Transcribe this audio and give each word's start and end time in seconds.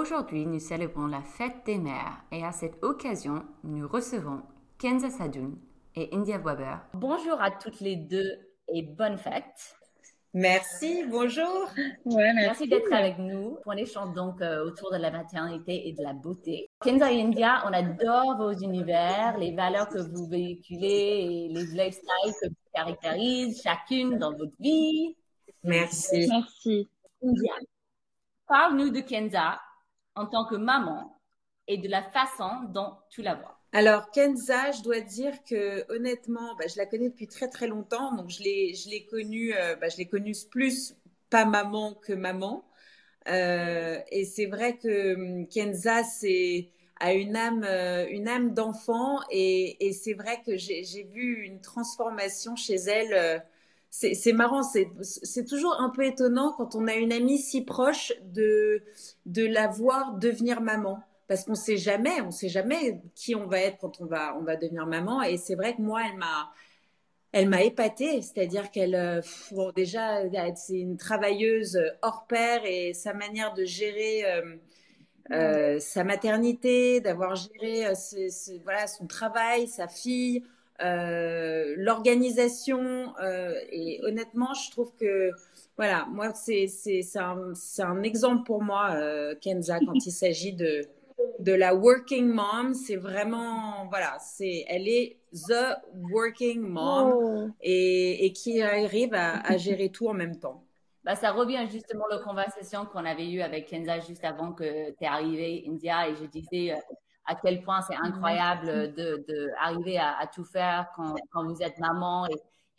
Aujourd'hui, 0.00 0.46
nous 0.46 0.60
célébrons 0.60 1.08
la 1.08 1.20
fête 1.20 1.66
des 1.66 1.76
mères 1.76 2.24
et 2.32 2.42
à 2.42 2.52
cette 2.52 2.82
occasion, 2.82 3.44
nous 3.64 3.86
recevons 3.86 4.40
Kenza 4.78 5.10
Sadoun 5.10 5.58
et 5.94 6.08
India 6.14 6.38
Weber. 6.38 6.80
Bonjour 6.94 7.38
à 7.38 7.50
toutes 7.50 7.80
les 7.80 7.96
deux 7.96 8.38
et 8.68 8.80
bonne 8.80 9.18
fête. 9.18 9.76
Merci, 10.32 11.04
bonjour. 11.06 11.68
merci, 12.06 12.66
d'être 12.66 12.90
avec 12.90 13.18
nous 13.18 13.58
pour 13.62 13.72
un 13.72 13.76
échange 13.76 14.14
donc 14.14 14.40
euh, 14.40 14.64
autour 14.64 14.90
de 14.90 14.96
la 14.96 15.10
maternité 15.10 15.86
et 15.88 15.92
de 15.92 16.02
la 16.02 16.14
beauté. 16.14 16.70
Kenza 16.80 17.12
et 17.12 17.20
India, 17.20 17.62
on 17.66 17.72
adore 17.74 18.38
vos 18.38 18.52
univers, 18.52 19.36
les 19.36 19.54
valeurs 19.54 19.90
que 19.90 19.98
vous 19.98 20.26
véhiculez 20.28 21.50
et 21.50 21.52
les 21.52 21.66
lifestyles 21.66 22.34
que 22.40 22.48
vous 22.48 22.54
caractérisez 22.72 23.60
chacune 23.62 24.16
dans 24.16 24.30
votre 24.30 24.56
vie. 24.60 25.14
Merci. 25.62 26.26
Merci. 26.26 26.88
India, 27.22 27.52
parle-nous 28.48 28.88
de 28.88 29.00
Kenza 29.00 29.58
en 30.14 30.26
tant 30.26 30.44
que 30.46 30.56
maman 30.56 31.16
et 31.66 31.78
de 31.78 31.88
la 31.88 32.02
façon 32.02 32.50
dont 32.68 32.96
tu 33.10 33.22
la 33.22 33.34
vois. 33.34 33.56
Alors 33.72 34.10
Kenza, 34.10 34.72
je 34.72 34.82
dois 34.82 35.00
dire 35.00 35.32
que 35.44 35.84
honnêtement, 35.92 36.56
bah, 36.56 36.64
je 36.68 36.76
la 36.76 36.86
connais 36.86 37.08
depuis 37.08 37.28
très 37.28 37.48
très 37.48 37.68
longtemps, 37.68 38.12
donc 38.14 38.28
je 38.30 38.42
l'ai 38.42 38.74
je 38.74 38.88
l'ai 38.90 39.06
connue, 39.06 39.54
euh, 39.54 39.76
bah, 39.76 39.88
je 39.88 39.96
l'ai 39.96 40.06
connue 40.08 40.32
plus 40.50 40.94
pas 41.30 41.44
maman 41.44 41.94
que 41.94 42.12
maman. 42.12 42.64
Euh, 43.28 43.98
et 44.10 44.24
c'est 44.24 44.46
vrai 44.46 44.78
que 44.78 45.14
hum, 45.14 45.48
Kenza 45.48 46.04
c'est 46.04 46.68
a 47.00 47.14
une 47.14 47.36
âme 47.36 47.64
euh, 47.64 48.06
une 48.10 48.28
âme 48.28 48.54
d'enfant 48.54 49.20
et, 49.30 49.86
et 49.88 49.92
c'est 49.92 50.14
vrai 50.14 50.42
que 50.44 50.56
j'ai 50.56 51.04
vu 51.12 51.42
une 51.44 51.60
transformation 51.60 52.56
chez 52.56 52.76
elle. 52.76 53.44
C'est 53.90 54.32
marrant, 54.32 54.62
c'est 54.62 55.44
toujours 55.44 55.80
un 55.80 55.90
peu 55.90 56.04
étonnant 56.04 56.54
quand 56.56 56.74
on 56.74 56.86
a 56.86 56.94
une 56.94 57.12
amie 57.12 57.38
si 57.38 57.64
proche 57.64 58.12
de 58.22 58.82
de 59.26 59.44
la 59.44 59.66
voir 59.66 60.14
devenir 60.14 60.60
maman 60.60 61.02
parce 61.30 61.44
qu'on 61.44 61.54
sait 61.54 61.76
jamais, 61.76 62.20
on 62.22 62.32
sait 62.32 62.48
jamais 62.48 63.00
qui 63.14 63.36
on 63.36 63.46
va 63.46 63.60
être 63.60 63.78
quand 63.78 64.00
on 64.00 64.04
va, 64.06 64.36
on 64.36 64.42
va 64.42 64.56
devenir 64.56 64.84
maman. 64.84 65.22
Et 65.22 65.36
c'est 65.36 65.54
vrai 65.54 65.76
que 65.76 65.80
moi, 65.80 66.02
elle 66.10 66.18
m'a, 66.18 66.50
elle 67.30 67.48
m'a 67.48 67.62
épatée, 67.62 68.20
c'est-à-dire 68.20 68.72
qu'elle, 68.72 68.96
euh, 68.96 69.20
bon, 69.52 69.70
déjà, 69.70 70.22
c'est 70.56 70.80
une 70.80 70.96
travailleuse 70.96 71.80
hors 72.02 72.26
pair 72.26 72.62
et 72.64 72.94
sa 72.94 73.14
manière 73.14 73.54
de 73.54 73.64
gérer 73.64 74.24
euh, 74.24 74.56
euh, 75.30 75.78
sa 75.78 76.02
maternité, 76.02 77.00
d'avoir 77.00 77.36
géré 77.36 77.84
voilà, 78.64 78.88
son 78.88 79.06
travail, 79.06 79.68
sa 79.68 79.86
fille, 79.86 80.42
l'organisation. 81.76 83.12
et 83.70 84.00
honnêtement, 84.02 84.54
je 84.54 84.70
trouve 84.70 84.92
que 84.96 85.30
voilà, 85.76 86.06
moi, 86.10 86.32
c'est 86.34 86.68
un, 87.16 87.52
un, 87.78 88.02
exemple 88.02 88.44
pour 88.44 88.62
moi, 88.62 88.96
Kenza, 89.40 89.78
quand 89.80 90.04
il 90.04 90.12
s'agit 90.12 90.52
de, 90.52 90.86
de 91.38 91.52
la 91.52 91.74
working 91.74 92.28
mom, 92.28 92.74
c'est 92.74 92.96
vraiment, 92.96 93.86
voilà, 93.88 94.18
c'est, 94.20 94.64
elle 94.68 94.88
est 94.88 95.16
the 95.32 95.76
working 96.12 96.60
mom 96.60 97.12
oh. 97.14 97.48
et, 97.60 98.32
qui 98.34 98.60
arrive 98.62 99.14
à, 99.14 99.56
gérer 99.56 99.90
tout 99.90 100.08
en 100.08 100.14
même 100.14 100.38
temps. 100.38 100.64
Bah, 101.04 101.16
ça 101.16 101.32
revient 101.32 101.66
justement 101.70 102.04
la 102.10 102.18
conversation 102.18 102.84
qu'on 102.84 103.04
avait 103.06 103.28
eue 103.30 103.40
avec 103.40 103.68
Kenza 103.68 104.00
juste 104.00 104.24
avant 104.24 104.52
que 104.52 104.90
tu 104.90 105.04
es 105.04 105.06
arrivée, 105.06 105.64
India, 105.66 106.08
et 106.08 106.14
je 106.14 106.26
disais 106.26 106.72
euh, 106.72 106.76
à 107.30 107.34
quel 107.34 107.62
point 107.62 107.80
c'est 107.82 107.96
incroyable 107.96 108.94
de, 108.94 109.24
de 109.28 109.50
arriver 109.58 109.98
à, 109.98 110.26
tout 110.34 110.44
faire 110.44 110.88
quand, 110.96 111.14
quand, 111.32 111.44
vous 111.44 111.62
êtes 111.62 111.78
maman 111.78 112.26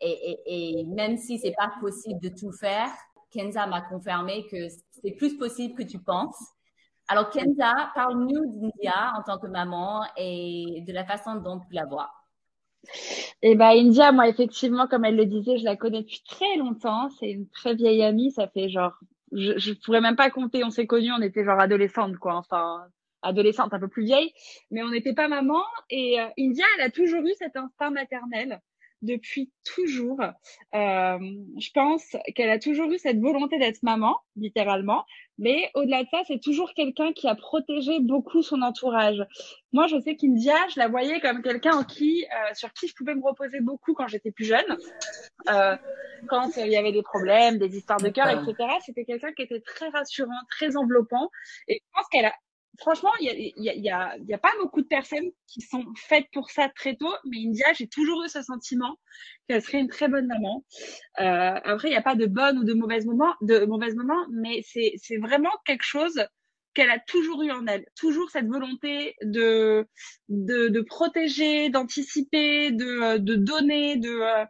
et, 0.01 0.09
et, 0.09 0.79
et 0.79 0.83
même 0.85 1.17
si 1.17 1.39
c'est 1.39 1.53
pas 1.57 1.71
possible 1.79 2.19
de 2.19 2.29
tout 2.29 2.51
faire, 2.51 2.89
Kenza 3.31 3.67
m'a 3.67 3.81
confirmé 3.81 4.47
que 4.47 4.67
c'est 4.89 5.11
plus 5.11 5.37
possible 5.37 5.75
que 5.75 5.83
tu 5.83 5.99
penses 5.99 6.43
alors, 7.11 7.29
Kenza, 7.29 7.91
parle-nous 7.93 8.45
d'India 8.45 9.11
en 9.17 9.23
tant 9.23 9.37
que 9.37 9.47
maman 9.47 10.05
et 10.15 10.81
de 10.87 10.93
la 10.93 11.03
façon 11.03 11.35
dont 11.35 11.59
tu 11.59 11.73
la 11.73 11.85
vois. 11.85 12.09
Eh 13.41 13.55
ben, 13.55 13.71
India, 13.71 14.13
moi, 14.13 14.29
effectivement, 14.29 14.87
comme 14.87 15.03
elle 15.03 15.17
le 15.17 15.25
disait, 15.25 15.57
je 15.57 15.65
la 15.65 15.75
connais 15.75 16.03
depuis 16.03 16.23
très 16.25 16.55
longtemps. 16.55 17.09
C'est 17.19 17.29
une 17.29 17.49
très 17.49 17.75
vieille 17.75 18.01
amie. 18.01 18.31
Ça 18.31 18.47
fait 18.47 18.69
genre, 18.69 18.97
je, 19.33 19.57
je 19.57 19.73
pourrais 19.73 19.99
même 19.99 20.15
pas 20.15 20.29
compter. 20.29 20.63
On 20.63 20.69
s'est 20.69 20.87
connus, 20.87 21.11
on 21.11 21.21
était 21.21 21.43
genre 21.43 21.59
adolescentes, 21.59 22.17
quoi. 22.17 22.35
Enfin, 22.35 22.85
adolescente, 23.21 23.73
un 23.73 23.79
peu 23.79 23.87
plus 23.87 24.03
vieille, 24.03 24.31
mais 24.71 24.83
on 24.83 24.89
n'était 24.89 25.13
pas 25.13 25.27
maman. 25.27 25.61
Et 25.89 26.19
euh, 26.19 26.27
India, 26.37 26.65
elle 26.77 26.85
a 26.85 26.89
toujours 26.89 27.21
eu 27.25 27.33
cet 27.37 27.55
instinct 27.55 27.91
maternel 27.91 28.61
depuis 29.01 29.51
toujours. 29.63 30.21
Euh, 30.21 31.19
je 31.59 31.71
pense 31.73 32.15
qu'elle 32.35 32.49
a 32.49 32.59
toujours 32.59 32.91
eu 32.91 32.99
cette 32.99 33.19
volonté 33.19 33.57
d'être 33.57 33.81
maman, 33.83 34.17
littéralement. 34.35 35.05
Mais 35.37 35.71
au-delà 35.73 36.03
de 36.03 36.09
ça, 36.09 36.19
c'est 36.27 36.39
toujours 36.39 36.73
quelqu'un 36.73 37.13
qui 37.13 37.27
a 37.27 37.35
protégé 37.35 37.99
beaucoup 37.99 38.43
son 38.43 38.61
entourage. 38.61 39.25
Moi, 39.73 39.87
je 39.87 39.99
sais 39.99 40.15
qu'India, 40.15 40.55
je 40.73 40.79
la 40.79 40.87
voyais 40.87 41.19
comme 41.19 41.41
quelqu'un 41.41 41.77
en 41.77 41.83
qui, 41.83 42.25
euh, 42.25 42.53
sur 42.53 42.71
qui 42.73 42.87
je 42.87 42.93
pouvais 42.95 43.15
me 43.15 43.23
reposer 43.23 43.59
beaucoup 43.59 43.93
quand 43.93 44.07
j'étais 44.07 44.31
plus 44.31 44.45
jeune. 44.45 44.77
Euh, 45.49 45.75
quand 46.27 46.55
il 46.57 46.67
y 46.67 46.77
avait 46.77 46.91
des 46.91 47.01
problèmes, 47.01 47.57
des 47.57 47.75
histoires 47.75 47.99
de 47.99 48.09
cœur, 48.09 48.29
etc. 48.29 48.55
C'était 48.85 49.05
quelqu'un 49.05 49.33
qui 49.33 49.41
était 49.41 49.61
très 49.61 49.89
rassurant, 49.89 50.29
très 50.49 50.77
enveloppant. 50.77 51.31
Et 51.67 51.81
je 51.83 51.91
pense 51.93 52.07
qu'elle 52.11 52.25
a 52.25 52.33
franchement, 52.79 53.11
il 53.19 53.53
n'y 53.57 53.69
a, 53.69 53.73
y 53.75 53.89
a, 53.89 54.17
y 54.17 54.33
a, 54.33 54.37
pas 54.37 54.51
beaucoup 54.61 54.81
de 54.81 54.87
personnes 54.87 55.29
qui 55.47 55.61
sont 55.61 55.85
faites 55.95 56.27
pour 56.33 56.49
ça 56.49 56.69
très 56.69 56.95
tôt, 56.95 57.13
mais 57.25 57.37
India, 57.45 57.65
j'ai 57.73 57.87
toujours 57.87 58.23
eu 58.23 58.29
ce 58.29 58.41
sentiment 58.41 58.97
qu'elle 59.47 59.61
serait 59.61 59.79
une 59.79 59.89
très 59.89 60.07
bonne 60.07 60.27
maman. 60.27 60.65
Euh, 61.19 61.59
après, 61.63 61.89
il 61.89 61.91
n'y 61.91 61.97
a 61.97 62.01
pas 62.01 62.15
de 62.15 62.25
bonne 62.25 62.59
ou 62.59 62.63
de 62.63 62.73
mauvaise 62.73 63.05
moment, 63.05 63.33
de 63.41 63.65
mauvais 63.65 63.93
moment, 63.93 64.25
mais 64.31 64.61
c'est, 64.63 64.93
c'est 64.97 65.17
vraiment 65.17 65.51
quelque 65.65 65.83
chose 65.83 66.25
qu'elle 66.73 66.89
a 66.89 66.99
toujours 66.99 67.43
eu 67.43 67.51
en 67.51 67.67
elle, 67.67 67.85
toujours 67.99 68.29
cette 68.29 68.47
volonté 68.47 69.15
de 69.21 69.85
de, 70.29 70.69
de 70.69 70.81
protéger, 70.81 71.69
d'anticiper, 71.69 72.71
de, 72.71 73.17
de 73.17 73.35
donner, 73.35 73.97
de 73.97 74.09
euh, 74.09 74.45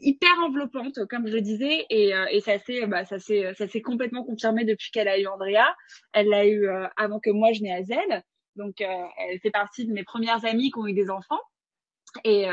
hyper 0.00 0.32
enveloppante, 0.44 1.06
comme 1.08 1.26
je 1.26 1.34
le 1.34 1.40
disais, 1.40 1.86
et, 1.90 2.14
euh, 2.14 2.26
et 2.30 2.40
ça 2.40 2.58
s'est 2.58 2.86
bah, 2.86 3.04
ça 3.04 3.18
s'est 3.18 3.82
complètement 3.82 4.24
confirmé 4.24 4.64
depuis 4.64 4.90
qu'elle 4.90 5.08
a 5.08 5.18
eu 5.18 5.26
Andrea. 5.26 5.74
Elle 6.12 6.28
l'a 6.28 6.46
eu 6.46 6.68
euh, 6.68 6.86
avant 6.96 7.20
que 7.20 7.30
moi 7.30 7.52
je 7.52 7.62
n'ai 7.62 7.72
Azel, 7.72 8.22
donc 8.56 8.80
euh, 8.80 8.86
elle 9.18 9.40
fait 9.40 9.50
partie 9.50 9.86
de 9.86 9.92
mes 9.92 10.04
premières 10.04 10.44
amies 10.44 10.70
qui 10.70 10.78
ont 10.78 10.86
eu 10.86 10.94
des 10.94 11.10
enfants, 11.10 11.40
et 12.24 12.46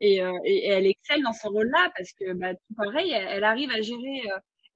et, 0.00 0.16
et, 0.16 0.66
elle 0.66 0.86
excelle 0.86 1.22
dans 1.22 1.32
ce 1.32 1.46
rôle-là 1.46 1.92
parce 1.96 2.12
que 2.12 2.32
bah, 2.32 2.54
tout 2.54 2.74
pareil, 2.76 3.12
elle, 3.12 3.44
arrive 3.44 3.70
à 3.70 3.80
gérer 3.80 4.22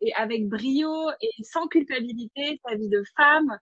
et 0.00 0.12
avec 0.14 0.46
brio 0.46 1.10
et 1.20 1.42
sans 1.42 1.66
culpabilité 1.66 2.60
sa 2.64 2.76
vie 2.76 2.88
de 2.88 3.02
femme 3.16 3.58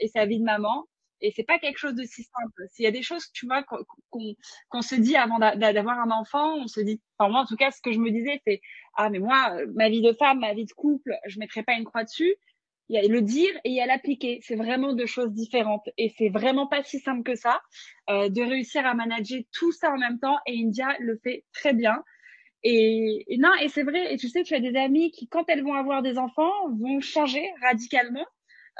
et 0.00 0.08
sa 0.08 0.26
vie 0.26 0.40
de 0.40 0.44
maman 0.44 0.86
et 1.20 1.32
c'est 1.32 1.44
pas 1.44 1.58
quelque 1.58 1.78
chose 1.78 1.94
de 1.94 2.04
si 2.04 2.24
simple. 2.24 2.62
S'il 2.70 2.84
y 2.84 2.88
a 2.88 2.90
des 2.90 3.02
choses, 3.02 3.26
tu 3.32 3.46
vois, 3.46 3.62
qu'on 3.62 4.82
se 4.82 4.94
dit 4.94 5.16
avant 5.16 5.38
d'avoir 5.38 5.98
un 6.00 6.10
enfant, 6.10 6.56
on 6.56 6.66
se 6.66 6.80
dit, 6.80 7.00
enfin 7.18 7.30
moi 7.30 7.40
en 7.42 7.46
tout 7.46 7.56
cas, 7.56 7.70
ce 7.70 7.80
que 7.80 7.92
je 7.92 7.98
me 7.98 8.10
disais, 8.10 8.40
c'est 8.46 8.60
ah 8.96 9.10
mais 9.10 9.18
moi, 9.18 9.56
ma 9.74 9.88
vie 9.88 10.02
de 10.02 10.12
femme, 10.12 10.40
ma 10.40 10.54
vie 10.54 10.66
de 10.66 10.72
couple, 10.72 11.14
je 11.26 11.38
mettrai 11.38 11.62
pas 11.62 11.74
une 11.74 11.84
croix 11.84 12.04
dessus. 12.04 12.34
Il 12.88 12.94
y 12.94 12.98
a 12.98 13.08
le 13.08 13.22
dire 13.22 13.50
et 13.64 13.70
il 13.70 13.74
y 13.74 13.80
a 13.80 13.86
l'appliquer. 13.86 14.40
C'est 14.42 14.56
vraiment 14.56 14.94
deux 14.94 15.06
choses 15.06 15.32
différentes 15.32 15.88
et 15.96 16.12
c'est 16.18 16.28
vraiment 16.28 16.66
pas 16.66 16.82
si 16.82 16.98
simple 16.98 17.22
que 17.22 17.36
ça 17.36 17.60
euh, 18.10 18.28
de 18.28 18.42
réussir 18.42 18.84
à 18.84 18.94
manager 18.94 19.42
tout 19.52 19.70
ça 19.70 19.92
en 19.92 19.98
même 19.98 20.18
temps. 20.18 20.38
Et 20.46 20.60
India 20.60 20.88
le 20.98 21.16
fait 21.22 21.44
très 21.52 21.72
bien. 21.72 22.02
Et, 22.62 23.24
et 23.28 23.38
non, 23.38 23.50
et 23.62 23.68
c'est 23.68 23.84
vrai. 23.84 24.12
Et 24.12 24.16
tu 24.16 24.28
sais, 24.28 24.42
tu 24.42 24.54
as 24.54 24.60
des 24.60 24.76
amis 24.76 25.12
qui, 25.12 25.28
quand 25.28 25.44
elles 25.48 25.62
vont 25.62 25.74
avoir 25.74 26.02
des 26.02 26.18
enfants, 26.18 26.50
vont 26.80 27.00
changer 27.00 27.48
radicalement 27.62 28.26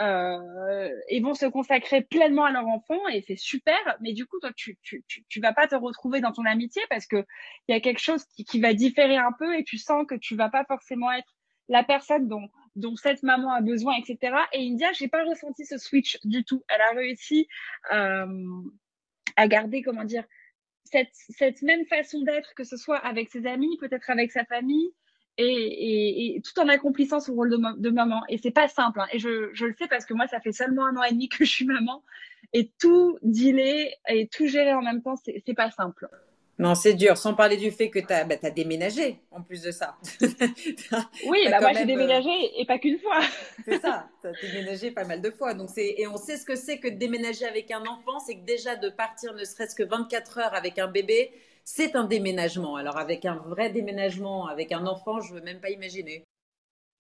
euh, 0.01 0.89
et 1.09 1.21
vont 1.21 1.35
se 1.35 1.47
consacrer 1.47 2.03
pleinement 2.03 2.45
à 2.45 2.53
leur 2.53 2.67
enfant 2.67 3.09
et 3.09 3.23
c'est 3.23 3.37
super. 3.37 3.79
Mais 4.01 4.13
du 4.13 4.27
coup, 4.27 4.39
toi, 4.41 4.51
tu, 4.55 4.79
tu, 4.83 5.05
tu, 5.07 5.41
vas 5.41 5.53
pas 5.53 5.67
te 5.67 5.75
retrouver 5.75 6.21
dans 6.21 6.33
ton 6.33 6.45
amitié 6.45 6.83
parce 6.89 7.07
que 7.07 7.25
il 7.69 7.73
y 7.73 7.75
a 7.75 7.81
quelque 7.81 8.01
chose 8.01 8.25
qui, 8.37 8.45
qui 8.45 8.61
va 8.61 8.73
différer 8.73 9.17
un 9.17 9.33
peu 9.39 9.59
et 9.59 9.65
tu 9.65 9.79
sens 9.79 10.07
que 10.09 10.15
tu 10.15 10.37
vas 10.37 10.49
pas 10.49 10.65
forcément 10.65 11.11
être 11.13 11.35
la 11.69 11.85
personne 11.85 12.29
dont, 12.29 12.49
dont 12.77 12.97
cette 12.97 13.23
maman 13.23 13.53
a 13.53 13.61
besoin, 13.61 13.95
etc. 13.97 14.37
Et 14.53 14.67
India, 14.67 14.91
j'ai 14.93 15.09
pas 15.09 15.25
ressenti 15.25 15.65
ce 15.67 15.79
switch 15.79 16.19
du 16.25 16.45
tout. 16.45 16.65
Elle 16.69 16.81
a 16.81 16.91
réussi 16.93 17.47
euh, 17.93 18.27
à 19.37 19.49
garder, 19.49 19.83
comment 19.83 20.05
dire, 20.05 20.25
cette, 20.85 21.13
cette 21.13 21.63
même 21.63 21.85
façon 21.87 22.23
d'être, 22.23 22.55
que 22.55 22.65
ce 22.65 22.77
soit 22.77 22.99
avec 22.99 23.29
ses 23.29 23.47
amis, 23.47 23.77
peut-être 23.79 24.11
avec 24.11 24.33
sa 24.33 24.45
famille, 24.45 24.93
et, 25.39 26.37
et, 26.37 26.43
tout 26.43 26.59
en 26.61 26.69
accomplissant 26.69 27.21
son 27.21 27.35
rôle 27.35 27.51
de, 27.51 27.91
maman. 27.91 28.23
Et 28.29 28.39
c'est 28.39 28.51
pas 28.51 28.69
simple. 28.69 29.01
Hein. 29.01 29.07
Et 29.13 29.19
je, 29.19 29.51
je, 29.53 29.67
le 29.67 29.75
sais 29.79 29.89
parce 29.89 30.05
que 30.05 30.15
moi, 30.15 30.27
ça 30.27 30.41
fait 30.41 30.53
seulement 30.53 30.87
un 30.87 30.97
an 30.97 31.03
et 31.03 31.13
demi 31.13 31.29
que 31.29 31.45
je 31.45 31.51
suis 31.51 31.65
maman. 31.65 32.03
Et 32.53 32.71
tout 32.79 33.19
dealer 33.23 33.91
et 34.09 34.29
tout 34.29 34.47
gérer 34.47 34.75
en 34.75 34.83
même 34.83 35.03
temps, 35.03 35.15
c'est 35.17 35.55
pas 35.55 35.71
simple. 35.71 36.09
Non, 36.61 36.75
c'est 36.75 36.93
dur. 36.93 37.17
Sans 37.17 37.33
parler 37.33 37.57
du 37.57 37.71
fait 37.71 37.89
que 37.89 37.99
tu 37.99 38.13
as, 38.13 38.25
bah, 38.25 38.35
as, 38.43 38.51
déménagé 38.51 39.19
en 39.31 39.41
plus 39.41 39.63
de 39.63 39.71
ça. 39.71 39.97
oui, 41.27 41.47
bah 41.49 41.59
moi 41.59 41.73
j'ai 41.73 41.87
déménagé 41.87 42.29
et 42.61 42.67
pas 42.67 42.79
qu'une 42.79 42.99
fois. 42.99 43.21
c'est 43.65 43.81
ça, 43.81 44.11
tu 44.21 44.27
as 44.27 44.33
déménagé 44.43 44.91
pas 44.91 45.05
mal 45.05 45.23
de 45.23 45.31
fois. 45.31 45.55
Donc 45.55 45.71
et 45.79 46.07
on 46.07 46.19
sait 46.19 46.37
ce 46.37 46.45
que 46.45 46.57
c'est 46.57 46.79
que 46.79 46.89
de 46.89 46.97
déménager 46.97 47.47
avec 47.47 47.71
un 47.71 47.81
enfant. 47.87 48.19
C'est 48.27 48.35
que 48.35 48.45
déjà 48.45 48.77
de 48.77 48.91
partir 48.91 49.33
ne 49.33 49.43
serait-ce 49.43 49.75
que 49.75 49.85
24 49.85 50.39
heures 50.39 50.55
avec 50.55 50.79
un 50.79 50.89
bébé, 50.89 51.33
c'est 51.65 51.97
un 51.97 52.05
déménagement. 52.05 52.77
Alors 52.77 52.99
avec 52.99 53.25
un 53.25 53.37
vrai 53.37 53.71
déménagement, 53.71 54.47
avec 54.47 54.71
un 54.73 54.87
enfant, 54.87 55.23
je 55.23 55.33
veux 55.33 55.41
même 55.41 55.61
pas 55.61 55.71
imaginer. 55.71 56.25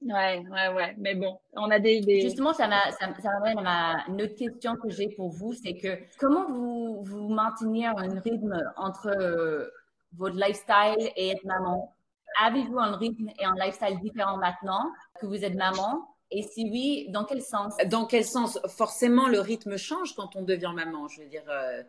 Ouais, 0.02 0.42
ouais, 0.50 0.68
ouais. 0.74 0.94
Mais 0.98 1.14
bon, 1.14 1.38
on 1.52 1.70
a 1.70 1.78
des. 1.78 2.00
des... 2.00 2.22
Justement, 2.22 2.54
ça 2.54 2.66
m'amène 2.66 3.58
à 3.58 3.62
ma, 3.62 4.04
une 4.08 4.22
autre 4.22 4.34
question 4.34 4.76
que 4.76 4.88
j'ai 4.88 5.10
pour 5.10 5.30
vous 5.30 5.52
c'est 5.52 5.74
que 5.74 5.98
comment 6.18 6.46
vous, 6.48 7.02
vous 7.04 7.28
maintenir 7.28 7.92
un 7.98 8.18
rythme 8.20 8.58
entre 8.76 9.08
euh, 9.08 9.68
votre 10.16 10.36
lifestyle 10.36 11.10
et 11.16 11.30
être 11.30 11.44
maman? 11.44 11.94
Avez-vous 12.42 12.78
un 12.78 12.96
rythme 12.96 13.28
et 13.38 13.44
un 13.44 13.54
lifestyle 13.56 13.98
différent 14.00 14.38
maintenant 14.38 14.90
que 15.20 15.26
vous 15.26 15.44
êtes 15.44 15.56
maman? 15.56 16.08
Et 16.30 16.42
si 16.42 16.70
oui, 16.70 17.08
dans 17.10 17.24
quel 17.24 17.42
sens? 17.42 17.76
Dans 17.86 18.06
quel 18.06 18.24
sens? 18.24 18.58
Forcément, 18.68 19.28
le 19.28 19.40
rythme 19.40 19.76
change 19.76 20.14
quand 20.14 20.36
on 20.36 20.42
devient 20.42 20.72
maman. 20.74 21.08
Je 21.08 21.22
veux 21.22 21.28
dire, 21.28 21.42
euh, 21.48 21.82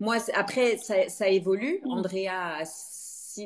moi, 0.00 0.16
après, 0.34 0.76
ça, 0.78 1.08
ça 1.08 1.28
évolue. 1.28 1.80
Mm. 1.84 1.90
Andrea 1.90 2.62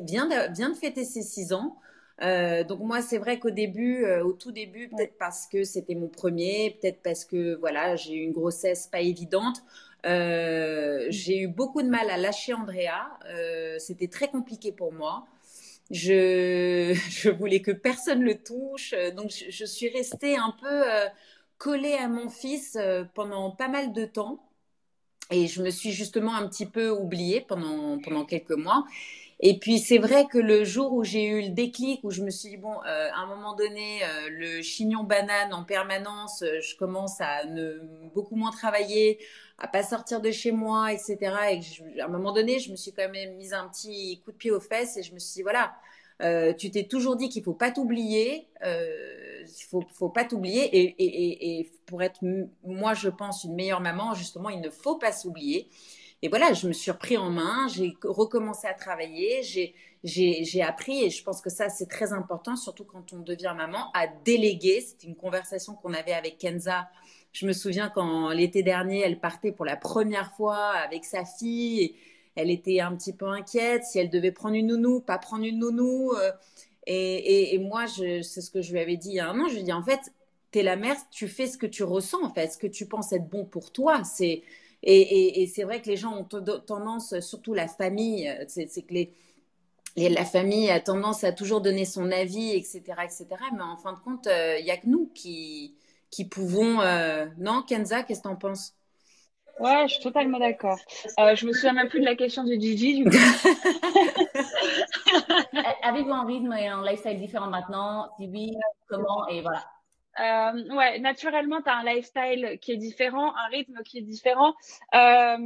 vient, 0.02 0.26
de, 0.26 0.52
vient 0.54 0.70
de 0.70 0.74
fêter 0.74 1.04
ses 1.04 1.22
six 1.22 1.52
ans. 1.52 1.76
Euh, 2.22 2.64
donc 2.64 2.80
moi, 2.80 3.00
c'est 3.02 3.18
vrai 3.18 3.38
qu'au 3.38 3.50
début, 3.50 4.04
euh, 4.04 4.24
au 4.24 4.32
tout 4.32 4.50
début, 4.52 4.88
peut-être 4.88 5.16
parce 5.18 5.46
que 5.46 5.64
c'était 5.64 5.94
mon 5.94 6.08
premier, 6.08 6.76
peut-être 6.80 7.00
parce 7.02 7.24
que 7.24 7.54
voilà, 7.56 7.96
j'ai 7.96 8.14
eu 8.14 8.22
une 8.22 8.32
grossesse 8.32 8.86
pas 8.88 9.00
évidente. 9.00 9.62
Euh, 10.06 11.06
j'ai 11.10 11.38
eu 11.40 11.48
beaucoup 11.48 11.82
de 11.82 11.88
mal 11.88 12.10
à 12.10 12.16
lâcher 12.16 12.54
Andrea. 12.54 13.08
c'était 13.78 14.08
très 14.08 14.28
compliqué 14.28 14.72
pour 14.72 14.92
moi. 14.92 15.26
Je, 15.90 16.94
je 17.10 17.30
voulais 17.30 17.60
que 17.62 17.72
personne 17.72 18.22
le 18.22 18.36
touche, 18.42 18.94
donc 19.16 19.30
je, 19.30 19.50
je 19.50 19.64
suis 19.64 19.88
restée 19.88 20.36
un 20.36 20.54
peu 20.60 20.84
collée 21.58 21.94
à 21.94 22.08
mon 22.08 22.28
fils 22.28 22.78
pendant 23.14 23.50
pas 23.52 23.68
mal 23.68 23.92
de 23.92 24.04
temps. 24.04 24.40
Et 25.30 25.46
je 25.46 25.62
me 25.62 25.70
suis 25.70 25.92
justement 25.92 26.34
un 26.34 26.48
petit 26.48 26.66
peu 26.66 26.90
oubliée 26.90 27.42
pendant, 27.42 27.98
pendant 27.98 28.24
quelques 28.24 28.52
mois. 28.52 28.84
Et 29.40 29.58
puis 29.58 29.78
c'est 29.78 29.98
vrai 29.98 30.26
que 30.26 30.38
le 30.38 30.64
jour 30.64 30.92
où 30.92 31.04
j'ai 31.04 31.24
eu 31.26 31.42
le 31.42 31.48
déclic, 31.50 32.00
où 32.02 32.10
je 32.10 32.22
me 32.22 32.30
suis 32.30 32.50
dit 32.50 32.56
bon, 32.56 32.74
euh, 32.86 33.08
à 33.12 33.20
un 33.20 33.26
moment 33.26 33.54
donné, 33.54 34.02
euh, 34.02 34.28
le 34.30 34.62
chignon 34.62 35.04
banane 35.04 35.52
en 35.54 35.62
permanence, 35.64 36.42
euh, 36.42 36.60
je 36.60 36.76
commence 36.76 37.20
à 37.20 37.44
ne 37.44 37.78
beaucoup 38.14 38.34
moins 38.34 38.50
travailler, 38.50 39.18
à 39.58 39.68
pas 39.68 39.84
sortir 39.84 40.20
de 40.20 40.32
chez 40.32 40.50
moi, 40.50 40.92
etc. 40.92 41.36
Et 41.52 42.00
à 42.00 42.06
un 42.06 42.08
moment 42.08 42.32
donné, 42.32 42.58
je 42.58 42.70
me 42.72 42.76
suis 42.76 42.92
quand 42.92 43.08
même 43.08 43.36
mise 43.36 43.52
un 43.52 43.68
petit 43.68 44.20
coup 44.24 44.32
de 44.32 44.36
pied 44.36 44.50
aux 44.50 44.60
fesses 44.60 44.96
et 44.96 45.02
je 45.04 45.14
me 45.14 45.20
suis 45.20 45.34
dit 45.34 45.42
voilà, 45.42 45.72
tu 46.54 46.70
t'es 46.70 46.84
toujours 46.84 47.16
dit 47.16 47.28
qu'il 47.28 47.44
faut 47.44 47.54
pas 47.54 47.70
t'oublier, 47.70 48.48
euh, 48.64 49.44
faut, 49.70 49.84
faut 49.94 50.08
pas 50.08 50.24
t'oublier 50.24 50.64
et, 50.64 50.94
et, 50.98 51.60
et 51.60 51.70
pour 51.86 52.02
être 52.02 52.20
moi 52.64 52.94
je 52.94 53.08
pense 53.08 53.44
une 53.44 53.54
meilleure 53.54 53.80
maman 53.80 54.14
justement 54.14 54.50
il 54.50 54.60
ne 54.60 54.70
faut 54.70 54.96
pas 54.96 55.12
s'oublier. 55.12 55.68
Et 56.22 56.28
voilà, 56.28 56.52
je 56.52 56.66
me 56.66 56.72
suis 56.72 56.90
repris 56.90 57.16
en 57.16 57.30
main, 57.30 57.68
j'ai 57.68 57.96
recommencé 58.02 58.66
à 58.66 58.74
travailler, 58.74 59.42
j'ai 60.02 60.62
appris, 60.62 61.04
et 61.04 61.10
je 61.10 61.22
pense 61.22 61.40
que 61.40 61.50
ça, 61.50 61.68
c'est 61.68 61.86
très 61.86 62.12
important, 62.12 62.56
surtout 62.56 62.84
quand 62.84 63.12
on 63.12 63.20
devient 63.20 63.54
maman, 63.56 63.90
à 63.94 64.08
déléguer. 64.08 64.80
C'était 64.80 65.06
une 65.06 65.16
conversation 65.16 65.74
qu'on 65.74 65.94
avait 65.94 66.12
avec 66.12 66.38
Kenza. 66.38 66.88
Je 67.32 67.46
me 67.46 67.52
souviens 67.52 67.88
quand 67.88 68.30
l'été 68.30 68.64
dernier, 68.64 69.00
elle 69.00 69.20
partait 69.20 69.52
pour 69.52 69.64
la 69.64 69.76
première 69.76 70.32
fois 70.32 70.70
avec 70.70 71.04
sa 71.04 71.24
fille. 71.24 71.82
Et 71.82 71.96
elle 72.34 72.50
était 72.50 72.80
un 72.80 72.94
petit 72.96 73.12
peu 73.12 73.26
inquiète 73.26 73.84
si 73.84 73.98
elle 73.98 74.10
devait 74.10 74.32
prendre 74.32 74.54
une 74.54 74.68
nounou, 74.68 75.00
pas 75.00 75.18
prendre 75.18 75.44
une 75.44 75.58
nounou. 75.58 76.12
Euh, 76.12 76.32
et, 76.86 77.54
et, 77.54 77.58
moi, 77.58 77.86
c'est 77.86 78.22
ce 78.22 78.50
que 78.50 78.62
je 78.62 78.72
lui 78.72 78.80
avais 78.80 78.96
dit 78.96 79.10
il 79.10 79.14
y 79.16 79.20
a 79.20 79.28
un 79.28 79.38
an. 79.38 79.46
Je 79.46 79.54
lui 79.54 79.60
ai 79.60 79.64
dit, 79.64 79.72
en 79.72 79.82
fait, 79.82 80.00
tu 80.52 80.60
es 80.60 80.62
la 80.62 80.76
mère, 80.76 80.96
tu 81.10 81.28
fais 81.28 81.46
ce 81.46 81.58
que 81.58 81.66
tu 81.66 81.82
ressens, 81.82 82.24
en 82.24 82.32
fait, 82.32 82.52
ce 82.52 82.58
que 82.58 82.66
tu 82.66 82.86
penses 82.86 83.12
être 83.12 83.28
bon 83.28 83.44
pour 83.44 83.72
toi. 83.72 84.02
C'est 84.04 84.42
et, 84.82 85.50
c'est 85.54 85.64
vrai 85.64 85.82
que 85.82 85.88
les 85.88 85.96
gens 85.96 86.16
ont 86.16 86.24
tendance, 86.24 87.18
surtout 87.20 87.54
la 87.54 87.68
famille, 87.68 88.28
euh, 88.28 88.44
c'est 88.46 88.82
que 88.82 88.94
les, 88.94 89.12
la 89.96 90.24
famille 90.24 90.70
a 90.70 90.80
tendance 90.80 91.24
à 91.24 91.32
toujours 91.32 91.60
donner 91.60 91.84
son 91.84 92.10
avis, 92.12 92.50
etc., 92.50 92.82
etc. 93.02 93.26
Mais 93.54 93.62
en 93.62 93.76
fin 93.76 93.92
de 93.92 93.98
compte, 93.98 94.26
il 94.26 94.32
euh, 94.32 94.62
n'y 94.62 94.70
a 94.70 94.76
que 94.76 94.86
nous 94.86 95.10
qui, 95.14 95.74
qui 96.10 96.24
pouvons. 96.24 96.80
Euh, 96.80 97.26
non, 97.38 97.62
Kenza, 97.62 98.02
qu'est-ce 98.02 98.20
que 98.20 98.28
tu 98.28 98.32
en 98.32 98.36
penses? 98.36 98.74
Ouais, 99.58 99.88
je 99.88 99.94
suis 99.94 100.02
totalement 100.02 100.38
d'accord. 100.38 100.78
Euh, 101.18 101.34
je 101.34 101.44
me 101.44 101.52
souviens 101.52 101.72
même 101.72 101.88
plus 101.88 101.98
de 101.98 102.04
la 102.04 102.14
question 102.14 102.44
de 102.44 102.52
Gigi. 102.52 103.04
Avez-vous 105.82 106.12
un 106.12 106.26
rythme 106.26 106.52
et 106.52 106.68
un 106.68 106.84
lifestyle 106.84 107.18
différent 107.18 107.48
maintenant? 107.48 108.08
Si 108.18 108.28
oui, 108.28 108.52
comment? 108.88 109.26
Et 109.26 109.42
voilà. 109.42 109.64
Euh, 110.20 110.74
ouais, 110.74 110.98
naturellement, 110.98 111.62
tu 111.62 111.68
as 111.68 111.76
un 111.76 111.84
lifestyle 111.84 112.58
qui 112.60 112.72
est 112.72 112.76
différent, 112.76 113.34
un 113.36 113.48
rythme 113.50 113.82
qui 113.84 113.98
est 113.98 114.02
différent. 114.02 114.54
Euh, 114.94 115.36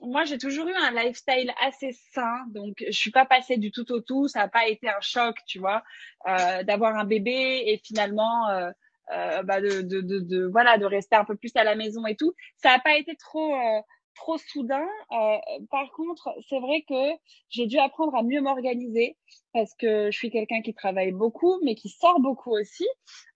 moi, 0.00 0.24
j'ai 0.24 0.38
toujours 0.38 0.66
eu 0.66 0.74
un 0.74 0.90
lifestyle 0.90 1.52
assez 1.64 1.92
sain, 2.12 2.44
donc 2.48 2.84
je 2.84 2.96
suis 2.96 3.12
pas 3.12 3.24
passée 3.24 3.56
du 3.56 3.70
tout 3.70 3.90
au 3.92 4.00
tout. 4.00 4.26
Ça 4.28 4.40
n'a 4.40 4.48
pas 4.48 4.66
été 4.66 4.88
un 4.88 5.00
choc, 5.00 5.36
tu 5.46 5.58
vois, 5.60 5.84
euh, 6.28 6.62
d'avoir 6.64 6.96
un 6.96 7.04
bébé 7.04 7.62
et 7.66 7.80
finalement, 7.84 8.48
euh, 8.48 8.70
euh, 9.12 9.42
bah 9.44 9.60
de, 9.60 9.82
de, 9.82 10.00
de, 10.00 10.46
voilà, 10.46 10.78
de 10.78 10.84
rester 10.84 11.14
un 11.14 11.24
peu 11.24 11.36
plus 11.36 11.54
à 11.54 11.62
la 11.62 11.76
maison 11.76 12.04
et 12.06 12.16
tout. 12.16 12.34
Ça 12.56 12.70
n'a 12.70 12.80
pas 12.80 12.96
été 12.96 13.14
trop 13.16 13.54
euh, 13.54 13.80
trop 14.16 14.38
soudain. 14.38 14.86
Euh, 15.12 15.36
par 15.70 15.90
contre, 15.92 16.30
c'est 16.48 16.58
vrai 16.58 16.84
que 16.88 17.18
j'ai 17.48 17.66
dû 17.66 17.78
apprendre 17.78 18.14
à 18.16 18.22
mieux 18.22 18.40
m'organiser 18.40 19.16
parce 19.52 19.74
que 19.74 20.10
je 20.10 20.16
suis 20.16 20.30
quelqu'un 20.30 20.62
qui 20.62 20.74
travaille 20.74 21.12
beaucoup, 21.12 21.60
mais 21.62 21.74
qui 21.74 21.88
sort 21.88 22.20
beaucoup 22.20 22.50
aussi 22.50 22.86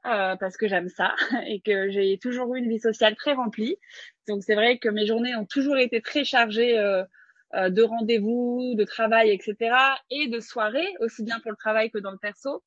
euh, 0.07 0.37
parce 0.37 0.57
que 0.57 0.67
j'aime 0.67 0.89
ça 0.89 1.15
et 1.47 1.61
que 1.61 1.91
j'ai 1.91 2.19
toujours 2.19 2.55
eu 2.55 2.59
une 2.59 2.69
vie 2.69 2.81
sociale 2.81 3.15
très 3.15 3.35
remplie. 3.35 3.77
Donc 4.29 4.43
c'est 4.43 4.55
vrai 4.55 4.79
que 4.79 4.89
mes 4.89 5.07
journées 5.07 5.37
ont 5.37 5.47
toujours 5.47 5.79
été 5.79 6.01
très 6.01 6.25
chargées 6.25 6.79
euh, 6.79 7.05
euh 7.55 7.71
de 7.71 7.83
rendez-vous, 7.83 8.75
de 8.77 8.85
travail, 8.85 9.31
etc. 9.31 9.77
et 10.11 10.29
de 10.29 10.41
soirées, 10.41 10.95
aussi 11.01 11.23
bien 11.25 11.41
pour 11.41 11.51
le 11.51 11.57
travail 11.57 11.91
que 11.91 11.99
dans 11.99 12.13
le 12.13 12.19
perso. 12.19 12.63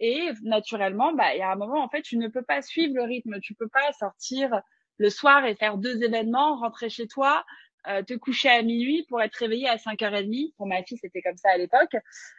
Et 0.00 0.30
naturellement, 0.42 1.12
bah, 1.12 1.34
il 1.34 1.38
y 1.38 1.42
a 1.42 1.50
un 1.50 1.56
moment, 1.56 1.82
en 1.82 1.88
fait, 1.88 2.02
tu 2.02 2.16
ne 2.18 2.28
peux 2.28 2.42
pas 2.42 2.62
suivre 2.62 2.94
le 2.94 3.02
rythme. 3.02 3.40
Tu 3.40 3.54
peux 3.54 3.68
pas 3.68 3.92
sortir 3.98 4.62
le 4.98 5.10
soir 5.10 5.44
et 5.44 5.54
faire 5.54 5.78
deux 5.78 6.02
événements, 6.02 6.56
rentrer 6.56 6.90
chez 6.90 7.06
toi, 7.06 7.44
euh, 7.86 8.02
te 8.02 8.14
coucher 8.14 8.48
à 8.48 8.62
minuit 8.62 9.06
pour 9.08 9.22
être 9.22 9.36
réveillé 9.36 9.68
à 9.68 9.76
5h30. 9.76 10.52
Pour 10.56 10.66
ma 10.66 10.82
fille, 10.82 10.98
c'était 11.00 11.22
comme 11.22 11.36
ça 11.36 11.50
à 11.54 11.56
l'époque. 11.56 11.96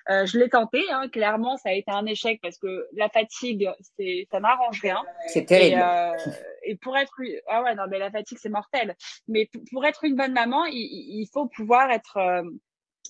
Euh, 0.09 0.25
je 0.25 0.38
l'ai 0.38 0.50
tenté, 0.50 0.83
hein, 0.91 1.07
clairement, 1.09 1.57
ça 1.57 1.69
a 1.69 1.73
été 1.73 1.89
un 1.89 2.06
échec 2.06 2.39
parce 2.41 2.57
que 2.57 2.88
la 2.94 3.09
fatigue, 3.09 3.69
c'est, 3.97 4.27
ça 4.31 4.39
n'arrange 4.39 4.79
rien. 4.81 5.01
C'est 5.27 5.45
terrible. 5.45 5.77
Et, 5.77 5.81
euh, 5.81 6.31
et, 6.63 6.75
pour 6.75 6.97
être, 6.97 7.15
ah 7.47 7.63
ouais, 7.63 7.73
non, 7.73 7.83
mais 7.89 8.00
la 8.00 8.11
fatigue, 8.11 8.38
c'est 8.39 8.50
mortel. 8.50 8.95
Mais 9.27 9.50
pour 9.71 9.85
être 9.85 10.03
une 10.03 10.15
bonne 10.15 10.33
maman, 10.33 10.65
il, 10.65 10.75
il 10.75 11.27
faut 11.33 11.47
pouvoir 11.47 11.89
être, 11.89 12.17
euh, 12.17 12.44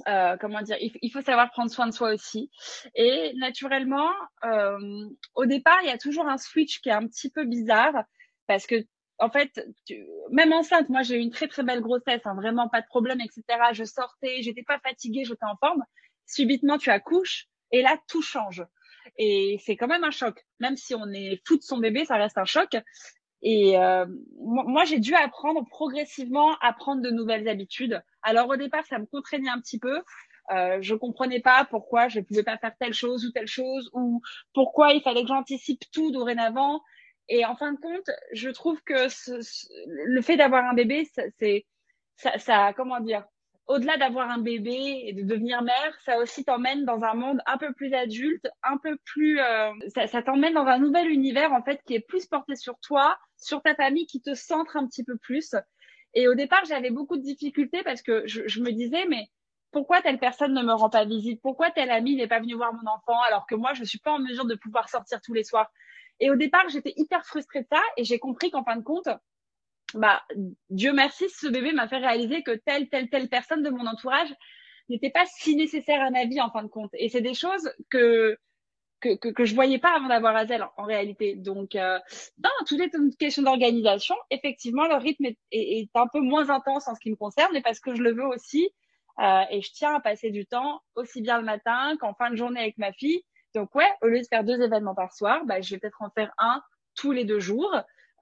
euh, 0.07 0.38
comment 0.40 0.62
dire, 0.62 0.78
il, 0.80 0.92
il, 1.02 1.12
faut 1.12 1.22
savoir 1.22 1.50
prendre 1.52 1.72
soin 1.72 1.88
de 1.88 1.94
soi 1.94 2.13
aussi. 2.13 2.52
Et 2.95 3.34
naturellement, 3.36 4.12
euh, 4.45 5.10
au 5.36 5.45
départ, 5.45 5.80
il 5.84 5.90
y 5.90 5.92
a 5.94 5.98
toujours 5.98 6.28
un 6.28 6.38
switch 6.38 6.80
qui 6.80 6.90
est 6.90 6.94
un 6.94 7.07
petit 7.07 7.30
peu 7.30 7.44
bizarre 7.44 8.04
parce 8.48 8.66
que 8.66 8.75
en 9.19 9.30
fait, 9.30 9.66
tu, 9.86 10.06
même 10.31 10.54
enceinte, 10.54 10.89
moi 10.89 11.04
j'ai 11.04 11.18
eu 11.18 11.19
une 11.19 11.31
très 11.31 11.47
très 11.47 11.64
belle 11.64 11.81
grossesse, 11.81 12.21
hein, 12.26 12.35
vraiment 12.35 12.69
pas 12.69 12.81
de 12.81 12.88
problème, 12.88 13.19
etc. 13.21 13.44
Je 13.73 13.83
sortais, 13.83 14.42
j'étais 14.42 14.64
pas 14.64 14.80
fatiguée, 14.80 15.26
j'étais 15.26 15.45
en 15.45 15.57
forme. 15.57 15.83
Subitement, 16.26 16.78
tu 16.78 16.90
accouches 16.90 17.47
et 17.71 17.81
là 17.81 17.97
tout 18.07 18.21
change. 18.21 18.64
Et 19.18 19.59
c'est 19.66 19.76
quand 19.76 19.88
même 19.88 20.04
un 20.04 20.11
choc. 20.11 20.45
Même 20.59 20.78
si 20.78 20.95
on 20.95 21.07
est 21.11 21.42
fou 21.45 21.57
de 21.57 21.64
son 21.64 21.78
bébé, 21.78 22.06
ça 22.06 22.16
reste 22.16 22.38
un 22.38 22.45
choc. 22.45 22.78
Et 23.42 23.78
euh, 23.78 24.06
moi, 24.38 24.83
j'ai 24.83 24.99
dû 24.99 25.14
apprendre 25.16 25.66
progressivement 25.69 26.57
à 26.61 26.73
prendre 26.73 27.02
de 27.02 27.09
nouvelles 27.09 27.47
habitudes. 27.47 28.02
Alors 28.21 28.49
au 28.49 28.56
départ, 28.56 28.85
ça 28.85 28.99
me 28.99 29.06
contraignait 29.06 29.49
un 29.49 29.59
petit 29.59 29.80
peu. 29.80 30.02
Euh, 30.52 30.80
je 30.81 30.95
comprenais 30.95 31.42
pas 31.42 31.66
pourquoi 31.69 32.07
je 32.07 32.19
pouvais 32.21 32.44
pas 32.44 32.57
faire 32.57 32.76
telle 32.80 32.94
chose 32.94 33.26
ou 33.26 33.31
telle 33.31 33.47
chose 33.47 33.90
ou 33.94 34.21
pourquoi 34.54 34.94
il 34.94 35.02
fallait 35.02 35.21
que 35.21 35.28
j'anticipe 35.28 35.83
tout 35.92 36.11
dorénavant. 36.11 36.81
Et 37.30 37.45
en 37.45 37.56
fin 37.56 37.74
de 37.74 37.80
compte, 37.80 38.09
je 38.33 38.50
trouve 38.50 38.81
que 38.83 39.07
le 39.86 40.21
fait 40.21 40.36
d'avoir 40.36 40.66
un 40.66 40.74
bébé, 40.74 41.07
c'est 41.38 41.66
ça, 42.38 42.74
comment 42.74 43.00
dire, 43.00 43.24
au-delà 43.68 43.98
d'avoir 43.98 44.31
un 44.31 44.40
bébé 44.40 45.04
et 45.06 45.14
de 45.14 45.21
devenir 45.21 45.62
mère, 45.62 45.95
ça 46.04 46.18
aussi 46.18 46.44
t'emmène 46.44 46.86
dans 46.86 47.04
un 47.04 47.14
monde 47.14 47.40
un 47.45 47.59
peu 47.59 47.71
plus 47.71 47.94
adulte, 47.94 48.48
un 48.64 48.78
peu 48.78 48.98
plus, 49.06 49.40
euh, 49.40 49.69
ça, 50.07 50.24
t'emmène 50.24 50.56
dans 50.56 50.66
un 50.66 50.80
nouvel 50.80 51.07
univers 51.07 51.54
en 51.54 51.62
fait 51.62 51.80
qui 51.86 51.94
est 51.94 52.00
plus 52.00 52.26
porté 52.26 52.56
sur 52.56 52.80
toi, 52.80 53.16
sur 53.38 53.62
ta 53.62 53.76
famille, 53.76 54.07
qui 54.07 54.21
te 54.21 54.33
centre 54.33 54.76
un 54.76 54.88
petit 54.88 55.04
peu 55.04 55.18
plus. 55.18 55.54
Et 56.16 56.28
au 56.28 56.33
départ, 56.33 56.66
j'avais 56.68 56.90
beaucoup 56.90 57.16
de 57.16 57.21
difficultés 57.21 57.83
parce 57.83 58.02
que 58.02 58.24
je, 58.26 58.42
je 58.48 58.59
me 58.59 58.71
disais, 58.71 59.06
mais 59.07 59.28
pourquoi 59.71 60.02
telle 60.02 60.18
personne 60.18 60.56
ne 60.56 60.64
me 60.64 60.74
rend 60.74 60.90
pas 60.90 61.06
visite? 61.06 61.40
Pourquoi 61.44 61.69
tel 61.69 61.92
ami 61.92 62.16
n'est 62.16 62.28
pas 62.28 62.40
venu 62.40 62.56
voir 62.56 62.74
mon 62.74 62.90
enfant 62.90 63.21
alors 63.28 63.45
que 63.45 63.54
moi, 63.54 63.76
je 63.76 63.83
suis 63.83 64.00
pas 64.00 64.14
en 64.14 64.19
mesure 64.19 64.45
de 64.45 64.56
pouvoir 64.56 64.90
sortir 64.90 65.21
tous 65.21 65.36
les 65.36 65.44
soirs? 65.44 65.71
Et 66.19 66.30
au 66.30 66.35
départ, 66.35 66.68
j'étais 66.69 66.94
hyper 66.97 67.26
frustrée 67.26 67.61
de 67.61 67.68
ça 67.71 67.81
et 67.97 68.04
j'ai 68.04 68.19
compris 68.19 68.52
qu'en 68.52 68.64
fin 68.64 68.76
de 68.76 68.83
compte, 68.83 69.09
bah, 69.94 70.21
Dieu 70.69 70.94
merci, 70.94 71.30
ce 71.30 71.47
bébé 71.47 71.71
m'a 71.71 71.88
fait 71.88 71.97
réaliser 71.97 72.44
que 72.44 72.52
telle, 72.52 72.90
telle, 72.90 73.09
telle 73.09 73.30
personne 73.30 73.64
de 73.64 73.69
mon 73.69 73.88
entourage 73.88 74.33
n'était 74.90 75.09
pas 75.09 75.26
si 75.26 75.56
nécessaire 75.56 76.02
à 76.02 76.09
ma 76.09 76.26
vie 76.26 76.42
en 76.42 76.52
fin 76.52 76.64
de 76.64 76.68
compte. 76.68 76.92
Et 76.94 77.09
c'est 77.09 77.21
des 77.21 77.33
choses 77.33 77.71
que, 77.90 78.38
que, 78.99 79.16
que, 79.16 79.30
que 79.30 79.45
je 79.45 79.56
voyais 79.56 79.80
pas 79.80 79.95
avant 79.95 80.07
d'avoir 80.07 80.35
Azel 80.35 80.64
en, 80.64 80.71
en, 80.78 80.83
réalité. 80.83 81.35
Donc, 81.35 81.76
euh, 81.76 81.99
non, 82.44 82.49
tout 82.68 82.80
est 82.81 82.94
une 82.94 83.16
question 83.16 83.44
d'organisation. 83.44 84.16
Effectivement, 84.30 84.88
le 84.88 84.95
rythme 84.95 85.26
est, 85.26 85.38
est, 85.52 85.80
est, 85.80 85.90
un 85.95 86.07
peu 86.07 86.19
moins 86.19 86.49
intense 86.49 86.88
en 86.88 86.95
ce 86.95 86.99
qui 86.99 87.11
me 87.11 87.16
concerne, 87.16 87.52
mais 87.54 87.61
parce 87.61 87.80
que 87.80 87.95
je 87.95 88.02
le 88.02 88.14
veux 88.14 88.26
aussi. 88.26 88.69
Euh, 89.19 89.42
et 89.52 89.61
je 89.61 89.71
tiens 89.73 89.95
à 89.95 89.99
passer 89.99 90.31
du 90.31 90.45
temps 90.45 90.81
aussi 90.95 91.21
bien 91.21 91.40
le 91.40 91.45
matin 91.45 91.97
qu'en 91.99 92.14
fin 92.14 92.30
de 92.31 92.35
journée 92.35 92.61
avec 92.61 92.78
ma 92.78 92.94
fille 92.94 93.21
Donc 93.56 93.74
ouais, 93.76 93.90
au 94.02 94.08
lieu 94.08 94.20
de 94.20 94.28
faire 94.28 94.44
deux 94.44 94.62
événements 94.62 94.96
par 94.96 95.14
soir, 95.14 95.46
bah, 95.46 95.62
je 95.62 95.74
vais 95.74 95.80
peut-être 95.80 96.02
en 96.02 96.10
faire 96.10 96.32
un 96.38 96.62
tous 96.96 97.12
les 97.12 97.26
deux 97.26 97.40
jours. 97.40 97.76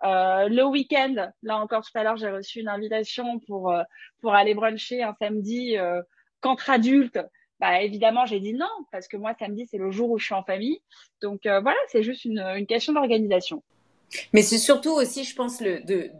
Euh, 0.03 0.47
le 0.47 0.63
week-end, 0.63 1.31
là 1.41 1.57
encore 1.57 1.83
tout 1.83 1.97
à 1.97 2.03
l'heure, 2.03 2.17
j'ai 2.17 2.29
reçu 2.29 2.59
une 2.59 2.69
invitation 2.69 3.39
pour 3.39 3.71
euh, 3.71 3.81
pour 4.21 4.35
aller 4.35 4.53
bruncher 4.53 5.01
un 5.01 5.15
samedi 5.19 5.77
euh, 5.77 6.01
qu'entre 6.39 6.69
adultes. 6.69 7.19
Bah 7.59 7.81
évidemment, 7.81 8.25
j'ai 8.27 8.39
dit 8.39 8.53
non 8.53 8.69
parce 8.91 9.07
que 9.07 9.17
moi 9.17 9.33
samedi 9.39 9.67
c'est 9.69 9.79
le 9.79 9.89
jour 9.89 10.11
où 10.11 10.19
je 10.19 10.25
suis 10.25 10.35
en 10.35 10.43
famille. 10.43 10.79
Donc 11.21 11.45
euh, 11.45 11.59
voilà, 11.59 11.79
c'est 11.91 12.03
juste 12.03 12.25
une, 12.25 12.65
question 12.67 12.93
d'organisation. 12.93 13.63
Mais 14.31 14.41
c'est 14.41 14.59
surtout 14.59 14.91
aussi, 14.91 15.23
je 15.23 15.35
pense, 15.35 15.59
le 15.59 15.81
de, 15.83 16.11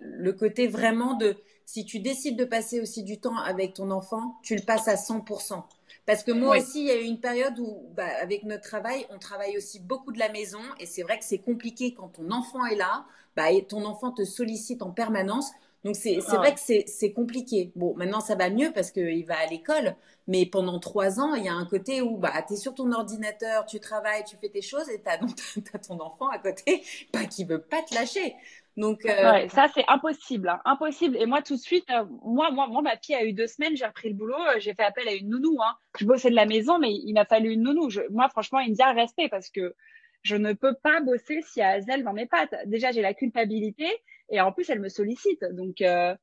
le 0.00 0.32
côté 0.32 0.68
vraiment 0.68 1.14
de 1.14 1.36
si 1.66 1.84
tu 1.84 1.98
décides 1.98 2.38
de 2.38 2.44
passer 2.44 2.80
aussi 2.80 3.02
du 3.02 3.20
temps 3.20 3.36
avec 3.38 3.74
ton 3.74 3.90
enfant, 3.90 4.36
tu 4.42 4.54
le 4.54 4.62
passes 4.62 4.88
à 4.88 4.94
100%. 4.94 5.62
Parce 6.10 6.24
que 6.24 6.32
moi 6.32 6.56
Oui. 6.56 6.58
aussi, 6.58 6.80
il 6.80 6.86
y 6.86 6.90
a 6.90 7.00
eu 7.00 7.04
une 7.04 7.20
période 7.20 7.58
où, 7.60 7.88
bah, 7.94 8.06
avec 8.20 8.42
notre 8.44 8.62
travail, 8.64 9.06
on 9.10 9.18
travaille 9.18 9.56
aussi 9.56 9.78
beaucoup 9.80 10.12
de 10.12 10.18
la 10.18 10.28
maison. 10.30 10.60
Et 10.80 10.86
c'est 10.86 11.02
vrai 11.02 11.18
que 11.18 11.24
c'est 11.24 11.38
compliqué 11.38 11.94
quand 11.94 12.08
ton 12.08 12.30
enfant 12.32 12.64
est 12.66 12.76
là, 12.76 13.04
bah, 13.36 13.52
et 13.52 13.64
ton 13.66 13.84
enfant 13.84 14.10
te 14.10 14.24
sollicite 14.24 14.82
en 14.82 14.90
permanence. 14.90 15.50
Donc, 15.84 15.96
c'est 15.96 16.18
Ah 16.26 16.36
vrai 16.36 16.52
que 16.54 16.60
c'est 16.60 16.84
c'est 16.88 17.12
compliqué. 17.12 17.72
Bon, 17.76 17.94
maintenant, 17.96 18.20
ça 18.20 18.34
va 18.34 18.50
mieux 18.50 18.70
parce 18.74 18.90
qu'il 18.90 19.24
va 19.24 19.38
à 19.38 19.46
l'école. 19.46 19.94
Mais 20.26 20.44
pendant 20.46 20.78
trois 20.78 21.20
ans, 21.20 21.34
il 21.34 21.44
y 21.44 21.48
a 21.48 21.54
un 21.54 21.64
côté 21.64 22.02
où 22.02 22.16
bah, 22.18 22.32
tu 22.46 22.54
es 22.54 22.56
sur 22.56 22.74
ton 22.74 22.92
ordinateur, 22.92 23.64
tu 23.66 23.80
travailles, 23.80 24.24
tu 24.24 24.36
fais 24.36 24.48
tes 24.50 24.62
choses 24.62 24.88
et 24.90 25.00
tu 25.02 25.08
as, 25.08 25.78
ton 25.88 26.00
enfant 26.00 26.28
à 26.28 26.38
côté 26.38 26.82
bah, 27.12 27.24
qui 27.24 27.44
veut 27.44 27.60
pas 27.62 27.82
te 27.82 27.94
lâcher. 27.94 28.36
Donc, 28.76 29.04
euh, 29.04 29.30
Ouais, 29.30 29.48
ça 29.48 29.68
c'est 29.74 29.84
impossible, 29.88 30.48
hein, 30.48 30.60
impossible. 30.64 31.16
Et 31.16 31.26
moi 31.26 31.42
tout 31.42 31.56
de 31.56 31.60
suite, 31.60 31.88
euh, 31.90 32.04
moi, 32.24 32.50
moi, 32.50 32.66
moi, 32.68 32.82
ma 32.82 32.96
fille 32.96 33.14
a 33.14 33.24
eu 33.24 33.32
deux 33.32 33.46
semaines, 33.46 33.76
j'ai 33.76 33.84
repris 33.86 34.08
le 34.08 34.14
boulot, 34.14 34.34
euh, 34.34 34.58
j'ai 34.58 34.74
fait 34.74 34.84
appel 34.84 35.08
à 35.08 35.12
une 35.12 35.28
nounou. 35.28 35.56
Hein. 35.62 35.74
Je 35.98 36.06
bossais 36.06 36.30
de 36.30 36.34
la 36.36 36.46
maison, 36.46 36.78
mais 36.78 36.92
il 36.92 37.12
m'a 37.12 37.24
fallu 37.24 37.52
une 37.52 37.62
nounou. 37.62 37.90
Je, 37.90 38.00
moi, 38.10 38.28
franchement, 38.28 38.58
India, 38.58 38.92
respect 38.92 39.28
parce 39.28 39.50
que 39.50 39.74
je 40.22 40.36
ne 40.36 40.52
peux 40.52 40.74
pas 40.82 41.00
bosser 41.00 41.40
si 41.42 41.60
à 41.62 41.70
Azel 41.70 42.04
dans 42.04 42.12
mes 42.12 42.26
pattes. 42.26 42.54
Déjà, 42.66 42.92
j'ai 42.92 43.02
la 43.02 43.14
culpabilité 43.14 43.88
et 44.30 44.40
en 44.40 44.52
plus, 44.52 44.70
elle 44.70 44.80
me 44.80 44.88
sollicite. 44.88 45.44
Donc, 45.52 45.80
euh, 45.80 46.14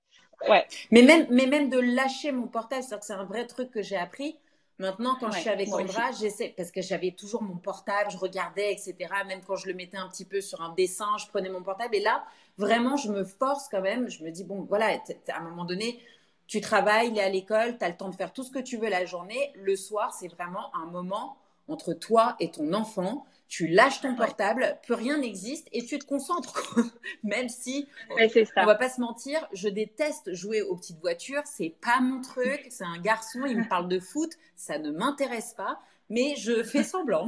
ouais, 0.50 0.66
Mais 0.92 1.02
même, 1.02 1.28
mais 1.30 1.48
même 1.48 1.70
de 1.70 1.80
lâcher 1.80 2.32
mon 2.32 2.48
portable, 2.48 2.84
c'est-à-dire 2.84 3.00
que 3.00 3.06
c'est 3.06 3.14
un 3.14 3.26
vrai 3.26 3.46
truc 3.46 3.72
que 3.72 3.82
j'ai 3.82 3.98
appris. 3.98 4.38
Maintenant, 4.80 5.18
quand 5.20 5.32
je 5.32 5.40
suis 5.40 5.50
avec 5.50 5.70
moi 5.70 5.82
Andra, 5.82 6.12
j'essaie, 6.12 6.54
parce 6.56 6.70
que 6.70 6.82
j'avais 6.82 7.12
toujours 7.12 7.42
mon 7.42 7.58
portable, 7.58 8.12
je 8.12 8.18
regardais, 8.18 8.72
etc. 8.72 8.96
Même 9.26 9.42
quand 9.46 9.56
je 9.56 9.68
le 9.68 9.74
mettais 9.74 9.98
un 9.98 10.08
petit 10.08 10.26
peu 10.26 10.40
sur 10.40 10.62
un 10.62 10.74
dessin, 10.74 11.18
je 11.18 11.28
prenais 11.28 11.50
mon 11.50 11.64
portable. 11.64 11.96
Et 11.96 12.00
là, 12.00 12.24
vraiment, 12.58 12.96
je 12.96 13.12
me 13.12 13.24
force 13.24 13.68
quand 13.70 13.82
même. 13.82 14.08
Je 14.10 14.24
me 14.24 14.30
dis, 14.30 14.44
bon, 14.44 14.66
voilà, 14.70 14.98
à 15.30 15.38
un 15.38 15.42
moment 15.42 15.66
donné, 15.66 16.00
tu 16.46 16.62
travailles, 16.62 17.10
il 17.10 17.18
est 17.18 17.24
à 17.24 17.30
l'école, 17.30 17.78
tu 17.78 17.86
as 17.86 17.90
le 17.90 17.98
temps 17.98 18.10
de 18.10 18.16
faire 18.16 18.32
tout 18.32 18.44
ce 18.44 18.52
que 18.52 18.60
tu 18.60 18.78
veux 18.78 18.90
la 18.90 19.06
journée. 19.06 19.52
Le 19.56 19.76
soir, 19.76 20.14
c'est 20.14 20.28
vraiment 20.28 20.74
un 20.76 20.86
moment 20.86 21.38
entre 21.68 21.94
toi 21.94 22.36
et 22.40 22.52
ton 22.52 22.74
enfant. 22.74 23.26
Tu 23.50 23.68
lâches 23.68 24.02
ton 24.02 24.14
portable, 24.16 24.78
plus 24.84 24.94
rien 24.96 25.18
n'existe 25.20 25.70
et 25.72 25.86
tu 25.86 25.98
te 26.00 26.06
concentres. 26.06 26.76
Même 27.24 27.48
si 27.50 27.88
c'est 28.30 28.46
on 28.58 28.66
ça. 28.66 28.66
va 28.66 28.76
pas 28.76 28.90
se 28.90 29.00
mentir, 29.00 29.48
je 29.54 29.70
déteste 29.70 30.34
jouer 30.34 30.62
aux 30.62 30.76
petites 30.76 31.00
voitures, 31.00 31.44
c'est 31.46 31.76
pas 31.82 32.00
mon 32.02 32.22
truc, 32.22 32.66
c'est 32.70 32.84
un 32.84 33.00
garçon, 33.00 33.46
il 33.46 33.60
me 33.60 33.68
parle 33.68 33.88
de 33.88 34.00
foot, 34.00 34.32
ça 34.56 34.80
ne 34.80 34.92
m'intéresse 34.92 35.54
pas, 35.54 35.80
mais 36.10 36.36
je 36.36 36.64
fais 36.64 36.84
semblant. 36.84 37.28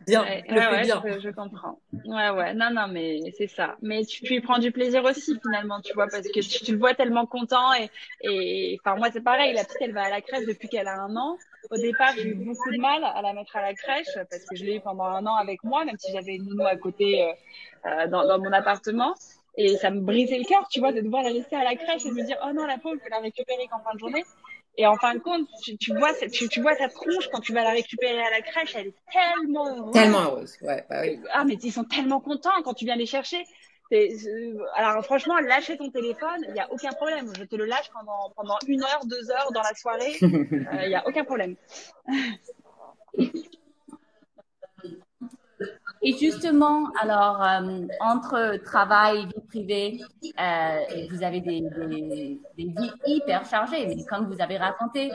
bien, 0.00 0.22
Ouais, 0.22 0.44
je 0.48 0.54
ouais, 0.54 0.60
fais 0.60 0.78
bien. 0.78 1.04
je, 1.04 1.20
je 1.20 1.30
comprends. 1.30 1.80
Ouais, 2.04 2.30
ouais, 2.30 2.54
non, 2.54 2.70
non, 2.72 2.86
mais 2.88 3.32
c'est 3.36 3.48
ça. 3.48 3.76
Mais 3.82 4.04
tu, 4.04 4.22
tu 4.22 4.34
y 4.36 4.40
prends 4.40 4.58
du 4.58 4.72
plaisir 4.72 5.04
aussi, 5.04 5.38
finalement, 5.42 5.80
tu 5.80 5.94
vois, 5.94 6.08
parce 6.08 6.28
que 6.30 6.40
tu, 6.40 6.60
tu 6.64 6.72
le 6.72 6.78
vois 6.78 6.94
tellement 6.94 7.26
content 7.26 7.74
et, 7.74 7.90
et, 8.22 8.78
enfin, 8.84 8.96
moi, 8.96 9.10
c'est 9.12 9.22
pareil, 9.22 9.52
la 9.54 9.64
petite, 9.64 9.80
elle 9.80 9.92
va 9.92 10.04
à 10.04 10.10
la 10.10 10.20
crèche 10.22 10.46
depuis 10.46 10.68
qu'elle 10.68 10.86
a 10.88 11.00
un 11.02 11.16
an. 11.16 11.38
Au 11.70 11.76
départ, 11.76 12.12
j'ai 12.16 12.28
eu 12.28 12.34
beaucoup 12.34 12.70
de 12.70 12.78
mal 12.78 13.04
à 13.04 13.20
la 13.20 13.32
mettre 13.34 13.56
à 13.56 13.62
la 13.62 13.74
crèche 13.74 14.14
parce 14.30 14.44
que 14.44 14.56
je 14.56 14.64
l'ai 14.64 14.76
eu 14.76 14.80
pendant 14.80 15.04
un 15.04 15.26
an 15.26 15.34
avec 15.34 15.62
moi, 15.64 15.84
même 15.84 15.96
si 15.98 16.10
j'avais 16.12 16.36
une 16.36 16.46
nounou 16.46 16.66
à 16.66 16.76
côté 16.76 17.22
euh, 17.22 17.32
euh, 17.86 18.06
dans, 18.08 18.26
dans 18.26 18.38
mon 18.38 18.52
appartement. 18.52 19.14
Et 19.56 19.76
ça 19.76 19.90
me 19.90 20.00
brisait 20.00 20.38
le 20.38 20.44
cœur, 20.44 20.66
tu 20.70 20.78
vois, 20.80 20.92
de 20.92 21.00
devoir 21.00 21.24
la 21.24 21.30
laisser 21.30 21.56
à 21.56 21.64
la 21.64 21.74
crèche 21.74 22.06
et 22.06 22.10
de 22.10 22.14
me 22.14 22.24
dire, 22.24 22.38
oh 22.44 22.52
non, 22.54 22.64
la 22.64 22.78
pauvre, 22.78 22.94
je 22.98 23.04
vais 23.04 23.10
la 23.10 23.18
récupérer 23.18 23.66
qu'en 23.70 23.80
fin 23.80 23.92
de 23.94 23.98
journée. 23.98 24.24
Et 24.76 24.86
en 24.86 24.94
fin 24.94 25.14
de 25.14 25.18
compte, 25.18 25.48
tu, 25.64 25.76
tu 25.76 25.92
vois, 25.98 26.14
tu, 26.14 26.48
tu 26.48 26.60
vois 26.60 26.76
sa 26.76 26.88
tronche 26.88 27.28
quand 27.32 27.40
tu 27.40 27.52
vas 27.52 27.64
la 27.64 27.70
récupérer 27.70 28.20
à 28.20 28.30
la 28.30 28.40
crèche, 28.40 28.76
elle 28.76 28.86
est 28.86 28.94
tellement 29.12 29.66
heureuse. 29.76 29.92
Tellement 29.92 30.20
heureuse, 30.20 30.56
ouais, 30.62 30.84
bah 30.88 31.00
oui. 31.02 31.18
Ah, 31.32 31.44
mais 31.44 31.54
ils 31.54 31.72
sont 31.72 31.82
tellement 31.82 32.20
contents 32.20 32.62
quand 32.62 32.74
tu 32.74 32.84
viens 32.84 32.94
les 32.94 33.06
chercher. 33.06 33.44
C'est- 33.90 34.16
Alors 34.74 35.02
franchement, 35.04 35.38
lâcher 35.40 35.76
ton 35.78 35.90
téléphone, 35.90 36.44
il 36.48 36.52
n'y 36.52 36.60
a 36.60 36.70
aucun 36.70 36.90
problème. 36.92 37.32
Je 37.38 37.44
te 37.44 37.56
le 37.56 37.64
lâche 37.64 37.90
pendant, 37.92 38.30
pendant 38.36 38.58
une 38.66 38.82
heure, 38.82 39.00
deux 39.06 39.30
heures 39.30 39.50
dans 39.52 39.62
la 39.62 39.74
soirée. 39.74 40.14
Euh, 40.22 40.82
Il 40.84 40.88
n'y 40.88 40.94
a 40.94 41.06
aucun 41.06 41.24
problème. 41.24 41.56
Et 46.00 46.16
justement, 46.16 46.90
alors, 47.00 47.42
euh, 47.42 47.86
entre 48.00 48.56
travail, 48.64 49.26
vie 49.26 49.42
privée, 49.48 50.00
euh, 50.38 51.06
vous 51.10 51.22
avez 51.24 51.40
des, 51.40 51.60
des, 51.60 52.40
des 52.56 52.64
vies 52.76 52.92
hyper 53.06 53.44
chargées, 53.44 53.86
mais 53.86 54.04
comme 54.04 54.32
vous 54.32 54.40
avez 54.40 54.58
raconté. 54.58 55.10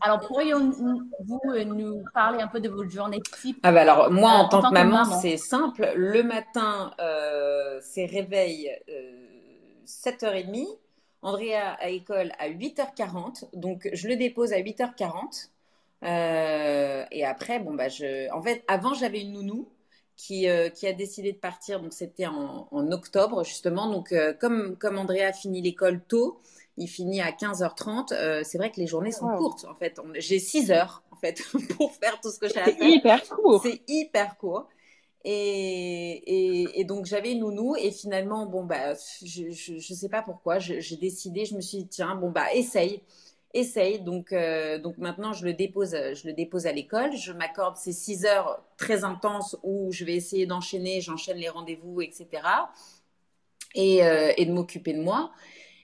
Alors, 0.00 0.20
pourrions-vous 0.20 1.10
euh, 1.54 1.64
nous 1.64 2.04
parler 2.12 2.40
un 2.42 2.48
peu 2.48 2.60
de 2.60 2.68
votre 2.68 2.90
journée 2.90 3.22
type 3.40 3.60
Ah 3.62 3.72
bah 3.72 3.80
alors 3.82 4.10
moi 4.10 4.32
Euh, 4.32 4.34
en 4.34 4.48
en 4.48 4.48
tant 4.48 4.62
que 4.62 4.72
maman, 4.72 5.04
maman? 5.04 5.20
c'est 5.20 5.36
simple. 5.38 5.90
Le 5.96 6.22
matin, 6.22 6.92
c'est 7.80 8.06
réveil 8.06 8.70
euh, 8.88 9.26
7h30. 9.86 10.78
Andrea 11.22 11.76
à 11.80 11.88
école 11.88 12.32
à 12.38 12.48
8h40. 12.48 13.48
Donc 13.54 13.88
je 13.92 14.08
le 14.08 14.16
dépose 14.16 14.52
à 14.52 14.58
8h40. 14.58 15.50
Euh, 16.04 17.04
et 17.10 17.24
après, 17.24 17.58
bon 17.58 17.74
bah 17.74 17.88
je. 17.88 18.30
En 18.32 18.42
fait, 18.42 18.62
avant 18.68 18.94
j'avais 18.94 19.22
une 19.22 19.32
nounou 19.32 19.68
qui, 20.16 20.48
euh, 20.48 20.68
qui 20.70 20.86
a 20.86 20.92
décidé 20.92 21.32
de 21.32 21.38
partir. 21.38 21.80
Donc 21.80 21.92
c'était 21.92 22.26
en, 22.26 22.68
en 22.70 22.92
octobre 22.92 23.44
justement. 23.44 23.90
Donc 23.90 24.12
euh, 24.12 24.32
comme 24.34 24.76
comme 24.76 24.98
Andrea 24.98 25.32
finit 25.32 25.62
l'école 25.62 26.00
tôt, 26.06 26.40
il 26.76 26.88
finit 26.88 27.20
à 27.20 27.32
15h30. 27.32 28.12
euh, 28.12 28.42
c'est 28.44 28.58
vrai 28.58 28.70
que 28.70 28.80
les 28.80 28.86
journées 28.86 29.12
sont 29.12 29.28
Wow. 29.28 29.30
courtes. 29.30 29.64
En 29.68 29.74
fait, 29.76 30.00
j'ai 30.16 30.38
6 30.38 30.70
heures 30.70 31.02
en 31.10 31.16
fait 31.16 31.42
pour 31.76 31.94
faire 31.94 32.20
tout 32.20 32.30
ce 32.30 32.38
que 32.38 32.48
j'ai 32.48 32.60
à 32.60 32.70
C'est 32.70 32.76
faire. 32.78 32.94
hyper 32.94 33.26
court. 33.28 33.64
C'est 33.64 33.82
hyper 33.88 34.36
court. 34.38 34.68
Et, 35.24 36.62
et, 36.62 36.80
et 36.80 36.84
donc 36.84 37.06
j'avais 37.06 37.32
une 37.32 37.40
nounou 37.40 37.74
et 37.76 37.90
finalement 37.90 38.46
bon 38.46 38.64
bah 38.64 38.94
je, 39.24 39.50
je, 39.50 39.78
je 39.78 39.94
sais 39.94 40.08
pas 40.08 40.22
pourquoi 40.22 40.60
j'ai 40.60 40.96
décidé 40.96 41.44
je 41.44 41.56
me 41.56 41.60
suis 41.60 41.78
dit 41.78 41.88
tiens 41.88 42.14
bon 42.14 42.30
bah 42.30 42.52
essaye 42.54 43.02
essaye 43.54 44.00
donc 44.00 44.32
euh, 44.32 44.78
donc 44.78 44.98
maintenant 44.98 45.32
je 45.32 45.44
le 45.44 45.54
dépose 45.54 45.92
je 45.92 46.26
le 46.26 46.32
dépose 46.32 46.66
à 46.66 46.72
l'école 46.72 47.16
je 47.16 47.32
m'accorde 47.32 47.76
ces 47.76 47.92
six 47.92 48.24
heures 48.24 48.62
très 48.76 49.04
intenses 49.04 49.56
où 49.62 49.90
je 49.92 50.04
vais 50.04 50.14
essayer 50.14 50.46
d'enchaîner 50.46 51.00
j'enchaîne 51.00 51.38
les 51.38 51.48
rendez-vous 51.48 52.02
etc 52.02 52.42
et, 53.74 54.04
euh, 54.04 54.32
et 54.36 54.46
de 54.46 54.52
m'occuper 54.52 54.92
de 54.92 55.00
moi 55.00 55.32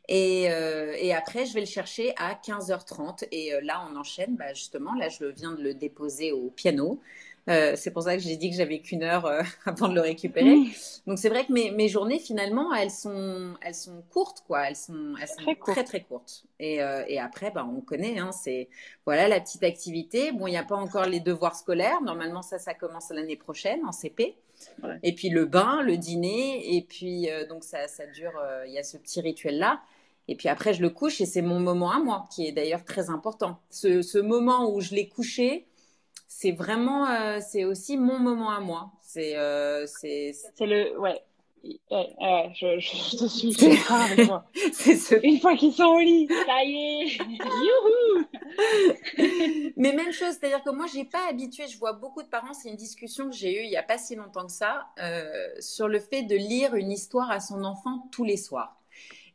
et, 0.09 0.51
euh, 0.51 1.15
après, 1.17 1.47
je 1.47 1.55
vais 1.55 1.61
le 1.61 1.67
chercher 1.67 2.13
à 2.17 2.35
15h30. 2.35 3.27
Et 3.31 3.55
euh, 3.55 3.61
là, 3.63 3.87
on 3.91 3.97
enchaîne. 3.97 4.37
Bah, 4.37 4.53
justement, 4.53 4.95
là, 4.95 5.09
je 5.09 5.25
viens 5.25 5.53
de 5.53 5.63
le 5.63 5.75
déposer 5.75 6.33
au 6.33 6.51
piano. 6.51 7.01
Euh, 7.49 7.73
c'est 7.77 7.91
pour 7.91 8.05
ça 8.05 8.17
que 8.17 8.23
j'ai 8.23 8.37
dit 8.37 8.51
que 8.51 8.57
j'avais 8.57 8.79
qu'une 8.81 9.03
heure 9.03 9.27
euh, 9.27 9.43
avant 9.67 9.89
de 9.89 9.95
le 9.95 10.01
récupérer. 10.01 10.55
Mmh. 10.55 10.71
Donc, 11.07 11.19
c'est 11.19 11.29
vrai 11.29 11.45
que 11.45 11.53
mes, 11.53 11.71
mes 11.73 11.89
journées, 11.89 12.19
finalement, 12.19 12.73
elles 12.73 12.91
sont, 12.91 13.55
elles 13.63 13.75
sont 13.75 14.03
courtes, 14.11 14.45
quoi. 14.47 14.69
Elles 14.69 14.77
sont, 14.77 15.15
elles 15.21 15.29
sont 15.29 15.43
Très 15.43 15.57
courtes. 15.57 15.75
très, 15.77 15.85
très 15.85 16.01
courtes. 16.03 16.45
Et, 16.61 16.83
euh, 16.83 17.05
et 17.09 17.19
après, 17.19 17.51
bah, 17.51 17.67
on 17.69 17.81
connaît, 17.81 18.19
hein, 18.19 18.31
c'est, 18.33 18.69
voilà, 19.07 19.27
la 19.27 19.41
petite 19.41 19.65
activité. 19.65 20.31
Bon, 20.33 20.47
il 20.47 20.51
n'y 20.53 20.57
a 20.57 20.65
pas 20.65 20.77
encore 20.77 21.07
les 21.07 21.21
devoirs 21.21 21.57
scolaires. 21.57 22.01
Normalement, 22.03 22.43
ça, 22.43 22.59
ça 22.59 22.75
commence 22.75 23.11
l'année 23.11 23.37
prochaine, 23.37 23.85
en 23.85 23.93
CP. 23.93 24.37
Ouais. 24.85 24.99
Et 25.03 25.13
puis 25.13 25.29
le 25.29 25.45
bain, 25.45 25.83
le 25.83 25.97
dîner, 25.97 26.77
et 26.77 26.83
puis 26.83 27.27
donc 27.49 27.65
ça, 27.65 27.89
ça 27.89 28.07
dure, 28.07 28.33
il 28.65 28.73
y 28.73 28.79
a 28.79 28.85
ce 28.85 28.97
petit 28.97 29.21
rituel-là. 29.21 29.81
Et 30.29 30.37
puis 30.37 30.49
après, 30.49 30.73
je 30.73 30.83
le 30.83 30.91
couche 30.91 31.21
et 31.21 31.27
c'est 31.27 31.43
mon 31.43 31.59
moment 31.59 31.91
à 31.91 31.99
moi, 31.99 32.27
qui 32.31 32.47
est 32.47 32.53
d'ailleurs 32.53 32.85
très 32.85 33.11
important. 33.11 33.59
Ce, 33.71 34.03
ce 34.03 34.19
moment 34.19 34.73
où 34.73 34.81
je 34.81 34.95
l'ai 34.95 35.09
couché, 35.09 35.67
c'est 36.35 36.53
vraiment, 36.53 37.07
euh, 37.09 37.39
c'est 37.41 37.65
aussi 37.65 37.97
mon 37.99 38.19
moment 38.19 38.51
à 38.51 38.59
moi. 38.59 38.91
C'est, 39.03 39.37
euh, 39.37 39.87
c'est, 39.87 40.33
le, 40.61 40.99
ouais. 40.99 41.23
Ouais, 41.63 42.53
je, 42.55 43.17
te 43.17 43.27
suis, 43.29 43.55
avec 43.89 44.29
c'est 44.73 44.97
ce 44.97 45.15
Une 45.23 45.39
fois 45.39 45.55
qu'ils 45.55 45.73
sont 45.73 45.85
au 45.85 46.01
lit, 46.01 46.27
ça 46.27 46.65
y 46.65 46.75
est, 46.75 47.19
youhou! 47.29 48.25
Mais 49.77 49.93
même 49.93 50.11
chose, 50.11 50.37
c'est-à-dire 50.41 50.65
que 50.65 50.71
moi, 50.71 50.87
j'ai 50.93 51.05
pas 51.05 51.29
habitué, 51.29 51.69
je 51.69 51.79
vois 51.79 51.93
beaucoup 51.93 52.23
de 52.23 52.29
parents, 52.29 52.55
c'est 52.55 52.71
une 52.71 52.77
discussion 52.77 53.29
que 53.31 53.37
j'ai 53.37 53.61
eue 53.61 53.65
il 53.65 53.71
y 53.71 53.77
a 53.77 53.85
pas 53.85 53.99
si 53.99 54.17
longtemps 54.17 54.47
que 54.47 54.53
ça, 54.53 54.87
euh, 55.01 55.49
sur 55.61 55.87
le 55.87 56.01
fait 56.01 56.23
de 56.23 56.35
lire 56.35 56.75
une 56.75 56.91
histoire 56.91 57.31
à 57.31 57.39
son 57.39 57.63
enfant 57.63 58.09
tous 58.11 58.25
les 58.25 58.39
soirs. 58.39 58.83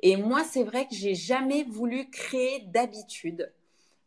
Et 0.02 0.18
moi, 0.18 0.44
c'est 0.44 0.64
vrai 0.64 0.88
que 0.88 0.96
j'ai 0.96 1.16
jamais 1.16 1.64
voulu 1.64 2.10
créer 2.10 2.66
d'habitude 2.66 3.54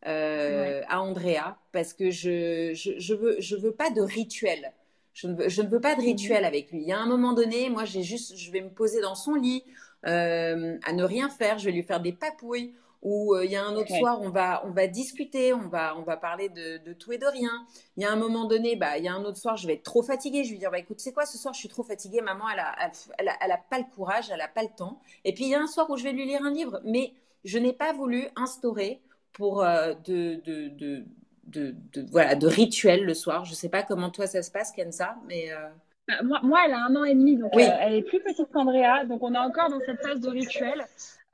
euh, 0.07 0.83
à 0.89 1.03
Andrea 1.03 1.59
parce 1.73 1.93
que 1.93 2.11
je, 2.11 2.73
je, 2.75 2.99
je 2.99 3.15
veux, 3.15 3.37
je 3.41 3.57
veux 3.57 3.73
pas 3.73 3.91
de 3.91 4.01
rituel. 4.01 4.73
Je 5.13 5.27
ne 5.27 5.35
veux, 5.35 5.49
je 5.49 5.63
ne 5.63 5.69
veux 5.69 5.81
pas 5.81 5.95
de 5.95 6.01
rituel 6.01 6.45
avec 6.45 6.71
lui. 6.71 6.81
Il 6.83 6.89
y 6.89 6.93
a 6.93 6.99
un 6.99 7.07
moment 7.07 7.33
donné, 7.33 7.69
moi, 7.69 7.85
j'ai 7.85 8.03
juste, 8.03 8.37
je 8.37 8.51
vais 8.51 8.61
me 8.61 8.71
poser 8.71 9.01
dans 9.01 9.15
son 9.15 9.35
lit, 9.35 9.65
euh, 10.07 10.79
à 10.85 10.93
ne 10.93 11.05
rien 11.05 11.29
faire. 11.29 11.59
Je 11.59 11.67
vais 11.67 11.73
lui 11.73 11.83
faire 11.83 12.01
des 12.01 12.13
papouilles. 12.13 12.75
Ou 13.03 13.35
il 13.43 13.51
y 13.51 13.57
a 13.57 13.65
un 13.65 13.75
autre 13.77 13.97
soir, 13.97 14.21
on 14.21 14.29
va, 14.29 14.63
on 14.67 14.73
va 14.73 14.87
discuter, 14.87 15.55
on 15.55 15.69
va, 15.69 15.97
on 15.97 16.03
va 16.03 16.19
parler 16.19 16.51
de, 16.51 16.85
de, 16.85 16.93
tout 16.93 17.13
et 17.13 17.19
de 17.19 17.25
rien. 17.25 17.51
Il 17.97 18.03
y 18.03 18.07
a 18.07 18.13
un 18.13 18.17
moment 18.17 18.45
donné, 18.45 18.77
bah, 18.77 18.99
il 18.99 19.05
y 19.05 19.09
a 19.09 19.15
un 19.15 19.25
autre 19.25 19.39
soir, 19.39 19.57
je 19.57 19.67
vais 19.67 19.73
être 19.75 19.85
trop 19.85 20.03
fatiguée. 20.03 20.45
Je 20.45 20.49
vais 20.49 20.53
lui 20.53 20.59
dire, 20.59 20.71
bah, 20.71 20.79
écoute, 20.79 21.01
c'est 21.01 21.13
quoi 21.13 21.25
ce 21.25 21.39
soir, 21.39 21.55
je 21.55 21.61
suis 21.61 21.69
trop 21.71 21.83
fatiguée, 21.83 22.21
maman, 22.21 22.45
elle 22.53 22.61
a, 22.61 22.75
elle, 23.19 23.29
a, 23.29 23.37
elle 23.41 23.53
a 23.53 23.57
pas 23.57 23.79
le 23.79 23.87
courage, 23.95 24.31
elle 24.31 24.41
a 24.43 24.49
pas 24.49 24.63
le 24.63 24.69
temps. 24.77 25.01
Et 25.25 25.33
puis 25.33 25.45
il 25.45 25.51
y 25.51 25.55
a 25.55 25.61
un 25.61 25.67
soir 25.67 25.89
où 25.89 25.97
je 25.97 26.05
vais 26.05 26.13
lui 26.13 26.27
lire 26.27 26.43
un 26.45 26.51
livre, 26.51 26.83
mais 26.85 27.15
je 27.45 27.59
n'ai 27.59 27.73
pas 27.73 27.95
voulu 27.95 28.29
instaurer 28.37 29.01
pour 29.33 29.63
de, 29.63 30.41
de, 30.45 30.69
de 30.69 31.05
de, 31.51 31.75
voilà, 32.11 32.35
de 32.35 32.47
rituel 32.47 33.05
le 33.05 33.15
soir. 33.15 33.45
Je 33.45 33.55
sais 33.55 33.69
pas 33.69 33.83
comment 33.83 34.11
toi 34.11 34.27
ça 34.27 34.43
se 34.43 34.51
passe, 34.51 34.73
Kenza, 34.73 35.17
mais. 35.27 35.53
Euh, 35.53 35.69
bah, 36.09 36.23
moi, 36.25 36.41
moi, 36.43 36.61
elle 36.67 36.73
a 36.73 36.85
un 36.85 36.97
an 36.97 37.05
et 37.05 37.15
demi, 37.15 37.37
donc 37.37 37.55
euh, 37.57 37.61
elle 37.81 37.95
est 37.95 38.03
plus 38.03 38.21
petite 38.21 38.51
qu'Andrea, 38.53 39.05
donc 39.05 39.23
on 39.23 39.35
est 39.35 39.39
encore 39.39 39.71
dans 39.71 39.81
cette 39.81 40.01
phase 40.01 40.21
de 40.21 40.29
rituel. 40.29 40.85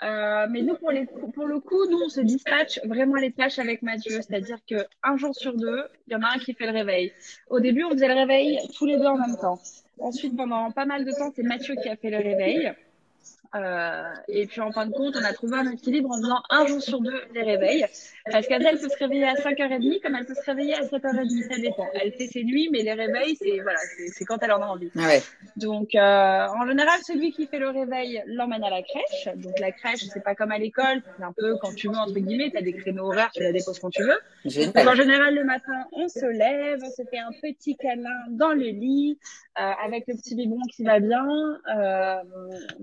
Euh, 0.03 0.47
mais 0.51 0.61
nous, 0.61 0.75
pour, 0.75 0.91
les, 0.91 1.07
pour 1.07 1.47
le 1.47 1.59
coup, 1.59 1.89
nous, 1.89 1.99
on 2.05 2.09
se 2.11 2.21
dispatche 2.21 2.79
vraiment 2.85 3.15
les 3.15 3.33
tâches 3.33 3.59
avec 3.59 3.81
Mathieu. 3.81 4.21
C'est-à-dire 4.21 4.59
qu'un 4.67 5.17
jour 5.17 5.35
sur 5.35 5.57
deux, 5.57 5.85
il 6.07 6.13
y 6.13 6.17
en 6.17 6.23
a 6.23 6.35
un 6.35 6.39
qui 6.39 6.53
fait 6.53 6.67
le 6.67 6.73
réveil. 6.73 7.13
Au 7.49 7.61
début, 7.61 7.85
on 7.85 7.93
faisait 7.93 8.09
le 8.09 8.15
réveil 8.15 8.59
tous 8.77 8.85
les 8.85 8.99
deux 8.99 9.07
en 9.07 9.17
même 9.17 9.39
temps. 9.41 9.59
Ensuite, 9.99 10.37
pendant 10.37 10.71
pas 10.71 10.85
mal 10.85 11.07
de 11.07 11.13
temps, 11.13 11.33
c'est 11.35 11.43
Mathieu 11.43 11.77
qui 11.83 11.89
a 11.89 11.97
fait 11.97 12.11
le 12.11 12.19
réveil. 12.19 12.73
Euh, 13.55 14.03
et 14.29 14.47
puis 14.47 14.61
en 14.61 14.73
fin 14.73 14.87
de 14.87 14.93
compte, 14.93 15.17
on 15.17 15.25
a 15.25 15.33
trouvé 15.33 15.57
un 15.57 15.71
équilibre 15.71 16.11
en 16.11 16.17
faisant 16.17 16.43
un 16.51 16.67
jour 16.67 16.83
sur 16.83 17.01
deux 17.01 17.21
les 17.35 17.43
réveils. 17.43 17.87
Parce 18.31 18.47
qu'elle 18.47 18.63
peut 18.63 18.89
se 18.89 18.99
réveiller 18.99 19.27
à 19.27 19.35
5h30 19.35 20.03
comme 20.03 20.15
elle 20.15 20.27
peut 20.27 20.35
se 20.35 20.45
réveiller 20.45 20.75
à 20.75 20.83
7h30, 20.83 21.49
ça 21.49 21.61
dépend. 21.61 21.87
Elle 21.95 22.13
fait 22.13 22.27
ses 22.27 22.45
nuits, 22.45 22.69
mais 22.73 22.83
les 22.83 22.93
réveils, 22.93 23.37
c'est 23.37 23.61
voilà, 23.61 23.79
c'est 24.13 24.25
quand 24.25 24.43
elle 24.43 24.53
en 24.53 24.63
a 24.63 24.67
envie. 24.67 24.91
Ah 24.97 25.07
ouais. 25.07 25.23
Donc 25.57 25.95
euh, 25.95 26.47
en 26.49 26.67
général, 26.67 26.99
celui 27.07 27.33
qui 27.33 27.47
fait 27.47 27.59
le 27.59 27.71
réveil 27.71 28.23
l'emmène 28.27 28.65
à 28.65 28.71
la 28.71 28.83
crèche. 28.83 29.29
Donc 29.37 29.59
la 29.61 29.73
crèche, 29.73 30.05
c'est 30.13 30.23
pas 30.23 30.35
comme 30.35 30.51
à 30.51 30.59
l'école, 30.59 31.03
c'est 31.17 31.25
un 31.25 31.33
peu 31.33 31.57
quand 31.61 31.75
tu 31.75 31.89
veux 31.89 31.97
entre 31.97 32.15
guillemets, 32.15 32.51
tu 32.51 32.59
as 32.59 32.63
des 32.63 32.73
créneaux 32.73 33.07
horaires, 33.07 33.31
tu 33.33 33.43
la 33.43 33.53
déposes 33.53 33.79
quand 33.79 33.91
tu 33.91 34.03
veux. 34.03 34.19
Donc 34.45 34.77
en 34.77 34.95
général, 34.95 35.35
le 35.35 35.45
matin, 35.45 35.85
on 35.93 36.09
se 36.09 36.27
lève, 36.27 36.81
on 36.83 36.91
se 36.91 37.03
fait 37.09 37.19
un 37.19 37.33
petit 37.43 37.77
câlin 37.77 38.11
dans 38.31 38.53
le 38.53 38.67
lit 38.67 39.19
euh, 39.59 39.73
avec 39.83 40.05
le 40.07 40.15
petit 40.15 40.35
biberon 40.35 40.61
qui 40.71 40.85
va 40.85 41.01
bien. 41.01 41.27
Euh, 41.75 42.17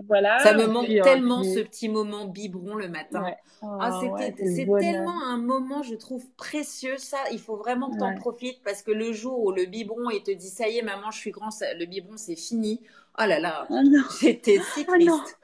voilà. 0.08 0.40
Ça 0.40 0.53
me 0.56 0.68
manque 0.68 0.88
tellement 1.04 1.44
ce 1.44 1.60
petit 1.60 1.90
moment 1.90 2.26
biberon 2.26 2.76
le 2.76 2.88
matin. 2.88 3.26
ah, 3.62 4.00
c'est 4.02 4.66
tellement 4.80 5.24
un 5.24 5.38
moment, 5.38 5.84
je 5.84 5.96
trouve, 5.96 6.26
précieux. 6.38 6.98
Ça, 6.98 7.18
il 7.32 7.40
faut 7.40 7.56
vraiment 7.56 7.90
que 7.92 7.98
tu 7.98 8.04
en 8.04 8.16
profites 8.16 8.62
parce 8.64 8.82
que 8.82 8.92
le 8.92 9.14
jour 9.14 9.44
où 9.44 9.52
le 9.52 9.66
biberon, 9.66 10.10
il 10.10 10.24
te 10.24 10.32
dit, 10.32 10.50
ça 10.50 10.68
y 10.68 10.78
est, 10.78 10.82
maman, 10.82 11.12
je 11.12 11.20
suis 11.20 11.32
grand, 11.32 11.50
le 11.78 11.86
biberon, 11.86 12.18
c'est 12.18 12.36
fini. 12.36 12.82
Oh 13.20 13.26
là 13.28 13.40
là, 13.40 13.68
oh 13.70 13.80
j'étais 14.20 14.60
si 14.74 14.86
oh 14.88 14.92
triste. 14.92 15.38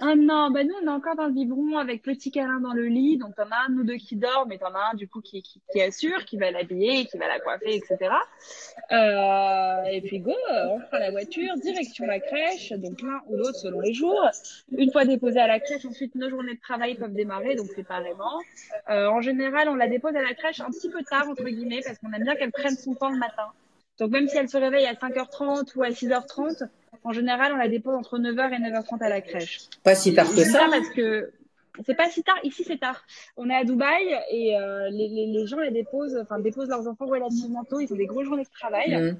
Ah 0.00 0.14
non, 0.16 0.50
bah 0.50 0.64
nous 0.64 0.74
on 0.82 0.86
est 0.86 0.90
encore 0.90 1.16
dans 1.16 1.26
le 1.26 1.32
biberon 1.32 1.78
avec 1.78 2.02
petit 2.02 2.30
câlin 2.30 2.60
dans 2.60 2.72
le 2.72 2.86
lit, 2.86 3.18
donc 3.18 3.34
t'en 3.34 3.44
as 3.44 3.68
un 3.68 3.74
ou 3.74 3.84
deux 3.84 3.96
qui 3.96 4.16
dorment 4.16 4.52
et 4.52 4.58
t'en 4.58 4.74
as 4.74 4.92
un 4.92 4.94
du 4.94 5.08
coup 5.08 5.20
qui, 5.20 5.42
qui, 5.42 5.60
qui 5.72 5.80
assure, 5.80 6.24
qui 6.24 6.36
va 6.36 6.50
l'habiller, 6.50 7.06
qui 7.06 7.18
va 7.18 7.28
la 7.28 7.40
coiffer, 7.40 7.74
etc. 7.76 7.98
Euh, 8.92 9.84
et 9.90 10.00
puis 10.00 10.20
go, 10.20 10.34
on 10.50 10.80
prend 10.80 10.98
la 10.98 11.10
voiture, 11.10 11.54
direction 11.62 12.06
la 12.06 12.20
crèche, 12.20 12.72
donc 12.72 13.00
l'un 13.02 13.20
ou 13.28 13.36
l'autre 13.36 13.58
selon 13.58 13.80
les 13.80 13.92
jours. 13.92 14.28
Une 14.76 14.90
fois 14.90 15.04
déposé 15.04 15.38
à 15.38 15.46
la 15.46 15.60
crèche, 15.60 15.84
ensuite 15.84 16.14
nos 16.14 16.30
journées 16.30 16.54
de 16.54 16.60
travail 16.60 16.94
peuvent 16.94 17.14
démarrer, 17.14 17.54
donc 17.54 17.66
séparément. 17.68 18.40
Euh, 18.88 19.08
en 19.08 19.20
général, 19.20 19.68
on 19.68 19.74
la 19.74 19.88
dépose 19.88 20.14
à 20.16 20.22
la 20.22 20.34
crèche 20.34 20.60
un 20.60 20.70
petit 20.70 20.90
peu 20.90 21.02
tard 21.02 21.28
entre 21.28 21.44
guillemets 21.44 21.80
parce 21.84 21.98
qu'on 21.98 22.12
aime 22.12 22.24
bien 22.24 22.36
qu'elle 22.36 22.52
prenne 22.52 22.76
son 22.76 22.94
temps 22.94 23.10
le 23.10 23.18
matin. 23.18 23.52
Donc 23.98 24.10
même 24.10 24.28
si 24.28 24.36
elle 24.36 24.48
se 24.48 24.56
réveille 24.56 24.86
à 24.86 24.94
5h30 24.94 25.76
ou 25.76 25.82
à 25.82 25.90
6h30, 25.90 26.68
en 27.04 27.12
général, 27.12 27.52
on 27.52 27.56
la 27.56 27.68
dépose 27.68 27.94
entre 27.94 28.18
9h 28.18 28.52
et 28.52 28.58
9h30 28.58 29.02
à 29.02 29.08
la 29.08 29.20
crèche. 29.20 29.68
Pas 29.82 29.94
si 29.94 30.14
tard 30.14 30.28
que 30.34 30.44
ça. 30.44 30.66
Parce 30.70 30.88
que 30.90 31.30
c'est 31.84 31.94
pas 31.94 32.08
si 32.08 32.22
tard. 32.22 32.38
Ici, 32.42 32.64
c'est 32.66 32.78
tard. 32.78 33.04
On 33.36 33.48
est 33.50 33.54
à 33.54 33.64
Dubaï 33.64 34.16
et 34.30 34.56
euh, 34.56 34.88
les, 34.90 35.08
les, 35.08 35.26
les, 35.26 35.46
gens 35.46 35.58
les 35.58 35.70
déposent, 35.70 36.18
enfin 36.20 36.38
déposent 36.38 36.68
leurs 36.68 36.86
enfants 36.88 37.06
relativement 37.06 37.64
tôt. 37.64 37.80
Ils 37.80 37.92
ont 37.92 37.96
des 37.96 38.06
grosses 38.06 38.26
journées 38.26 38.44
de 38.44 38.50
travail. 38.50 39.14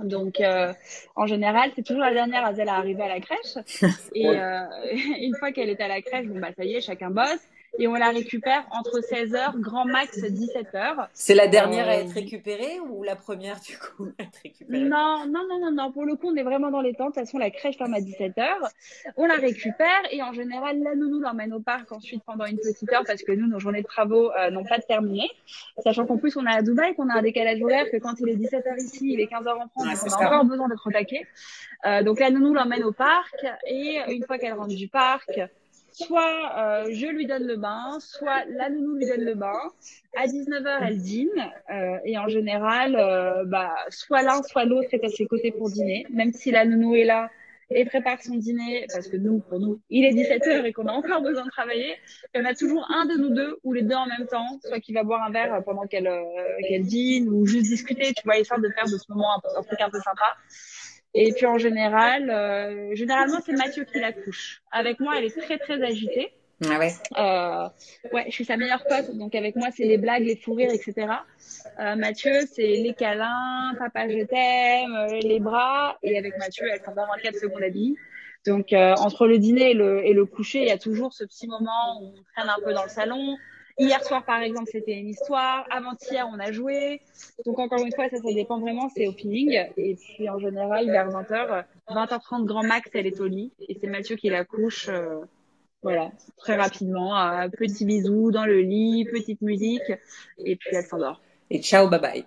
Mm. 0.00 0.06
Donc, 0.06 0.40
euh, 0.40 0.72
en 1.16 1.26
général, 1.26 1.70
c'est 1.74 1.82
toujours 1.82 2.02
la 2.02 2.12
dernière 2.12 2.44
à 2.44 2.76
arriver 2.76 3.02
à 3.02 3.08
la 3.08 3.20
crèche. 3.20 3.56
et 4.14 4.28
euh, 4.28 4.60
une 5.20 5.34
fois 5.36 5.52
qu'elle 5.52 5.68
est 5.68 5.80
à 5.80 5.88
la 5.88 6.02
crèche, 6.02 6.26
bon 6.26 6.38
bah 6.38 6.50
ça 6.56 6.64
y 6.64 6.74
est, 6.74 6.80
chacun 6.80 7.10
bosse 7.10 7.40
et 7.78 7.88
on 7.88 7.94
la 7.94 8.10
récupère 8.10 8.66
entre 8.70 9.00
16h, 9.00 9.58
grand 9.60 9.86
max 9.86 10.18
17h. 10.18 11.08
C'est 11.14 11.34
la 11.34 11.48
dernière 11.48 11.88
à 11.88 11.92
euh, 11.92 12.00
être 12.02 12.12
récupérée 12.12 12.78
ou 12.80 13.02
la 13.02 13.16
première 13.16 13.60
du 13.60 13.78
coup 13.78 14.08
à 14.18 14.24
être 14.24 14.38
récupérée? 14.42 14.84
Non, 14.84 15.24
non, 15.26 15.46
non, 15.48 15.58
non, 15.58 15.72
non. 15.72 15.92
Pour 15.92 16.04
le 16.04 16.16
coup, 16.16 16.30
on 16.30 16.36
est 16.36 16.42
vraiment 16.42 16.70
dans 16.70 16.82
les 16.82 16.92
temps. 16.94 17.06
De 17.06 17.14
toute 17.14 17.20
façon, 17.20 17.38
la 17.38 17.50
crèche 17.50 17.78
ferme 17.78 17.94
à 17.94 18.00
17h. 18.00 18.44
On 19.16 19.26
la 19.26 19.36
récupère 19.36 20.02
et 20.10 20.22
en 20.22 20.32
général, 20.32 20.82
la 20.82 20.94
nounou 20.94 21.20
l'emmène 21.20 21.54
au 21.54 21.60
parc 21.60 21.90
ensuite 21.92 22.22
pendant 22.24 22.44
une 22.44 22.58
petite 22.58 22.92
heure 22.92 23.04
parce 23.06 23.22
que 23.22 23.32
nous, 23.32 23.46
nos 23.46 23.58
journées 23.58 23.82
de 23.82 23.86
travaux 23.86 24.30
euh, 24.32 24.50
n'ont 24.50 24.64
pas 24.64 24.78
terminé. 24.78 25.30
Sachant 25.82 26.06
qu'en 26.06 26.18
plus, 26.18 26.36
on 26.36 26.46
est 26.46 26.54
à 26.54 26.62
Dubaï, 26.62 26.94
qu'on 26.94 27.08
a 27.08 27.14
un 27.14 27.22
décalage 27.22 27.62
horaire, 27.62 27.90
que 27.90 27.96
quand 27.96 28.14
il 28.20 28.28
est 28.28 28.36
17h 28.36 28.84
ici, 28.84 29.12
il 29.14 29.20
est 29.20 29.30
15h 29.32 29.48
en 29.48 29.68
France, 29.68 30.04
on 30.06 30.12
a 30.12 30.26
encore 30.26 30.44
besoin 30.44 30.68
d'être 30.68 30.86
au 30.86 30.90
taquet. 30.90 31.26
Euh, 31.86 32.02
donc 32.02 32.20
la 32.20 32.30
nounou 32.30 32.52
l'emmène 32.52 32.84
au 32.84 32.92
parc 32.92 33.34
et 33.66 33.98
une 34.08 34.24
fois 34.24 34.38
qu'elle 34.38 34.52
rentre 34.52 34.74
du 34.74 34.88
parc, 34.88 35.40
soit 35.92 36.52
euh, 36.58 36.86
je 36.90 37.06
lui 37.06 37.26
donne 37.26 37.46
le 37.46 37.56
bain, 37.56 37.98
soit 38.00 38.44
la 38.46 38.70
nounou 38.70 38.96
lui 38.96 39.06
donne 39.06 39.24
le 39.24 39.34
bain. 39.34 39.58
À 40.16 40.26
19h, 40.26 40.78
elle 40.82 40.98
dîne 40.98 41.52
euh, 41.70 41.98
et 42.04 42.18
en 42.18 42.28
général, 42.28 42.96
euh, 42.96 43.44
bah, 43.46 43.74
soit 43.90 44.22
l'un, 44.22 44.42
soit 44.42 44.64
l'autre 44.64 44.88
est 44.92 45.04
à 45.04 45.08
ses 45.08 45.26
côtés 45.26 45.52
pour 45.52 45.70
dîner, 45.70 46.06
même 46.10 46.32
si 46.32 46.50
la 46.50 46.64
nounou 46.64 46.94
est 46.94 47.04
là 47.04 47.30
et 47.74 47.86
prépare 47.86 48.20
son 48.20 48.34
dîner, 48.34 48.84
parce 48.92 49.08
que 49.08 49.16
nous, 49.16 49.38
pour 49.38 49.58
nous, 49.58 49.80
il 49.88 50.04
est 50.04 50.12
17h 50.12 50.66
et 50.66 50.72
qu'on 50.74 50.86
a 50.88 50.92
encore 50.92 51.22
besoin 51.22 51.46
de 51.46 51.50
travailler. 51.50 51.94
Il 52.34 52.42
y 52.42 52.44
en 52.44 52.46
a 52.46 52.54
toujours 52.54 52.86
un 52.90 53.06
de 53.06 53.14
nous 53.16 53.30
deux 53.30 53.58
ou 53.64 53.72
les 53.72 53.80
deux 53.80 53.94
en 53.94 54.06
même 54.06 54.26
temps, 54.26 54.58
soit 54.62 54.78
qui 54.78 54.92
va 54.92 55.04
boire 55.04 55.22
un 55.22 55.30
verre 55.30 55.62
pendant 55.64 55.86
qu'elle 55.86 56.10
qu'elle 56.68 56.84
dîne 56.84 57.30
ou 57.30 57.46
juste 57.46 57.64
discuter, 57.64 58.12
tu 58.12 58.22
vois, 58.24 58.36
histoire 58.36 58.60
de 58.60 58.68
faire 58.68 58.84
de 58.84 58.98
ce 58.98 59.04
moment 59.08 59.28
un, 59.36 59.58
un 59.58 59.62
truc 59.62 59.80
un 59.80 59.88
peu 59.88 60.00
sympa. 60.00 60.36
Et 61.14 61.32
puis 61.32 61.46
en 61.46 61.58
général, 61.58 62.30
euh, 62.30 62.94
généralement 62.94 63.40
c'est 63.44 63.52
Mathieu 63.52 63.84
qui 63.84 63.98
la 64.00 64.12
couche. 64.12 64.62
Avec 64.70 64.98
moi, 65.00 65.14
elle 65.18 65.24
est 65.24 65.38
très 65.38 65.58
très 65.58 65.82
agitée. 65.82 66.32
Ah 66.70 66.78
ouais. 66.78 66.92
Euh, 67.18 67.68
ouais, 68.12 68.24
je 68.28 68.32
suis 68.32 68.44
sa 68.44 68.56
meilleure 68.56 68.84
pote, 68.84 69.16
donc 69.16 69.34
avec 69.34 69.56
moi 69.56 69.68
c'est 69.74 69.84
les 69.84 69.98
blagues, 69.98 70.22
les 70.22 70.36
fous 70.36 70.54
rires, 70.54 70.70
etc. 70.72 71.08
Euh, 71.80 71.96
Mathieu, 71.96 72.32
c'est 72.50 72.62
les 72.62 72.94
câlins, 72.94 73.74
papa 73.78 74.08
je 74.08 74.24
t'aime, 74.24 74.94
euh, 74.94 75.18
les 75.22 75.40
bras, 75.40 75.98
et 76.02 76.16
avec 76.16 76.38
Mathieu, 76.38 76.66
elle 76.72 76.80
prend 76.80 76.92
24 76.94 77.36
secondes 77.36 77.62
à 77.62 77.68
vie. 77.68 77.96
Donc 78.46 78.72
euh, 78.72 78.94
entre 78.94 79.26
le 79.26 79.38
dîner 79.38 79.70
et 79.70 79.74
le, 79.74 80.04
et 80.04 80.12
le 80.12 80.24
coucher, 80.24 80.62
il 80.62 80.68
y 80.68 80.72
a 80.72 80.78
toujours 80.78 81.12
ce 81.12 81.24
petit 81.24 81.46
moment 81.46 82.00
où 82.00 82.06
on 82.06 82.22
traîne 82.34 82.48
un 82.48 82.62
peu 82.64 82.72
dans 82.72 82.84
le 82.84 82.88
salon, 82.88 83.36
Hier 83.78 84.02
soir, 84.04 84.24
par 84.24 84.42
exemple, 84.42 84.68
c'était 84.70 84.92
une 84.92 85.08
histoire. 85.08 85.66
Avant-hier, 85.70 86.28
on 86.32 86.38
a 86.38 86.52
joué. 86.52 87.00
Donc, 87.46 87.58
encore 87.58 87.84
une 87.84 87.92
fois, 87.92 88.08
ça, 88.08 88.16
ça 88.16 88.32
dépend 88.34 88.60
vraiment. 88.60 88.88
C'est 88.90 89.06
au 89.06 89.12
feeling. 89.12 89.58
Et 89.76 89.96
puis, 89.96 90.28
en 90.28 90.38
général, 90.38 90.90
vers 90.90 91.08
20h, 91.08 91.64
20h30 91.88 92.44
grand 92.44 92.62
max, 92.62 92.90
elle 92.94 93.06
est 93.06 93.20
au 93.20 93.26
lit. 93.26 93.52
Et 93.68 93.76
c'est 93.80 93.86
Mathieu 93.86 94.16
qui 94.16 94.28
la 94.28 94.44
couche. 94.44 94.88
Euh, 94.88 95.20
voilà, 95.82 96.12
très 96.36 96.56
rapidement. 96.56 97.18
Euh, 97.18 97.48
petit 97.48 97.84
bisou 97.84 98.30
dans 98.30 98.44
le 98.44 98.60
lit, 98.60 99.06
petite 99.10 99.40
musique. 99.42 99.92
Et 100.38 100.56
puis, 100.56 100.70
elle 100.72 100.84
s'endort. 100.84 101.20
Et 101.50 101.60
ciao, 101.62 101.88
bye 101.88 102.00
bye. 102.00 102.24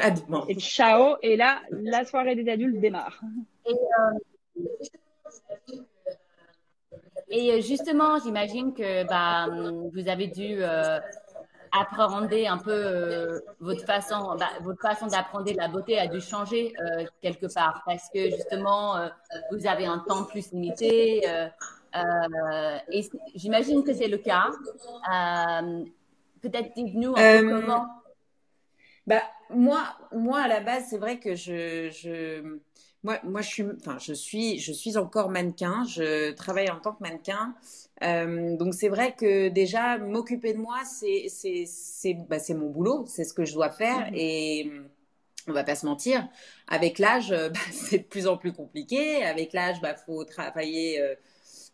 À 0.00 0.10
demain. 0.10 0.44
Et 0.48 0.54
ciao. 0.54 1.16
Et 1.22 1.36
là, 1.36 1.60
la 1.70 2.04
soirée 2.04 2.36
des 2.36 2.50
adultes 2.50 2.80
démarre. 2.80 3.20
Et, 3.66 3.72
euh, 3.72 4.64
et 7.28 7.52
euh, 7.52 7.60
justement, 7.60 8.18
j'imagine 8.18 8.72
que 8.74 9.04
bah, 9.04 9.48
vous 9.92 10.08
avez 10.08 10.28
dû 10.28 10.58
euh, 10.60 10.98
apprendre 11.72 12.28
un 12.32 12.58
peu 12.58 12.70
euh, 12.70 13.40
votre 13.60 13.84
façon, 13.84 14.36
bah, 14.38 14.50
votre 14.62 14.80
façon 14.80 15.06
d'apprendre 15.06 15.50
la 15.56 15.68
beauté 15.68 15.98
a 15.98 16.06
dû 16.06 16.20
changer 16.20 16.72
quelque 17.22 17.52
part 17.52 17.82
parce 17.86 18.08
que 18.12 18.30
justement, 18.30 19.08
vous 19.50 19.66
avez 19.66 19.86
un 19.86 19.98
temps 19.98 20.24
plus 20.24 20.52
limité. 20.52 21.24
et 22.92 23.10
j'imagine 23.34 23.82
que 23.84 23.92
c'est 23.92 24.08
le 24.08 24.18
cas. 24.18 24.50
Peut-être 26.42 26.74
dites-nous 26.74 27.14
un 27.16 27.40
peu 27.40 27.60
comment. 27.60 27.86
Bah, 29.06 29.22
moi, 29.50 29.82
moi, 30.12 30.40
à 30.40 30.48
la 30.48 30.60
base, 30.60 30.86
c'est 30.88 30.96
vrai 30.98 31.18
que 31.18 31.34
je, 31.34 31.90
je 31.90 32.58
moi, 33.04 33.20
moi 33.22 33.42
je, 33.42 33.48
suis, 33.48 33.64
enfin, 33.80 33.98
je, 34.00 34.14
suis, 34.14 34.58
je 34.58 34.72
suis 34.72 34.96
encore 34.96 35.30
mannequin, 35.30 35.84
je 35.84 36.32
travaille 36.32 36.70
en 36.70 36.80
tant 36.80 36.92
que 36.92 37.02
mannequin. 37.02 37.54
Euh, 38.02 38.56
donc 38.56 38.74
c'est 38.74 38.88
vrai 38.88 39.14
que 39.14 39.48
déjà, 39.48 39.98
m'occuper 39.98 40.54
de 40.54 40.58
moi, 40.58 40.78
c'est 40.84 42.14
bah, 42.28 42.38
mon 42.48 42.70
boulot, 42.70 43.04
c'est 43.06 43.24
ce 43.24 43.34
que 43.34 43.44
je 43.44 43.52
dois 43.52 43.70
faire. 43.70 44.10
Mmh. 44.10 44.14
Et 44.14 44.72
on 45.46 45.52
va 45.52 45.64
pas 45.64 45.74
se 45.74 45.84
mentir, 45.84 46.26
avec 46.66 46.98
l'âge, 46.98 47.30
bah, 47.30 47.60
c'est 47.72 47.98
de 47.98 48.04
plus 48.04 48.26
en 48.26 48.38
plus 48.38 48.52
compliqué. 48.52 49.22
Avec 49.22 49.52
l'âge, 49.52 49.76
il 49.78 49.82
bah, 49.82 49.94
faut 49.94 50.24
travailler 50.24 50.98
euh, 50.98 51.14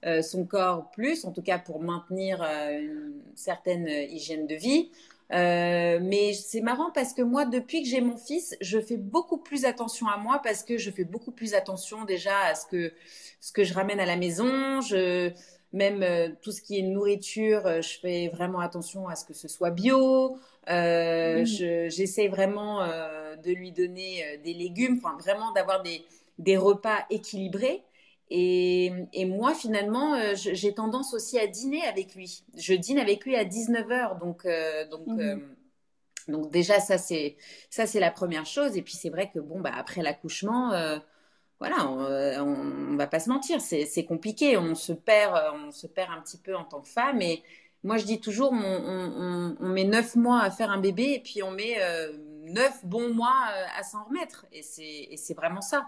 euh, 0.07 0.23
son 0.23 0.45
corps 0.45 0.91
plus, 0.91 1.25
en 1.25 1.31
tout 1.31 1.43
cas 1.43 1.61
pour 1.61 1.81
maintenir 1.81 2.43
une 2.43 3.23
certaine 3.37 3.87
hygiène 3.87 4.49
de 4.49 4.57
vie. 4.57 4.91
Euh, 5.33 6.01
mais 6.03 6.33
c'est 6.33 6.61
marrant 6.61 6.91
parce 6.93 7.15
que 7.15 7.23
moi, 7.23 7.45
depuis 7.45 7.83
que 7.83 7.89
j'ai 7.89 8.01
mon 8.01 8.17
fils, 8.17 8.57
je 8.61 8.81
fais 8.81 8.97
beaucoup 8.97 9.39
plus 9.39 9.65
attention 9.65 10.09
à 10.09 10.17
moi 10.17 10.41
parce 10.43 10.65
que 10.65 10.77
je 10.77 10.91
fais 10.91 11.05
beaucoup 11.05 11.31
plus 11.31 11.55
attention 11.55 12.05
déjà 12.05 12.37
à 12.47 12.55
ce 12.55 12.67
que 12.67 12.93
ce 13.41 13.53
que 13.53 13.63
je 13.63 13.73
ramène 13.73 14.01
à 14.01 14.07
la 14.07 14.17
maison. 14.17 14.81
Je 14.81 15.33
même 15.73 16.03
euh, 16.03 16.29
tout 16.43 16.53
ce 16.53 16.61
qui 16.63 16.79
est 16.79 16.83
nourriture, 16.83 17.67
euh, 17.67 17.81
je 17.81 17.99
fais 18.01 18.29
vraiment 18.29 18.61
attention 18.61 19.09
à 19.09 19.15
ce 19.15 19.25
que 19.25 19.35
ce 19.35 19.49
soit 19.49 19.71
bio. 19.71 20.39
Euh, 20.69 21.43
mmh. 21.43 21.89
J'essaie 21.89 22.29
vraiment 22.29 22.83
euh, 22.83 23.37
de 23.37 23.51
lui 23.53 23.73
donner 23.73 24.41
des 24.45 24.53
légumes, 24.53 25.01
enfin 25.03 25.17
vraiment 25.19 25.53
d'avoir 25.53 25.83
des, 25.83 26.05
des 26.39 26.57
repas 26.57 26.99
équilibrés. 27.11 27.83
Et, 28.31 28.93
et, 29.13 29.25
moi, 29.25 29.55
finalement, 29.55 30.17
j'ai 30.35 30.73
tendance 30.73 31.15
aussi 31.15 31.39
à 31.39 31.47
dîner 31.47 31.83
avec 31.83 32.15
lui. 32.15 32.45
Je 32.57 32.75
dîne 32.75 32.99
avec 32.99 33.25
lui 33.25 33.35
à 33.35 33.45
19h. 33.45 34.21
Donc, 34.21 34.47
donc, 34.91 35.07
mmh. 35.09 35.41
donc 36.29 36.51
déjà, 36.53 36.79
ça, 36.79 36.97
c'est 36.97 37.37
la 37.95 38.11
première 38.11 38.47
chose. 38.47 38.77
Et 38.77 38.83
puis, 38.83 38.95
c'est 38.95 39.11
vrai 39.11 39.31
que, 39.35 39.41
bon, 39.41 39.61
bah, 39.61 39.73
après 39.75 40.03
l'accouchement, 40.03 40.73
voilà, 41.61 41.87
on, 41.91 42.01
euh, 42.01 42.39
on, 42.41 42.97
va 42.97 43.07
pas 43.07 43.21
se 43.21 43.29
mentir, 43.29 43.61
c'est 43.61 44.05
compliqué. 44.07 44.57
On 44.57 44.75
se 44.75 44.93
perd, 44.93 45.37
euh, 45.37 45.51
on 45.67 45.71
se 45.71 45.87
perd 45.87 46.11
un 46.11 46.21
petit 46.23 46.39
peu 46.39 46.57
en 46.57 46.65
tant 46.65 46.81
que 46.81 46.89
femme. 46.89 47.21
Et 47.21 47.43
moi, 47.85 47.99
je 47.99 48.07
dis 48.07 48.19
toujours, 48.19 48.53
on, 48.53 49.57
on 49.61 49.69
met 49.69 49.85
neuf 49.85 50.17
mois 50.17 50.41
à 50.41 50.51
faire 50.51 50.71
un 50.71 50.81
bébé 50.81 51.13
et 51.13 51.21
puis 51.21 51.43
on 51.43 51.51
met 51.51 51.77
euh, 51.79 52.13
neuf 52.45 52.85
bons 52.85 53.13
mois 53.13 53.45
à 53.79 53.83
s'en 53.83 54.05
remettre. 54.05 54.47
Et 54.53 54.63
c'est 54.63 55.35
vraiment 55.35 55.61
ça. 55.61 55.87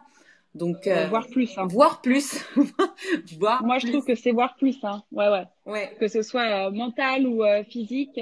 Donc, 0.55 0.88
voir 1.09 1.27
plus. 1.29 1.57
Hein. 1.57 1.67
Voir 1.67 2.03
plus. 2.03 2.45
voir 3.38 3.65
Moi, 3.65 3.79
je 3.79 3.88
trouve 3.88 4.05
que 4.05 4.15
c'est 4.15 4.33
voir 4.33 4.57
plus. 4.57 4.79
Hein. 4.85 5.03
Ouais, 5.12 5.29
ouais, 5.29 5.47
ouais. 5.67 5.97
Que 5.99 6.09
ce 6.09 6.23
soit 6.23 6.71
mental 6.71 7.27
ou 7.27 7.43
physique 7.69 8.21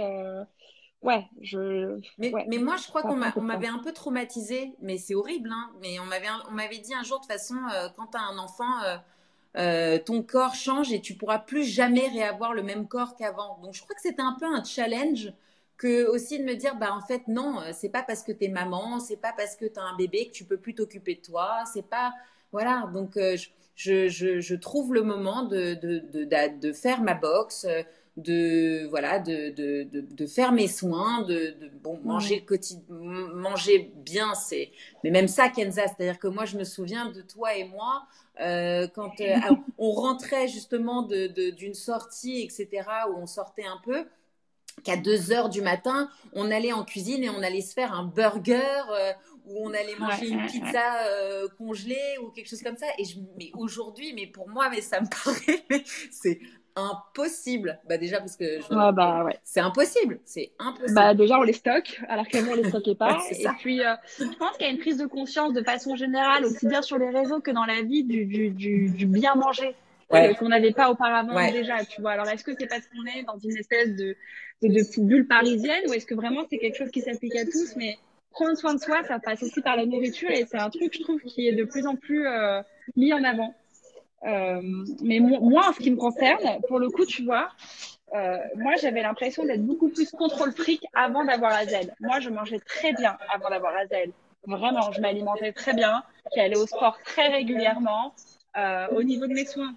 ouais, 1.03 1.27
je. 1.41 2.01
Mais, 2.19 2.33
mais 2.49 2.59
moi, 2.59 2.77
je 2.77 2.87
crois 2.89 3.03
qu'on 3.03 3.43
m'avait 3.43 3.69
un 3.69 3.79
peu 3.79 3.93
traumatisé, 3.93 4.75
mais 4.81 4.99
c'est 4.99 5.15
horrible, 5.15 5.51
hein. 5.53 5.71
Mais 5.81 5.99
on 5.99 6.07
m'avait, 6.07 6.29
on 6.49 6.53
m'avait 6.53 6.79
dit 6.79 6.95
un 6.95 7.03
jour 7.03 7.19
de 7.19 7.25
toute 7.25 7.33
façon, 7.33 7.57
euh, 7.73 7.89
quand 7.97 8.09
tu 8.09 8.19
as 8.19 8.23
un 8.23 8.39
enfant, 8.39 8.83
euh, 8.83 8.97
euh, 9.57 9.99
ton 9.99 10.23
corps 10.23 10.55
change 10.55 10.93
et 10.93 11.01
tu 11.01 11.15
pourras 11.15 11.39
plus 11.39 11.65
jamais 11.65 12.09
réavoir 12.09 12.55
le 12.55 12.63
même 12.63 12.87
corps 12.87 13.17
qu'avant. 13.17 13.59
Donc, 13.63 13.75
je 13.75 13.83
crois 13.83 13.95
que 13.95 14.03
c'était 14.03 14.23
un 14.23 14.37
peu 14.39 14.47
un 14.47 14.65
challenge 14.65 15.33
que 15.81 16.07
aussi 16.09 16.39
de 16.39 16.45
me 16.45 16.55
dire, 16.55 16.77
bah 16.77 16.93
en 16.93 17.01
fait 17.01 17.27
non, 17.27 17.61
c'est 17.73 17.89
pas 17.89 18.03
parce 18.03 18.23
que 18.23 18.33
tu 18.33 18.45
es 18.45 18.49
maman, 18.49 19.01
c'est 19.01 19.17
pas 19.17 19.33
parce 19.35 19.57
que 19.57 19.65
tu 19.65 19.81
as 19.81 19.83
un 19.83 19.97
bébé 19.97 20.27
que 20.27 20.33
tu 20.33 20.45
peux 20.45 20.59
plus 20.59 20.75
t'occuper 20.75 21.15
de 21.15 21.23
toi, 21.23 21.65
c'est 21.73 21.89
pas, 21.89 22.13
voilà. 22.53 22.91
Donc, 22.93 23.13
je, 23.17 23.49
je, 24.09 24.41
je, 24.41 24.55
trouve 24.55 24.93
le 24.93 25.03
moment 25.03 25.45
de, 25.45 25.75
de, 25.75 25.99
de, 25.99 26.61
de 26.61 26.73
faire 26.73 27.03
ma 27.03 27.15
boxe 27.15 27.67
de 28.17 28.87
voilà 28.89 29.19
de, 29.19 29.51
de, 29.51 29.89
de, 29.91 30.27
faire 30.27 30.53
mes 30.53 30.69
soins 30.69 31.23
de, 31.23 31.55
bon 31.83 31.99
manger 32.05 32.41
le 32.41 32.47
quotidien 32.47 32.83
manger 32.89 33.93
bien 33.97 34.35
c'est 34.35 34.73
mais 35.05 35.11
même 35.11 35.29
ça 35.29 35.49
Kenza 35.49 35.87
c'est-à-dire 35.87 36.19
que 36.19 36.29
moi 36.29 36.45
je 36.45 36.59
me 36.59 36.65
souviens 36.65 37.11
de 37.11 37.23
toi 37.23 37.55
et 37.55 37.65
moi 37.65 38.05
euh, 38.41 38.89
quand 38.95 39.21
euh, 39.21 39.37
on 39.79 39.93
rentrait 39.93 40.49
justement 40.49 41.03
d'une 41.03 41.75
sortie 41.75 42.43
etc 42.43 42.85
où 43.11 43.17
on 43.17 43.27
sortait 43.27 43.67
un 43.67 43.81
peu 43.85 44.05
qu'à 44.85 44.97
2 44.97 45.33
heures 45.33 45.49
du 45.49 45.63
matin, 45.63 46.09
on 46.33 46.51
allait 46.51 46.73
en 46.73 46.85
cuisine 46.85 47.25
et 47.25 47.31
on 47.31 47.43
allait 47.43 47.61
se 47.61 47.73
faire 47.73 47.93
un 47.93 48.05
burger 48.05 48.61
euh, 48.93 49.13
ou 49.47 49.67
on 49.67 49.75
allait 49.75 49.97
manger 49.99 50.29
une 50.29 50.47
pizza 50.47 50.81
congelée 51.59 52.19
ou 52.23 52.31
quelque 52.31 52.49
chose 52.49 52.63
comme 52.63 52.77
ça. 52.77 52.87
Et 52.99 53.05
je, 53.05 53.19
mais 53.37 53.51
aujourd'hui, 53.55 54.13
mais 54.15 54.27
pour 54.27 54.49
moi, 54.49 54.69
mais 54.71 54.81
ça 54.81 55.01
me 55.01 55.07
paraît, 55.25 55.85
c'est 56.11 56.41
impossible. 56.77 57.79
Bah 57.89 57.99
déjà 57.99 58.19
parce 58.19 58.37
que 58.37 58.61
ah, 58.71 58.93
bah, 58.93 59.27
c'est 59.45 59.61
impossible, 59.61 60.21
c'est 60.25 60.53
impossible. 60.59 60.95
Bah 60.95 61.15
déjà 61.15 61.39
on 61.39 61.43
les 61.43 61.53
stocke 61.53 62.01
alors 62.09 62.27
qu'avant 62.27 62.53
on 62.53 62.55
les 62.55 62.69
stockait 62.69 62.95
pas. 62.95 63.21
et 63.31 63.47
puis 63.59 63.85
euh, 63.85 63.95
je 64.19 64.37
pense 64.37 64.57
qu'il 64.57 64.67
y 64.67 64.71
a 64.71 64.73
une 64.73 64.79
prise 64.79 64.99
de 64.99 65.07
conscience 65.07 65.53
de 65.53 65.63
façon 65.63 65.97
générale 65.97 66.45
aussi 66.45 66.67
bien 66.67 66.83
sur 66.83 66.99
les 66.99 67.11
réseaux 67.11 67.41
que 67.41 67.51
dans 67.51 67.65
la 67.65 67.83
vie 67.83 68.05
du, 68.05 68.25
du, 68.25 68.51
du, 68.51 69.07
bien 69.07 69.35
manger 69.35 69.75
euh, 70.13 70.35
qu'on 70.35 70.49
n'avait 70.49 70.73
pas 70.73 70.91
auparavant 70.91 71.35
déjà. 71.53 71.85
Tu 71.85 72.01
vois 72.01 72.13
alors 72.13 72.29
est-ce 72.29 72.45
que 72.45 72.53
c'est 72.59 72.67
parce 72.67 72.87
qu'on 72.87 73.05
est 73.07 73.23
dans 73.25 73.39
une 73.39 73.57
espèce 73.57 73.95
de, 73.97 74.17
de, 74.63 74.69
de 74.69 75.01
bulle 75.01 75.27
parisienne 75.27 75.83
ou 75.89 75.93
est-ce 75.93 76.07
que 76.07 76.15
vraiment 76.15 76.43
c'est 76.49 76.59
quelque 76.59 76.77
chose 76.77 76.91
qui 76.91 77.01
s'applique 77.01 77.37
à 77.37 77.45
tous? 77.45 77.77
Mais 77.77 77.99
prendre 78.31 78.57
soin 78.57 78.75
de 78.75 78.81
soi, 78.81 79.03
ça 79.05 79.19
passe 79.19 79.43
aussi 79.43 79.61
par 79.61 79.77
la 79.77 79.87
nourriture 79.87 80.31
et 80.31 80.47
c'est 80.51 80.59
un 80.59 80.71
truc, 80.71 80.95
je 80.97 81.03
trouve, 81.03 81.21
qui 81.21 81.49
est 81.49 81.55
de 81.55 81.65
plus 81.65 81.87
en 81.87 81.97
plus 81.97 82.27
euh, 82.27 82.63
mis 82.97 83.13
en 83.13 83.23
avant. 83.25 83.55
Euh, 84.27 84.61
mais 85.03 85.19
moi, 85.21 85.69
en 85.69 85.73
ce 85.73 85.79
qui 85.79 85.91
me 85.91 85.97
concerne, 85.97 86.61
pour 86.69 86.79
le 86.79 86.91
coup, 86.91 87.07
tu 87.07 87.25
vois, 87.25 87.49
euh, 88.15 88.39
moi, 88.57 88.75
j'avais 88.81 89.03
l'impression 89.03 89.45
d'être 89.45 89.65
beaucoup 89.65 89.89
plus 89.89 90.11
contrôle 90.11 90.53
fric 90.53 90.85
avant 90.95 91.25
d'avoir 91.25 91.53
Azel. 91.53 91.95
Moi, 92.01 92.21
je 92.21 92.29
mangeais 92.29 92.59
très 92.61 92.93
bien 92.93 93.17
avant 93.33 93.49
d'avoir 93.51 93.75
Azel. 93.77 94.11
Vraiment, 94.47 94.91
je 94.93 95.01
m'alimentais 95.01 95.53
très 95.53 95.75
bien. 95.75 96.03
J'allais 96.35 96.57
au 96.57 96.67
sport 96.67 96.99
très 97.05 97.29
régulièrement. 97.29 98.15
Euh, 98.57 98.89
au 98.89 99.03
niveau 99.03 99.27
de 99.27 99.33
mes 99.33 99.45
soins, 99.45 99.75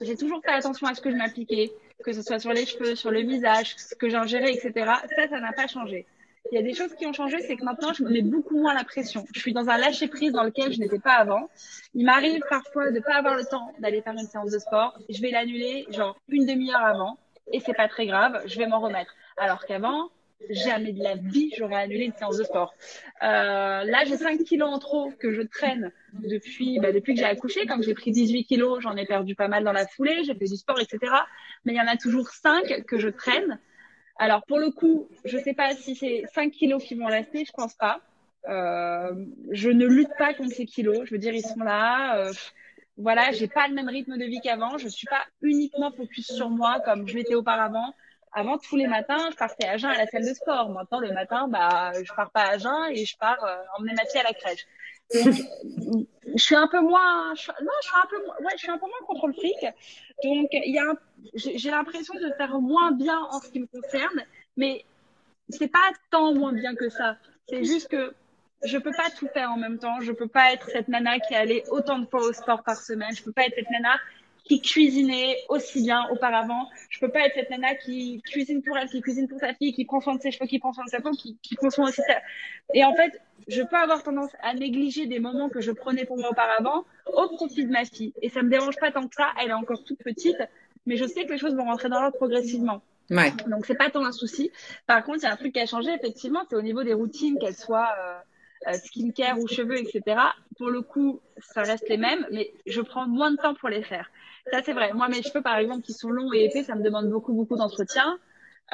j'ai 0.00 0.16
toujours 0.16 0.40
fait 0.42 0.52
attention 0.52 0.86
à 0.86 0.94
ce 0.94 1.00
que 1.00 1.10
je 1.10 1.16
m'appliquais, 1.16 1.72
que 2.04 2.12
ce 2.12 2.22
soit 2.22 2.38
sur 2.38 2.52
les 2.52 2.66
cheveux, 2.66 2.94
sur 2.94 3.10
le 3.10 3.20
visage, 3.20 3.74
ce 3.76 3.94
que 3.94 4.08
j'ingérais, 4.08 4.52
etc. 4.52 4.72
Ça, 5.16 5.28
ça 5.28 5.40
n'a 5.40 5.52
pas 5.52 5.66
changé. 5.66 6.06
Il 6.50 6.54
y 6.54 6.58
a 6.58 6.62
des 6.62 6.72
choses 6.72 6.94
qui 6.94 7.04
ont 7.06 7.12
changé, 7.12 7.40
c'est 7.40 7.56
que 7.56 7.64
maintenant, 7.64 7.92
je 7.92 8.02
me 8.02 8.10
mets 8.10 8.22
beaucoup 8.22 8.58
moins 8.58 8.72
la 8.72 8.84
pression. 8.84 9.26
Je 9.34 9.40
suis 9.40 9.52
dans 9.52 9.68
un 9.68 9.76
lâcher-prise 9.76 10.32
dans 10.32 10.44
lequel 10.44 10.72
je 10.72 10.78
n'étais 10.78 10.98
pas 10.98 11.14
avant. 11.14 11.50
Il 11.94 12.06
m'arrive 12.06 12.40
parfois 12.48 12.90
de 12.90 12.96
ne 12.96 13.00
pas 13.00 13.16
avoir 13.16 13.36
le 13.36 13.44
temps 13.44 13.72
d'aller 13.80 14.00
faire 14.00 14.14
une 14.14 14.26
séance 14.26 14.50
de 14.50 14.58
sport. 14.58 14.98
Je 15.10 15.20
vais 15.20 15.30
l'annuler, 15.30 15.86
genre, 15.90 16.16
une 16.28 16.46
demi-heure 16.46 16.82
avant. 16.82 17.18
Et 17.52 17.60
c'est 17.60 17.74
pas 17.74 17.88
très 17.88 18.06
grave, 18.06 18.42
je 18.46 18.56
vais 18.58 18.66
m'en 18.66 18.80
remettre. 18.80 19.14
Alors 19.36 19.64
qu'avant, 19.66 20.10
jamais 20.50 20.92
de 20.92 21.02
la 21.02 21.16
vie, 21.16 21.52
j'aurais 21.58 21.76
annulé 21.76 22.04
une 22.04 22.12
séance 22.12 22.38
de 22.38 22.44
sport. 22.44 22.74
Euh, 23.22 23.26
là, 23.84 24.04
j'ai 24.06 24.16
5 24.16 24.42
kilos 24.44 24.68
en 24.68 24.78
trop 24.78 25.10
que 25.18 25.32
je 25.32 25.42
traîne 25.42 25.92
depuis, 26.12 26.78
bah, 26.80 26.92
depuis 26.92 27.14
que 27.14 27.20
j'ai 27.20 27.26
accouché. 27.26 27.66
Quand 27.66 27.82
j'ai 27.82 27.94
pris 27.94 28.12
18 28.12 28.44
kilos, 28.44 28.80
j'en 28.80 28.96
ai 28.96 29.06
perdu 29.06 29.34
pas 29.34 29.48
mal 29.48 29.64
dans 29.64 29.72
la 29.72 29.86
foulée, 29.86 30.22
j'ai 30.24 30.34
fait 30.34 30.46
du 30.46 30.56
sport, 30.56 30.78
etc. 30.80 31.12
Mais 31.64 31.72
il 31.72 31.76
y 31.76 31.80
en 31.80 31.86
a 31.86 31.96
toujours 31.96 32.28
5 32.28 32.84
que 32.86 32.98
je 32.98 33.08
traîne 33.08 33.58
alors, 34.18 34.44
pour 34.46 34.58
le 34.58 34.70
coup, 34.70 35.08
je 35.24 35.38
ne 35.38 35.42
sais 35.42 35.54
pas 35.54 35.74
si 35.74 35.94
c'est 35.94 36.24
5 36.34 36.50
kilos 36.50 36.82
qui 36.82 36.96
vont 36.96 37.06
rester, 37.06 37.44
je 37.44 37.52
pense 37.52 37.74
pas. 37.74 38.00
Euh, 38.48 39.12
je 39.50 39.70
ne 39.70 39.86
lutte 39.86 40.10
pas 40.18 40.34
contre 40.34 40.54
ces 40.54 40.66
kilos. 40.66 41.04
Je 41.04 41.12
veux 41.12 41.18
dire, 41.18 41.32
ils 41.34 41.46
sont 41.46 41.60
là. 41.60 42.18
Euh, 42.18 42.32
voilà, 42.96 43.30
j'ai 43.30 43.46
pas 43.46 43.68
le 43.68 43.74
même 43.74 43.88
rythme 43.88 44.18
de 44.18 44.24
vie 44.24 44.40
qu'avant. 44.40 44.76
Je 44.76 44.88
suis 44.88 45.06
pas 45.06 45.22
uniquement 45.40 45.92
focus 45.92 46.26
sur 46.26 46.50
moi 46.50 46.80
comme 46.84 47.06
je 47.06 47.14
l'étais 47.14 47.36
auparavant. 47.36 47.94
Avant, 48.32 48.58
tous 48.58 48.76
les 48.76 48.86
matins, 48.86 49.28
je 49.30 49.36
partais 49.36 49.66
à 49.66 49.76
jeun 49.76 49.90
à 49.90 49.98
la 49.98 50.06
salle 50.06 50.26
de 50.26 50.34
sport. 50.34 50.70
Maintenant, 50.70 51.00
le 51.00 51.12
matin, 51.12 51.48
bah, 51.48 51.92
je 52.02 52.12
pars 52.12 52.30
pas 52.30 52.48
à 52.48 52.58
jeun 52.58 52.90
et 52.90 53.04
je 53.04 53.16
pars 53.16 53.42
euh, 53.44 53.56
emmener 53.76 53.94
ma 53.94 54.04
fille 54.04 54.20
à 54.20 54.24
la 54.24 54.32
crèche. 54.32 54.66
Je 55.10 56.42
suis 56.42 56.54
un 56.54 56.68
peu 56.68 56.80
moins, 56.80 57.34
je, 57.34 57.50
non, 57.50 57.72
je 57.82 57.88
suis 57.88 57.96
un 57.96 58.06
peu, 58.08 58.44
ouais, 58.44 58.52
je 58.52 58.58
suis 58.58 58.70
un 58.70 58.78
peu 58.78 58.86
moins 58.86 59.06
contre 59.06 59.28
le 59.28 59.32
fric. 59.32 59.62
Donc, 60.22 60.48
il 60.52 60.74
y 60.74 60.78
a, 60.78 60.92
j'ai 61.34 61.70
l'impression 61.70 62.14
de 62.14 62.32
faire 62.36 62.60
moins 62.60 62.92
bien 62.92 63.18
en 63.30 63.40
ce 63.40 63.50
qui 63.50 63.60
me 63.60 63.66
concerne, 63.66 64.22
mais 64.56 64.84
c'est 65.48 65.68
pas 65.68 65.90
tant 66.10 66.34
moins 66.34 66.52
bien 66.52 66.74
que 66.74 66.90
ça. 66.90 67.16
C'est 67.48 67.64
juste 67.64 67.88
que 67.88 68.14
je 68.64 68.76
peux 68.76 68.92
pas 68.92 69.08
tout 69.10 69.28
faire 69.28 69.50
en 69.50 69.56
même 69.56 69.78
temps. 69.78 70.00
Je 70.00 70.12
peux 70.12 70.28
pas 70.28 70.52
être 70.52 70.68
cette 70.70 70.88
nana 70.88 71.18
qui 71.20 71.34
allait 71.34 71.64
autant 71.70 71.98
de 71.98 72.06
fois 72.06 72.20
au 72.22 72.32
sport 72.32 72.62
par 72.62 72.76
semaine. 72.76 73.14
Je 73.14 73.22
peux 73.22 73.32
pas 73.32 73.46
être 73.46 73.54
cette 73.54 73.70
nana 73.70 73.96
qui 74.48 74.60
cuisinait 74.60 75.36
aussi 75.48 75.82
bien 75.82 76.08
auparavant. 76.10 76.68
Je 76.88 76.98
peux 76.98 77.10
pas 77.10 77.20
être 77.20 77.34
cette 77.34 77.50
nana 77.50 77.74
qui 77.74 78.22
cuisine 78.22 78.62
pour 78.62 78.76
elle, 78.78 78.88
qui 78.88 79.00
cuisine 79.00 79.28
pour 79.28 79.38
sa 79.38 79.52
fille, 79.54 79.72
qui 79.72 79.84
prend 79.84 80.00
soin 80.00 80.16
de 80.16 80.22
ses 80.22 80.30
cheveux, 80.30 80.46
qui 80.46 80.58
prend 80.58 80.72
soin 80.72 80.84
de 80.84 80.90
sa 80.90 81.00
peau, 81.00 81.10
qui, 81.10 81.36
qui 81.42 81.54
prend 81.54 81.70
soin 81.70 81.88
aussi 81.88 82.00
de 82.00 82.06
sa... 82.06 82.14
Et 82.74 82.84
en 82.84 82.94
fait, 82.94 83.20
je 83.46 83.62
peux 83.62 83.76
avoir 83.76 84.02
tendance 84.02 84.30
à 84.42 84.54
négliger 84.54 85.06
des 85.06 85.20
moments 85.20 85.50
que 85.50 85.60
je 85.60 85.70
prenais 85.70 86.04
pour 86.04 86.16
moi 86.16 86.30
auparavant 86.30 86.84
au 87.06 87.28
profit 87.28 87.66
de 87.66 87.70
ma 87.70 87.84
fille. 87.84 88.14
Et 88.22 88.30
ça 88.30 88.42
me 88.42 88.48
dérange 88.48 88.76
pas 88.76 88.90
tant 88.90 89.06
que 89.06 89.14
ça. 89.14 89.28
Elle 89.40 89.50
est 89.50 89.54
encore 89.54 89.84
toute 89.84 90.02
petite, 90.02 90.42
mais 90.86 90.96
je 90.96 91.04
sais 91.04 91.26
que 91.26 91.32
les 91.32 91.38
choses 91.38 91.54
vont 91.54 91.64
rentrer 91.64 91.90
dans 91.90 92.00
l'ordre 92.00 92.16
progressivement. 92.16 92.80
Ouais. 93.10 93.32
Donc 93.46 93.66
c'est 93.66 93.76
pas 93.76 93.90
tant 93.90 94.04
un 94.04 94.12
souci. 94.12 94.50
Par 94.86 95.04
contre, 95.04 95.18
il 95.20 95.22
y 95.24 95.26
a 95.26 95.32
un 95.32 95.36
truc 95.36 95.52
qui 95.52 95.60
a 95.60 95.66
changé 95.66 95.90
effectivement, 95.92 96.40
c'est 96.48 96.56
au 96.56 96.62
niveau 96.62 96.84
des 96.84 96.92
routines, 96.92 97.38
qu'elles 97.38 97.56
soient 97.56 97.88
euh, 97.98 98.70
euh, 98.70 98.72
skincare 98.74 99.38
ou 99.38 99.46
cheveux, 99.46 99.78
etc. 99.78 100.20
Pour 100.58 100.68
le 100.68 100.82
coup, 100.82 101.20
ça 101.38 101.62
reste 101.62 101.88
les 101.88 101.96
mêmes, 101.96 102.26
mais 102.30 102.52
je 102.66 102.80
prends 102.80 103.06
moins 103.06 103.30
de 103.30 103.36
temps 103.36 103.54
pour 103.54 103.68
les 103.68 103.82
faire. 103.82 104.10
Ça 104.50 104.60
c'est 104.64 104.72
vrai. 104.72 104.92
Moi, 104.92 105.08
mes 105.08 105.22
cheveux, 105.22 105.42
par 105.42 105.58
exemple, 105.58 105.82
qui 105.82 105.92
sont 105.92 106.10
longs 106.10 106.32
et 106.32 106.44
épais, 106.44 106.62
ça 106.62 106.74
me 106.74 106.82
demande 106.82 107.08
beaucoup, 107.08 107.32
beaucoup 107.32 107.56
d'entretien. 107.56 108.18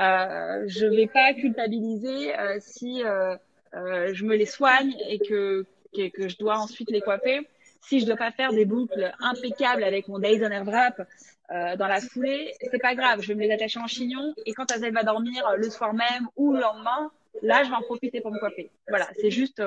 Euh, 0.00 0.64
je 0.66 0.86
vais 0.86 1.06
pas 1.06 1.34
culpabiliser 1.34 2.36
euh, 2.36 2.56
si 2.60 3.04
euh, 3.04 3.36
euh, 3.74 4.10
je 4.12 4.24
me 4.24 4.34
les 4.34 4.46
soigne 4.46 4.96
et 5.08 5.18
que, 5.18 5.64
que, 5.92 6.28
je 6.28 6.36
dois 6.36 6.58
ensuite 6.58 6.90
les 6.90 7.00
coiffer. 7.00 7.48
Si 7.80 8.00
je 8.00 8.06
dois 8.06 8.16
pas 8.16 8.32
faire 8.32 8.52
des 8.52 8.64
boucles 8.64 9.12
impeccables 9.20 9.84
avec 9.84 10.08
mon 10.08 10.18
Days 10.18 10.40
on 10.42 10.50
Air 10.50 10.64
Wrap 10.64 11.06
dans 11.50 11.86
la 11.86 12.00
foulée, 12.00 12.54
c'est 12.58 12.80
pas 12.80 12.94
grave. 12.94 13.20
Je 13.20 13.28
vais 13.28 13.34
me 13.34 13.42
les 13.42 13.52
attacher 13.52 13.78
en 13.78 13.86
chignon 13.86 14.34
et 14.46 14.54
quand 14.54 14.72
elle 14.72 14.92
va 14.92 15.02
dormir 15.02 15.54
le 15.58 15.68
soir 15.68 15.92
même 15.92 16.26
ou 16.36 16.54
le 16.54 16.60
lendemain, 16.60 17.10
là, 17.42 17.62
je 17.62 17.68
vais 17.68 17.76
en 17.76 17.82
profiter 17.82 18.22
pour 18.22 18.32
me 18.32 18.38
coiffer. 18.38 18.70
Voilà, 18.88 19.06
c'est 19.20 19.30
juste, 19.30 19.62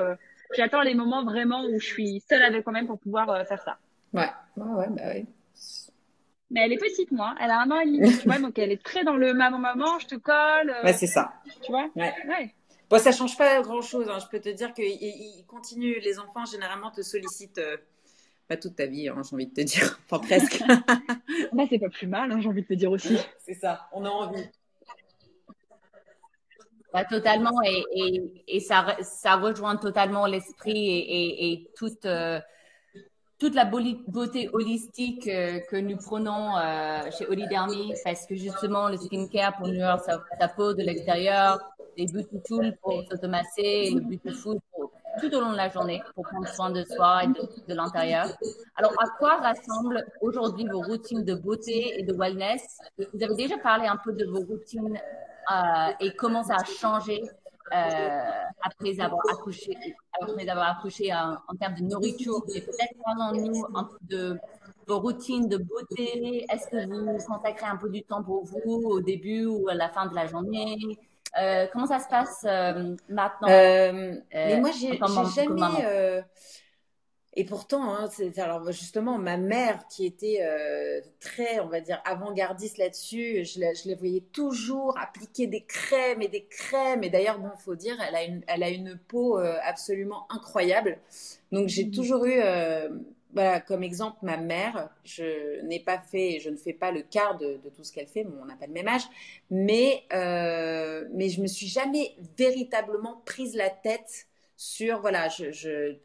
j'attends 0.56 0.82
les 0.82 0.94
moments 0.94 1.24
vraiment 1.24 1.64
où 1.64 1.78
je 1.78 1.86
suis 1.86 2.20
seule 2.28 2.42
avec 2.42 2.66
moi-même 2.66 2.88
pour 2.88 2.98
pouvoir 2.98 3.46
faire 3.46 3.62
ça. 3.62 3.78
Ouais, 4.12 4.28
ouais, 4.56 4.74
ouais, 4.74 4.86
bah 4.90 5.02
ouais. 5.06 5.26
Mais 6.50 6.60
elle 6.64 6.72
est 6.72 6.78
petite, 6.78 7.12
moi. 7.12 7.34
Elle 7.40 7.50
a 7.50 7.60
un 7.60 7.70
an 7.70 7.78
et 7.80 7.86
demi, 7.86 8.16
tu 8.18 8.26
vois. 8.26 8.38
Donc, 8.38 8.58
elle 8.58 8.72
est 8.72 8.82
très 8.82 9.04
dans 9.04 9.16
le 9.16 9.34
maman, 9.34 9.58
maman, 9.58 9.98
je 9.98 10.06
te 10.06 10.14
colle. 10.14 10.74
Ouais, 10.82 10.94
c'est 10.94 11.06
ça. 11.06 11.34
Tu 11.62 11.70
vois? 11.70 11.88
Ouais. 11.94 12.14
Ouais. 12.26 12.54
Bon, 12.88 12.98
ça 12.98 13.12
change 13.12 13.36
pas 13.36 13.60
grand-chose. 13.60 14.08
hein. 14.08 14.18
Je 14.18 14.26
peux 14.28 14.40
te 14.40 14.48
dire 14.48 14.72
qu'ils 14.72 15.44
continuent. 15.46 15.98
Les 16.02 16.18
enfants, 16.18 16.46
généralement, 16.46 16.90
te 16.90 17.02
sollicitent 17.02 17.58
euh, 17.58 17.76
pas 18.48 18.56
toute 18.56 18.76
ta 18.76 18.86
vie, 18.86 19.08
hein, 19.10 19.20
j'ai 19.28 19.34
envie 19.34 19.46
de 19.46 19.52
te 19.54 19.60
dire. 19.60 20.00
Enfin, 20.10 20.20
presque. 20.26 20.62
Bah, 21.52 21.64
c'est 21.68 21.78
pas 21.78 21.90
plus 21.90 22.06
mal, 22.06 22.32
hein, 22.32 22.40
j'ai 22.40 22.48
envie 22.48 22.62
de 22.62 22.66
te 22.68 22.74
dire 22.74 22.90
aussi. 22.90 23.18
c'est 23.44 23.54
ça. 23.54 23.88
On 23.92 24.04
a 24.06 24.08
envie. 24.08 24.44
Bah, 26.94 27.04
totalement, 27.04 27.52
et, 27.66 27.84
et, 27.94 28.44
et 28.56 28.60
ça, 28.60 28.96
ça 29.02 29.36
rejoint 29.36 29.76
totalement 29.76 30.24
l'esprit 30.26 30.72
et, 30.88 30.98
et, 30.98 31.52
et 31.52 31.70
toute, 31.76 32.06
euh, 32.06 32.40
toute 33.38 33.54
la 33.54 33.64
beauté 33.64 34.50
holistique 34.52 35.28
euh, 35.28 35.60
que 35.70 35.76
nous 35.76 35.96
prenons 35.96 36.56
euh, 36.56 37.02
chez 37.16 37.26
Olidermy, 37.26 37.94
parce 38.04 38.26
que 38.26 38.34
justement, 38.34 38.88
le 38.88 38.96
skincare 38.96 39.56
pour 39.56 39.68
nourrir 39.68 40.00
sa, 40.00 40.20
sa 40.40 40.48
peau 40.48 40.74
de 40.74 40.82
l'extérieur, 40.82 41.58
les 41.96 42.06
beauty 42.06 42.72
pour 42.82 43.02
s'automasser, 43.08 43.90
le 43.94 44.00
beauty 44.00 44.60
pour, 44.72 44.90
tout 45.20 45.34
au 45.34 45.40
long 45.40 45.52
de 45.52 45.56
la 45.56 45.68
journée 45.68 46.02
pour 46.14 46.24
prendre 46.24 46.46
soin 46.48 46.70
de 46.70 46.84
soi 46.84 47.24
et 47.24 47.26
de, 47.26 47.74
l'intérieur. 47.74 48.26
Alors, 48.76 48.92
à 49.02 49.08
quoi 49.18 49.36
rassemblent 49.36 50.04
aujourd'hui 50.20 50.66
vos 50.70 50.80
routines 50.80 51.24
de 51.24 51.34
beauté 51.34 51.98
et 51.98 52.02
de 52.02 52.12
wellness? 52.12 52.78
Vous 52.98 53.22
avez 53.22 53.34
déjà 53.34 53.58
parlé 53.58 53.86
un 53.86 53.96
peu 53.96 54.12
de 54.12 54.24
vos 54.24 54.40
routines 54.40 54.96
euh, 55.50 55.92
et 56.00 56.12
comment 56.12 56.42
ça 56.42 56.56
a 56.56 56.64
changé 56.64 57.22
après 57.70 59.00
avoir 59.00 59.20
accouché, 59.30 59.76
après 60.20 60.48
avoir 60.48 60.78
accouché 60.78 61.12
en, 61.12 61.36
en 61.48 61.54
termes 61.56 61.74
de 61.74 61.82
nourriture. 61.82 62.42
Peut-être 62.46 62.94
parlons-nous 63.04 63.66
de 64.02 64.38
vos 64.86 65.00
routines 65.00 65.48
de 65.48 65.58
beauté. 65.58 66.46
Est-ce 66.50 66.68
que 66.68 66.86
vous 66.86 67.18
consacrez 67.26 67.66
un 67.66 67.76
peu 67.76 67.90
du 67.90 68.02
temps 68.02 68.22
pour 68.22 68.44
vous 68.44 68.82
au 68.84 69.00
début 69.00 69.46
ou 69.46 69.68
à 69.68 69.74
la 69.74 69.88
fin 69.90 70.06
de 70.06 70.14
la 70.14 70.26
journée? 70.26 70.76
Euh, 71.38 71.66
Comment 71.72 71.86
ça 71.86 71.98
se 71.98 72.08
passe 72.08 72.42
euh, 72.46 72.96
maintenant? 73.08 73.48
Euh, 73.48 74.14
mais 74.32 74.54
Euh, 74.54 74.60
moi, 74.60 74.70
j'ai 74.72 74.98
jamais. 75.34 76.24
Et 77.40 77.44
pourtant, 77.44 77.94
hein, 77.94 78.08
alors 78.38 78.72
justement, 78.72 79.16
ma 79.16 79.36
mère 79.36 79.86
qui 79.86 80.04
était 80.06 80.40
euh, 80.42 81.00
très, 81.20 81.60
on 81.60 81.68
va 81.68 81.80
dire, 81.80 82.02
avant-gardiste 82.04 82.78
là-dessus, 82.78 83.44
je 83.44 83.60
la, 83.60 83.74
je 83.74 83.88
la 83.88 83.94
voyais 83.94 84.22
toujours 84.32 84.98
appliquer 84.98 85.46
des 85.46 85.60
crèmes 85.62 86.20
et 86.20 86.26
des 86.26 86.46
crèmes. 86.46 87.04
Et 87.04 87.10
d'ailleurs, 87.10 87.38
bon, 87.38 87.50
faut 87.56 87.76
dire, 87.76 87.96
elle 88.08 88.16
a 88.16 88.24
une, 88.24 88.42
elle 88.48 88.64
a 88.64 88.70
une 88.70 88.98
peau 89.06 89.38
euh, 89.38 89.56
absolument 89.62 90.26
incroyable. 90.32 90.98
Donc, 91.52 91.68
j'ai 91.68 91.84
Mhm. 91.84 91.92
toujours 91.92 92.24
eu, 92.24 92.40
euh, 92.42 92.88
voilà, 93.32 93.60
comme 93.60 93.84
exemple, 93.84 94.18
ma 94.22 94.36
mère. 94.36 94.90
Je 95.04 95.62
n'ai 95.64 95.78
pas 95.78 95.98
fait, 96.00 96.40
je 96.40 96.50
ne 96.50 96.56
fais 96.56 96.72
pas 96.72 96.90
le 96.90 97.02
quart 97.02 97.38
de, 97.38 97.60
de 97.62 97.68
tout 97.70 97.84
ce 97.84 97.92
qu'elle 97.92 98.08
fait. 98.08 98.24
Bon, 98.24 98.36
on 98.42 98.46
n'a 98.46 98.56
pas 98.56 98.66
le 98.66 98.72
même 98.72 98.88
âge, 98.88 99.04
mais 99.50 100.02
mais 101.12 101.28
je 101.28 101.40
me 101.40 101.46
suis 101.46 101.66
jamais 101.68 102.16
véritablement 102.36 103.22
prise 103.24 103.54
la 103.54 103.70
tête 103.70 104.26
sur, 104.56 105.00
voilà, 105.00 105.28
je, 105.28 105.52
je 105.52 105.96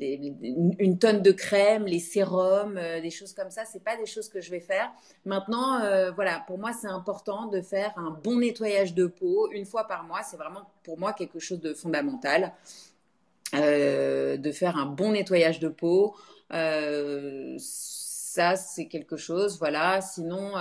une, 0.00 0.98
tonne 0.98 1.22
de 1.22 1.32
crème, 1.32 1.86
les 1.86 1.98
sérums, 1.98 2.76
euh, 2.76 3.00
des 3.00 3.10
choses 3.10 3.32
comme 3.32 3.50
ça, 3.50 3.64
c'est 3.64 3.82
pas 3.82 3.96
des 3.96 4.06
choses 4.06 4.28
que 4.28 4.40
je 4.40 4.50
vais 4.50 4.60
faire. 4.60 4.90
Maintenant, 5.24 5.80
euh, 5.80 6.10
voilà, 6.12 6.42
pour 6.46 6.58
moi, 6.58 6.72
c'est 6.72 6.88
important 6.88 7.46
de 7.46 7.60
faire 7.60 7.92
un 7.96 8.10
bon 8.10 8.38
nettoyage 8.38 8.94
de 8.94 9.06
peau 9.06 9.50
une 9.52 9.66
fois 9.66 9.86
par 9.86 10.04
mois. 10.04 10.22
C'est 10.22 10.36
vraiment 10.36 10.62
pour 10.84 10.98
moi 10.98 11.12
quelque 11.12 11.38
chose 11.38 11.60
de 11.60 11.74
fondamental. 11.74 12.52
Euh, 13.54 14.36
de 14.36 14.52
faire 14.52 14.76
un 14.76 14.84
bon 14.84 15.12
nettoyage 15.12 15.58
de 15.58 15.68
peau. 15.68 16.14
Ça, 16.50 18.56
c'est 18.56 18.86
quelque 18.86 19.16
chose, 19.16 19.58
voilà. 19.58 20.00
Sinon, 20.00 20.52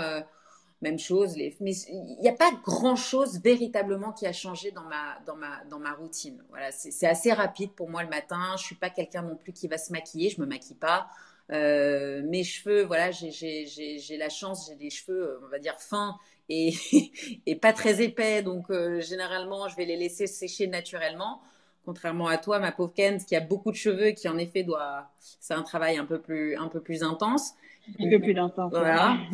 même 0.81 0.99
chose. 0.99 1.35
Mais 1.59 1.75
il 1.89 2.17
n'y 2.21 2.29
a 2.29 2.33
pas 2.33 2.51
grand-chose 2.63 3.39
véritablement 3.41 4.11
qui 4.11 4.25
a 4.27 4.33
changé 4.33 4.71
dans 4.71 4.83
ma, 4.83 5.19
dans 5.25 5.35
ma, 5.35 5.63
dans 5.69 5.79
ma 5.79 5.93
routine. 5.93 6.43
Voilà, 6.49 6.71
c'est 6.71 7.07
assez 7.07 7.31
rapide 7.33 7.71
pour 7.71 7.89
moi 7.89 8.03
le 8.03 8.09
matin. 8.09 8.55
Je 8.57 8.63
suis 8.63 8.75
pas 8.75 8.89
quelqu'un 8.89 9.21
non 9.23 9.35
plus 9.35 9.53
qui 9.53 9.67
va 9.67 9.77
se 9.77 9.91
maquiller. 9.91 10.29
Je 10.29 10.41
me 10.41 10.45
maquille 10.45 10.75
pas. 10.77 11.07
Euh, 11.51 12.21
mes 12.23 12.43
cheveux, 12.43 12.83
voilà, 12.83 13.11
j'ai- 13.11 14.17
la 14.17 14.29
chance, 14.29 14.67
j'ai 14.69 14.75
des 14.75 14.89
cheveux, 14.89 15.29
euh, 15.29 15.39
on 15.45 15.47
va 15.49 15.59
dire, 15.59 15.79
fins 15.79 16.17
et, 16.49 16.73
et 17.45 17.55
pas 17.55 17.73
très 17.73 18.01
épais. 18.01 18.41
Donc, 18.43 18.69
euh, 18.69 18.99
généralement, 19.01 19.67
je 19.69 19.75
vais 19.75 19.85
les 19.85 19.95
laisser 19.97 20.27
sécher 20.27 20.67
naturellement. 20.67 21.41
Contrairement 21.85 22.27
à 22.27 22.37
toi, 22.37 22.59
ma 22.59 22.73
pauvre 22.73 22.93
Ken, 22.93 23.23
qui 23.23 23.33
a 23.35 23.39
beaucoup 23.39 23.71
de 23.71 23.77
cheveux, 23.77 24.11
qui 24.11 24.27
en 24.27 24.37
effet 24.37 24.63
doit, 24.63 25.09
c'est 25.39 25.53
un 25.53 25.63
travail 25.63 25.97
un 25.97 26.05
peu 26.05 26.19
plus, 26.19 26.57
un 26.57 26.67
peu 26.67 26.81
plus 26.81 27.01
intense. 27.01 27.53
Un 27.99 28.09
peu 28.09 28.19
plus 28.19 28.33
d'instant. 28.33 28.69
Voilà. 28.69 29.17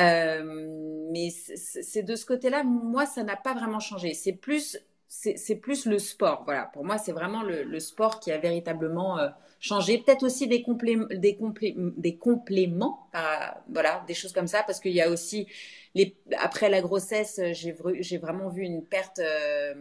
Euh, 0.00 1.08
mais 1.12 1.28
c'est 1.30 2.02
de 2.02 2.16
ce 2.16 2.24
côté-là, 2.24 2.64
moi, 2.64 3.04
ça 3.04 3.22
n'a 3.22 3.36
pas 3.36 3.52
vraiment 3.52 3.78
changé. 3.78 4.14
C'est 4.14 4.32
plus, 4.32 4.78
c'est 5.08 5.56
plus 5.56 5.84
le 5.84 5.98
sport. 5.98 6.42
Voilà. 6.46 6.64
Pour 6.72 6.84
moi, 6.84 6.96
c'est 6.96 7.12
vraiment 7.12 7.42
le, 7.42 7.62
le 7.62 7.78
sport 7.80 8.18
qui 8.18 8.32
a 8.32 8.38
véritablement 8.38 9.18
euh, 9.18 9.28
changé. 9.60 9.98
Peut-être 9.98 10.22
aussi 10.22 10.46
des, 10.48 10.62
complé- 10.62 11.14
des, 11.18 11.34
complé- 11.34 11.74
des 11.76 12.16
compléments, 12.16 13.06
par- 13.12 13.62
voilà, 13.68 14.02
des 14.06 14.14
choses 14.14 14.32
comme 14.32 14.46
ça, 14.46 14.62
parce 14.66 14.80
qu'il 14.80 14.92
y 14.92 15.02
a 15.02 15.10
aussi, 15.10 15.46
les, 15.94 16.16
après 16.38 16.70
la 16.70 16.80
grossesse, 16.80 17.38
j'ai 17.52 17.72
vr- 17.72 18.00
j'ai 18.02 18.16
vraiment 18.16 18.48
vu 18.48 18.62
une 18.62 18.82
perte 18.82 19.18
euh, 19.18 19.74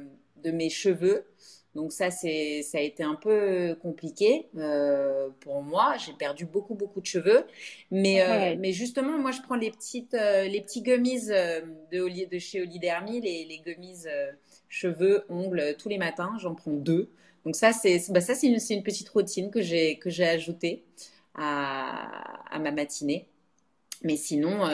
de 0.44 0.52
mes 0.52 0.70
cheveux. 0.70 1.26
Donc 1.74 1.94
ça, 1.94 2.12
c'est, 2.12 2.64
ça 2.64 2.80
a 2.80 2.82
été 2.82 3.02
un 3.02 3.16
peu 3.16 3.76
compliqué 3.82 4.50
euh, 4.58 5.30
pour 5.40 5.62
moi. 5.64 5.96
J'ai 5.98 6.12
perdu 6.12 6.46
beaucoup, 6.46 6.76
beaucoup 6.76 7.00
de 7.00 7.06
cheveux. 7.06 7.46
Mais, 7.92 8.22
euh, 8.22 8.56
mais 8.60 8.74
justement, 8.74 9.18
moi, 9.18 9.32
je 9.32 9.42
prends 9.42 9.56
les 9.56 9.72
petites, 9.72 10.14
euh, 10.14 10.44
les 10.48 10.60
petits 10.62 10.82
gummies 10.82 11.30
euh, 11.30 11.62
de, 11.92 12.40
chez 12.40 12.62
Olidermy, 12.62 13.22
les, 13.22 13.46
les 13.46 13.60
gummies 13.60 14.04
cheveux, 14.68 15.24
ongles, 15.30 15.76
tous 15.78 15.88
les 15.88 15.98
matins. 15.98 16.34
J'en 16.40 16.56
prends 16.56 16.74
deux. 16.74 17.10
Donc 17.46 17.56
ça, 17.56 17.72
c'est, 17.72 18.02
bah, 18.12 18.20
ça, 18.22 18.36
c'est 18.36 18.48
une, 18.48 18.60
c'est 18.60 18.74
une 18.74 18.84
petite 18.84 19.08
routine 19.10 19.50
que 19.50 19.62
j'ai, 19.62 19.98
que 19.98 20.10
j'ai 20.10 20.28
ajoutée 20.28 20.84
à, 21.36 22.54
à 22.54 22.60
ma 22.60 22.72
matinée. 22.72 23.28
Mais 24.04 24.18
sinon, 24.18 24.68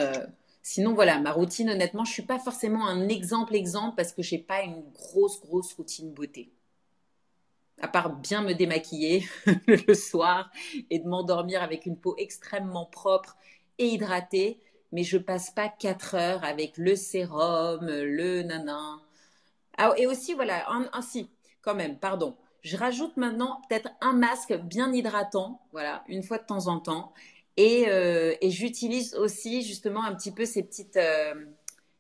sinon, 0.63 0.93
voilà, 0.95 1.19
ma 1.19 1.31
routine, 1.31 1.69
honnêtement, 1.69 2.05
je 2.05 2.13
suis 2.13 2.23
pas 2.23 2.39
forcément 2.39 2.87
un 2.87 3.07
exemple, 3.07 3.55
exemple, 3.55 3.95
parce 3.95 4.13
que 4.13 4.23
j'ai 4.23 4.37
pas 4.39 4.63
une 4.63 4.81
grosse, 4.93 5.39
grosse 5.41 5.73
routine 5.73 6.11
beauté. 6.11 6.49
À 7.81 7.87
part 7.87 8.09
bien 8.15 8.41
me 8.41 8.53
démaquiller 8.53 9.25
le 9.67 9.93
soir 9.93 10.49
et 10.89 10.99
de 10.99 11.07
m'endormir 11.07 11.61
avec 11.61 11.85
une 11.85 11.97
peau 11.97 12.15
extrêmement 12.17 12.85
propre 12.85 13.37
et 13.77 13.85
hydratée, 13.87 14.59
mais 14.91 15.03
je 15.03 15.17
passe 15.17 15.51
pas 15.51 15.69
quatre 15.69 16.15
heures 16.15 16.43
avec 16.43 16.77
le 16.77 16.95
sérum, 16.95 17.85
le 17.87 18.41
nanan. 18.43 18.99
Ah, 19.77 19.93
et 19.97 20.07
aussi, 20.07 20.33
voilà, 20.33 20.69
un, 20.71 20.89
un- 20.93 21.01
si, 21.01 21.29
quand 21.61 21.75
même, 21.75 21.97
pardon. 21.99 22.35
Je 22.63 22.77
rajoute 22.77 23.15
maintenant 23.17 23.61
peut-être 23.69 23.89
un 24.01 24.13
masque 24.13 24.53
bien 24.53 24.91
hydratant, 24.93 25.61
voilà, 25.71 26.03
une 26.07 26.23
fois 26.23 26.37
de 26.39 26.45
temps 26.45 26.67
en 26.67 26.79
temps. 26.79 27.13
Et, 27.57 27.85
euh, 27.89 28.35
et 28.41 28.49
j'utilise 28.51 29.15
aussi 29.15 29.61
justement 29.63 30.03
un 30.03 30.13
petit 30.15 30.31
peu 30.31 30.45
ces 30.45 30.63
petites, 30.63 30.97
euh, 30.97 31.33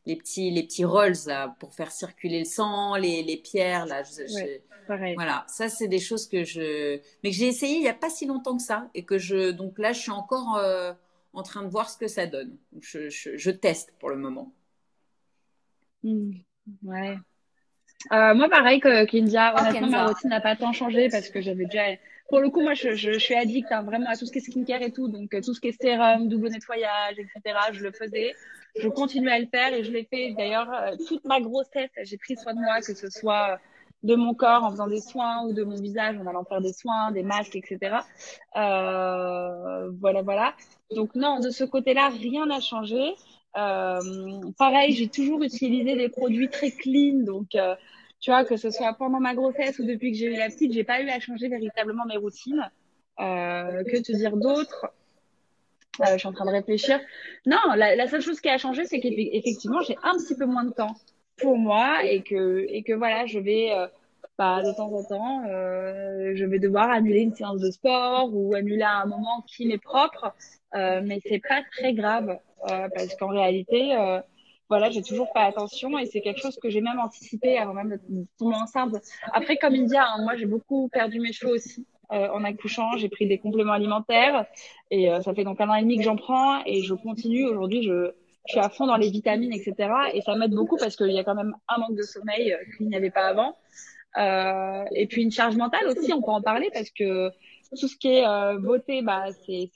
les 0.07 0.15
petits, 0.15 0.49
les 0.49 0.63
petits 0.63 0.85
rolls 0.85 1.13
là, 1.27 1.55
pour 1.59 1.73
faire 1.75 1.91
circuler 1.91 2.39
le 2.39 2.45
sang, 2.45 2.95
les, 2.95 3.21
les 3.21 3.37
pierres 3.37 3.85
là. 3.85 4.01
Je- 4.03 4.25
je- 4.27 4.33
Ouais. 4.35 4.63
Pareil. 4.87 5.15
voilà, 5.15 5.43
ça 5.49 5.67
c'est 5.67 5.89
des 5.89 5.99
choses 5.99 6.27
que 6.29 6.45
je, 6.45 6.99
mais 7.21 7.29
que 7.31 7.35
j'ai 7.35 7.47
essayé 7.47 7.75
il 7.75 7.81
n'y 7.81 7.89
a 7.89 7.93
pas 7.93 8.09
si 8.09 8.25
longtemps 8.25 8.55
que 8.55 8.63
ça 8.63 8.89
et 8.95 9.03
que 9.03 9.17
je, 9.17 9.51
donc 9.51 9.77
là 9.79 9.91
je 9.91 9.99
suis 9.99 10.11
encore 10.11 10.55
euh, 10.55 10.93
en 11.33 11.43
train 11.43 11.61
de 11.63 11.67
voir 11.67 11.89
ce 11.89 11.97
que 11.97 12.07
ça 12.07 12.25
donne. 12.25 12.55
Je, 12.79 13.09
je, 13.09 13.35
je 13.35 13.51
teste 13.51 13.93
pour 13.99 14.09
le 14.09 14.15
moment. 14.15 14.53
Hmm. 16.03 16.31
Ouais. 16.83 17.17
Euh, 18.13 18.33
moi, 18.35 18.47
pareil 18.49 18.79
que 18.79 19.05
Kindia, 19.05 19.53
Oh, 19.55 19.59
honnêtement, 19.59 19.87
ma 19.89 20.07
routine 20.07 20.29
n'a 20.29 20.39
pas 20.39 20.55
tant 20.55 20.71
changé 20.71 21.09
parce 21.09 21.29
que 21.29 21.41
j'avais 21.41 21.65
déjà. 21.65 21.83
Pour 22.29 22.39
le 22.39 22.49
coup, 22.49 22.61
moi, 22.61 22.73
je, 22.73 22.95
je, 22.95 23.13
je 23.13 23.19
suis 23.19 23.35
addict 23.35 23.71
hein, 23.71 23.83
vraiment 23.83 24.09
à 24.09 24.17
tout 24.17 24.25
ce 24.25 24.31
qui 24.31 24.39
est 24.39 24.41
skincare 24.41 24.81
et 24.81 24.91
tout. 24.91 25.07
Donc, 25.07 25.33
euh, 25.33 25.41
tout 25.41 25.53
ce 25.53 25.61
qui 25.61 25.69
est 25.69 25.81
sérum, 25.81 26.27
double 26.27 26.49
nettoyage, 26.49 27.17
etc., 27.17 27.57
je 27.71 27.83
le 27.83 27.91
faisais. 27.91 28.33
Je 28.75 28.87
continue 28.89 29.29
à 29.29 29.39
le 29.39 29.47
faire 29.47 29.73
et 29.73 29.83
je 29.83 29.91
l'ai 29.91 30.03
fait. 30.03 30.33
D'ailleurs, 30.37 30.71
euh, 30.73 30.95
toute 31.07 31.23
ma 31.25 31.39
grossesse, 31.39 31.89
j'ai 32.03 32.17
pris 32.17 32.35
soin 32.35 32.53
de 32.53 32.59
moi, 32.59 32.79
que 32.81 32.93
ce 32.93 33.09
soit 33.09 33.53
euh, 33.53 33.57
de 34.03 34.15
mon 34.15 34.33
corps 34.33 34.63
en 34.63 34.71
faisant 34.71 34.87
des 34.87 34.99
soins 34.99 35.45
ou 35.45 35.53
de 35.53 35.63
mon 35.63 35.75
visage 35.75 36.17
en 36.17 36.27
allant 36.27 36.43
faire 36.43 36.61
des 36.61 36.73
soins, 36.73 37.11
des 37.11 37.23
masques, 37.23 37.55
etc. 37.55 37.97
Euh, 38.55 39.89
voilà, 39.99 40.21
voilà. 40.21 40.53
Donc, 40.95 41.15
non, 41.15 41.39
de 41.39 41.49
ce 41.49 41.63
côté-là, 41.63 42.09
rien 42.09 42.45
n'a 42.45 42.59
changé. 42.59 43.15
Euh, 43.57 43.99
pareil, 44.57 44.91
j'ai 44.93 45.07
toujours 45.07 45.41
utilisé 45.41 45.95
des 45.95 46.09
produits 46.09 46.49
très 46.49 46.71
clean, 46.71 47.23
donc 47.23 47.55
euh, 47.55 47.75
tu 48.19 48.31
vois 48.31 48.45
que 48.45 48.57
ce 48.57 48.69
soit 48.71 48.93
pendant 48.93 49.19
ma 49.19 49.35
grossesse 49.35 49.79
ou 49.79 49.85
depuis 49.85 50.11
que 50.11 50.17
j'ai 50.17 50.27
eu 50.27 50.37
la 50.37 50.49
petite, 50.49 50.73
j'ai 50.73 50.83
pas 50.83 51.01
eu 51.01 51.09
à 51.09 51.19
changer 51.19 51.47
véritablement 51.49 52.05
mes 52.05 52.17
routines. 52.17 52.69
Euh, 53.19 53.83
que 53.83 53.97
te 53.97 54.11
dire 54.11 54.37
d'autre 54.37 54.87
Euh, 56.01 56.13
Je 56.13 56.17
suis 56.17 56.27
en 56.27 56.33
train 56.33 56.45
de 56.45 56.51
réfléchir. 56.51 56.99
Non, 57.45 57.57
la, 57.75 58.07
seule 58.07 58.21
chose 58.21 58.39
qui 58.39 58.49
a 58.49 58.57
changé, 58.57 58.85
c'est 58.85 58.99
qu'effectivement 58.99 59.81
j'ai 59.81 59.95
un 60.03 60.13
petit 60.17 60.35
peu 60.35 60.45
moins 60.45 60.63
de 60.63 60.71
temps 60.71 60.95
pour 61.37 61.57
moi 61.57 62.03
et 62.03 62.21
que 62.21 62.65
et 62.69 62.83
que 62.83 62.93
voilà, 62.93 63.25
je 63.25 63.39
vais 63.39 63.71
euh, 63.71 63.87
bah, 64.37 64.61
de 64.63 64.71
temps 64.75 64.91
en 64.93 65.03
temps, 65.03 65.43
euh, 65.47 66.33
je 66.35 66.45
vais 66.45 66.59
devoir 66.59 66.89
annuler 66.89 67.21
une 67.21 67.33
séance 67.33 67.61
de 67.61 67.71
sport 67.71 68.29
ou 68.33 68.53
annuler 68.53 68.83
un 68.83 69.05
moment 69.05 69.43
qui 69.47 69.67
m'est 69.67 69.77
propre, 69.79 70.33
euh, 70.75 71.01
mais 71.03 71.19
c'est 71.25 71.41
pas 71.47 71.63
très 71.71 71.93
grave 71.93 72.37
parce 72.93 73.15
qu'en 73.15 73.29
réalité, 73.29 73.95
voilà, 74.69 74.89
j'ai 74.89 75.01
toujours 75.01 75.27
fait 75.33 75.39
attention 75.39 75.97
et 75.97 76.05
c'est 76.05 76.21
quelque 76.21 76.41
chose 76.41 76.57
que 76.61 76.69
j'ai 76.69 76.81
même 76.81 76.99
anticipé 76.99 77.57
avant 77.57 77.73
même 77.73 77.99
de 78.09 78.25
tomber 78.37 78.55
enceinte. 78.55 78.95
Après, 79.33 79.57
comme 79.57 79.73
India, 79.73 80.05
hein, 80.05 80.23
moi 80.23 80.35
j'ai 80.35 80.45
beaucoup 80.45 80.89
perdu 80.89 81.19
mes 81.19 81.33
cheveux 81.33 81.53
aussi 81.53 81.85
euh, 82.11 82.29
en 82.29 82.43
accouchant, 82.43 82.97
j'ai 82.97 83.09
pris 83.09 83.27
des 83.27 83.37
compléments 83.37 83.73
alimentaires 83.73 84.45
et 84.91 85.09
ça 85.21 85.33
fait 85.33 85.43
donc 85.43 85.59
un 85.59 85.69
an 85.69 85.75
et 85.75 85.81
demi 85.81 85.97
que 85.97 86.03
j'en 86.03 86.15
prends 86.15 86.63
et 86.65 86.81
je 86.81 86.93
continue. 86.93 87.45
Aujourd'hui, 87.45 87.83
je 87.83 88.11
suis 88.45 88.59
à 88.59 88.69
fond 88.69 88.87
dans 88.87 88.97
les 88.97 89.09
vitamines, 89.09 89.53
etc. 89.53 89.89
Et 90.13 90.21
ça 90.21 90.35
m'aide 90.35 90.53
beaucoup 90.53 90.77
parce 90.77 90.95
qu'il 90.95 91.11
y 91.11 91.19
a 91.19 91.23
quand 91.23 91.35
même 91.35 91.53
un 91.67 91.79
manque 91.79 91.95
de 91.95 92.03
sommeil 92.03 92.55
qu'il 92.77 92.87
n'y 92.87 92.95
avait 92.95 93.11
pas 93.11 93.27
avant. 93.27 93.55
Euh, 94.17 94.83
et 94.95 95.05
puis 95.05 95.21
une 95.21 95.31
charge 95.31 95.55
mentale 95.57 95.87
aussi, 95.87 96.11
on 96.13 96.21
peut 96.21 96.31
en 96.31 96.41
parler 96.41 96.69
parce 96.73 96.89
que 96.89 97.29
tout 97.75 97.87
ce 97.87 97.95
qui 97.97 98.07
est 98.07 98.25
euh, 98.25 98.57
beauté, 98.57 99.01
bah, 99.01 99.25
c'est 99.45 99.69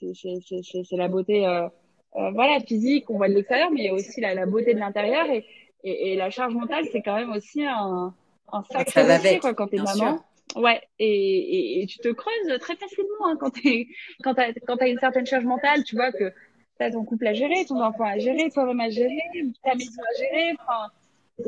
la 0.92 1.08
beauté 1.08 1.46
euh, 1.46 1.64
euh, 1.64 1.68
voilà 2.14 2.60
physique, 2.60 3.08
on 3.10 3.16
voit 3.16 3.28
de 3.28 3.34
l'extérieur, 3.34 3.70
mais 3.70 3.80
il 3.80 3.84
y 3.86 3.88
a 3.88 3.94
aussi 3.94 4.20
la, 4.20 4.34
la 4.34 4.46
beauté 4.46 4.74
de 4.74 4.78
l'intérieur 4.78 5.28
et, 5.30 5.46
et, 5.84 6.12
et, 6.12 6.16
la 6.16 6.30
charge 6.30 6.54
mentale, 6.54 6.84
c'est 6.92 7.02
quand 7.02 7.16
même 7.16 7.32
aussi 7.32 7.64
un, 7.64 8.14
un 8.52 8.62
sacré 8.62 9.04
métier 9.04 9.38
quoi 9.38 9.54
quand 9.54 9.68
t'es 9.68 9.78
maman. 9.78 9.94
Sûr. 9.94 10.22
Ouais, 10.56 10.82
et, 10.98 11.06
et, 11.06 11.82
et, 11.82 11.86
tu 11.86 11.98
te 11.98 12.08
creuses 12.08 12.58
très 12.60 12.76
facilement 12.76 13.26
hein, 13.26 13.36
quand 13.40 13.50
t'es 13.50 13.86
quand 14.22 14.34
t'as 14.34 14.52
quand 14.66 14.76
as 14.76 14.88
une 14.88 14.98
certaine 14.98 15.26
charge 15.26 15.44
mentale, 15.44 15.82
tu 15.84 15.96
vois 15.96 16.12
que 16.12 16.32
t'as 16.78 16.90
ton 16.90 17.04
couple 17.04 17.26
à 17.26 17.32
gérer, 17.32 17.64
ton 17.64 17.80
enfant 17.80 18.04
à 18.04 18.18
gérer, 18.18 18.50
toi-même 18.50 18.80
à 18.80 18.90
gérer, 18.90 19.22
ta 19.64 19.74
maison 19.74 20.02
à 20.02 20.18
gérer, 20.18 20.54
enfin 20.60 20.90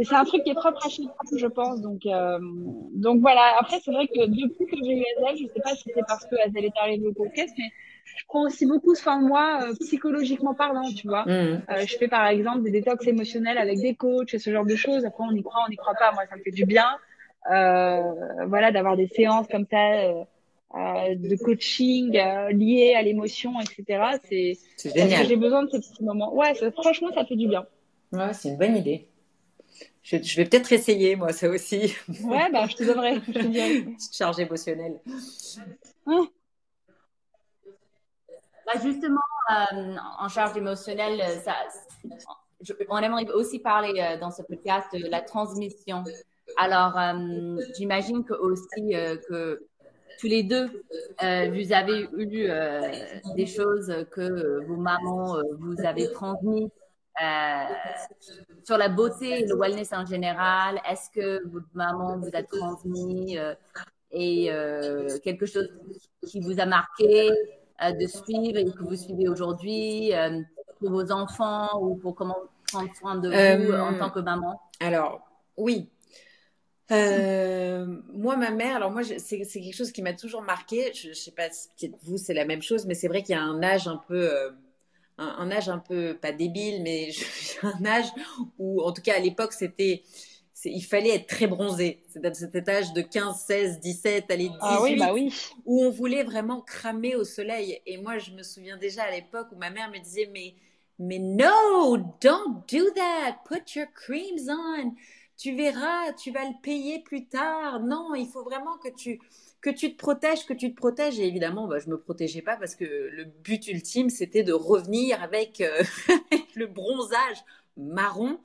c'est 0.02 0.14
un 0.14 0.24
truc 0.24 0.42
qui 0.42 0.50
est 0.50 0.54
propre 0.54 0.84
à 0.84 0.88
chaque 0.88 1.06
je 1.36 1.46
pense. 1.46 1.80
Donc, 1.80 2.06
euh, 2.06 2.38
donc 2.94 3.20
voilà. 3.20 3.56
Après, 3.58 3.78
c'est 3.80 3.92
vrai 3.92 4.06
que 4.06 4.26
depuis 4.26 4.66
que 4.66 4.76
j'ai 4.84 4.98
eu 4.98 5.04
Azel, 5.18 5.36
je 5.36 5.52
sais 5.52 5.60
pas 5.60 5.74
si 5.74 5.90
c'est 5.94 6.06
parce 6.06 6.26
que 6.26 6.36
Azel 6.46 6.64
est 6.64 6.76
arrivée 6.80 7.06
au 7.06 7.12
podcast, 7.12 7.54
mais 7.58 7.70
je 8.04 8.24
prends 8.28 8.42
aussi 8.42 8.66
beaucoup 8.66 8.94
soin 8.94 9.20
de 9.20 9.26
moi, 9.26 9.60
euh, 9.62 9.74
psychologiquement 9.80 10.54
parlant, 10.54 10.90
tu 10.92 11.08
vois. 11.08 11.24
Mmh. 11.24 11.28
Euh, 11.30 11.86
je 11.86 11.96
fais 11.96 12.08
par 12.08 12.26
exemple 12.26 12.62
des 12.62 12.70
détox 12.70 13.06
émotionnels 13.06 13.58
avec 13.58 13.80
des 13.80 13.94
coachs 13.94 14.34
et 14.34 14.38
ce 14.38 14.50
genre 14.50 14.66
de 14.66 14.76
choses. 14.76 15.04
Après, 15.04 15.24
on 15.24 15.34
y 15.34 15.42
croit, 15.42 15.62
on 15.66 15.70
n'y 15.70 15.76
croit 15.76 15.94
pas. 15.94 16.12
Moi, 16.12 16.24
ça 16.28 16.36
me 16.36 16.42
fait 16.42 16.50
du 16.50 16.64
bien. 16.64 16.86
Euh, 17.50 18.02
voilà, 18.46 18.72
d'avoir 18.72 18.96
des 18.96 19.08
séances 19.08 19.46
comme 19.48 19.66
ça. 19.70 20.26
De 20.74 21.36
coaching 21.36 22.18
euh, 22.18 22.50
lié 22.50 22.94
à 22.96 23.02
l'émotion, 23.02 23.52
etc. 23.60 24.18
C'est 24.28 24.58
génial. 24.92 25.24
J'ai 25.26 25.36
besoin 25.36 25.62
de 25.62 25.70
ces 25.70 25.78
petits 25.78 26.02
moments. 26.02 26.34
Ouais, 26.34 26.52
franchement, 26.72 27.10
ça 27.14 27.24
fait 27.24 27.36
du 27.36 27.46
bien. 27.46 27.64
Ouais, 28.12 28.32
c'est 28.32 28.48
une 28.48 28.56
bonne 28.56 28.76
idée. 28.76 29.06
Je, 30.02 30.16
je 30.20 30.36
vais 30.36 30.44
peut-être 30.44 30.72
essayer, 30.72 31.14
moi, 31.14 31.32
ça 31.32 31.48
aussi. 31.48 31.94
Ouais, 32.24 32.50
bah, 32.52 32.66
je 32.68 32.74
te 32.74 32.84
donnerai. 32.84 33.20
Je 33.28 33.32
te 33.32 33.38
Petite 33.94 34.16
charge 34.16 34.40
émotionnelle. 34.40 35.00
Hein 36.06 36.28
bah, 38.66 38.80
justement, 38.82 39.20
euh, 39.50 39.96
en 40.18 40.28
charge 40.28 40.56
émotionnelle, 40.56 41.20
je, 42.60 42.72
on 42.88 42.98
aimerait 42.98 43.30
aussi 43.32 43.58
parler 43.58 43.92
euh, 44.00 44.18
dans 44.18 44.30
ce 44.30 44.42
podcast 44.42 44.88
de 44.92 45.08
la 45.08 45.20
transmission. 45.20 46.04
Alors, 46.56 46.98
euh, 46.98 47.58
j'imagine 47.76 48.24
que 48.24 48.34
aussi 48.34 48.94
euh, 48.94 49.16
que 49.28 49.66
tous 50.20 50.28
les 50.28 50.42
deux, 50.42 50.84
euh, 51.22 51.50
vous 51.50 51.72
avez 51.72 52.08
eu 52.16 52.48
des 53.36 53.46
choses 53.46 54.06
que 54.12 54.64
vos 54.64 54.76
mamans 54.76 55.38
vous 55.58 55.84
avez 55.84 56.12
transmises 56.12 56.70
euh, 57.22 57.64
sur 58.64 58.76
la 58.76 58.88
beauté 58.88 59.42
et 59.42 59.46
le 59.46 59.54
wellness 59.56 59.92
en 59.92 60.04
général, 60.04 60.80
est-ce 60.88 61.10
que 61.10 61.46
votre 61.46 61.68
maman 61.74 62.18
vous 62.18 62.30
a 62.32 62.42
transmis 62.42 63.38
euh, 63.38 63.54
et 64.10 64.50
euh, 64.50 65.18
quelque 65.22 65.46
chose 65.46 65.68
qui 66.26 66.40
vous 66.40 66.58
a 66.58 66.66
marqué? 66.66 67.30
euh, 67.30 67.34
de 67.80 68.06
suivre 68.06 68.58
et 68.58 68.64
que 68.64 68.82
vous 68.82 68.96
suivez 68.96 69.28
aujourd'hui 69.28 70.14
euh, 70.14 70.40
pour 70.78 70.90
vos 70.90 71.12
enfants 71.12 71.80
ou 71.80 71.96
pour 71.96 72.14
comment 72.14 72.36
prendre 72.72 72.94
soin 72.96 73.16
de 73.16 73.28
vous 73.28 73.72
en 73.72 73.98
tant 73.98 74.10
que 74.10 74.20
maman? 74.20 74.60
Alors, 74.80 75.20
oui. 75.56 75.88
moi, 76.90 78.36
ma 78.36 78.50
mère, 78.50 78.76
alors 78.76 78.90
moi, 78.90 79.02
c'est 79.04 79.38
quelque 79.38 79.74
chose 79.74 79.92
qui 79.92 80.02
m'a 80.02 80.14
toujours 80.14 80.42
marqué. 80.42 80.92
Je, 80.94 81.08
je 81.08 81.14
sais 81.14 81.32
pas 81.32 81.48
si 81.50 81.92
vous 82.02 82.16
c'est 82.16 82.34
la 82.34 82.44
même 82.44 82.62
chose, 82.62 82.86
mais 82.86 82.94
c'est 82.94 83.08
vrai 83.08 83.22
qu'il 83.22 83.34
y 83.34 83.38
a 83.38 83.42
un 83.42 83.62
âge 83.62 83.88
un 83.88 84.00
peu 84.08 84.52
un, 85.18 85.26
un, 85.26 85.50
âge 85.50 85.68
un 85.68 85.78
peu, 85.78 86.16
pas 86.20 86.32
débile, 86.32 86.82
mais 86.82 87.10
un 87.62 87.84
âge 87.84 88.08
où, 88.58 88.82
en 88.82 88.92
tout 88.92 89.02
cas 89.02 89.16
à 89.16 89.20
l'époque, 89.20 89.52
c'était, 89.52 90.02
il 90.64 90.82
fallait 90.82 91.14
être 91.14 91.26
très 91.26 91.46
bronzé. 91.46 92.02
C'était 92.08 92.34
cet 92.34 92.68
âge 92.68 92.92
de 92.92 93.02
15, 93.02 93.36
16, 93.46 93.80
17, 93.80 94.24
allez, 94.30 94.48
18, 94.48 94.58
ah 94.60 94.82
oui, 94.82 94.96
bah 94.96 95.12
oui. 95.12 95.32
où 95.64 95.84
on 95.84 95.90
voulait 95.90 96.22
vraiment 96.22 96.60
cramer 96.60 97.16
au 97.16 97.24
soleil. 97.24 97.80
Et 97.86 97.98
moi, 97.98 98.18
je 98.18 98.30
me 98.32 98.42
souviens 98.42 98.76
déjà 98.76 99.04
à 99.04 99.10
l'époque 99.10 99.48
où 99.52 99.56
ma 99.56 99.70
mère 99.70 99.90
me 99.90 99.98
disait, 99.98 100.28
mais, 100.32 100.54
mais 100.98 101.18
no, 101.18 101.96
don't 102.20 102.62
do 102.70 102.90
that, 102.94 103.38
put 103.48 103.78
your 103.78 103.86
creams 103.94 104.48
on. 104.48 104.94
Tu 105.36 105.56
verras, 105.56 106.12
tu 106.12 106.30
vas 106.30 106.44
le 106.44 106.54
payer 106.62 107.00
plus 107.00 107.26
tard. 107.26 107.80
Non, 107.80 108.14
il 108.14 108.28
faut 108.28 108.44
vraiment 108.44 108.78
que 108.78 108.88
tu, 108.88 109.18
que 109.60 109.70
tu 109.70 109.92
te 109.92 109.98
protèges, 109.98 110.46
que 110.46 110.54
tu 110.54 110.70
te 110.70 110.76
protèges. 110.76 111.18
Et 111.18 111.26
évidemment, 111.26 111.66
bah, 111.66 111.78
je 111.78 111.90
me 111.90 111.98
protégeais 111.98 112.42
pas 112.42 112.56
parce 112.56 112.76
que 112.76 112.84
le 112.84 113.24
but 113.24 113.66
ultime, 113.66 114.10
c'était 114.10 114.44
de 114.44 114.52
revenir 114.52 115.20
avec, 115.22 115.60
euh, 115.60 115.82
le 116.54 116.66
bronzage 116.66 117.38
marron. 117.76 118.38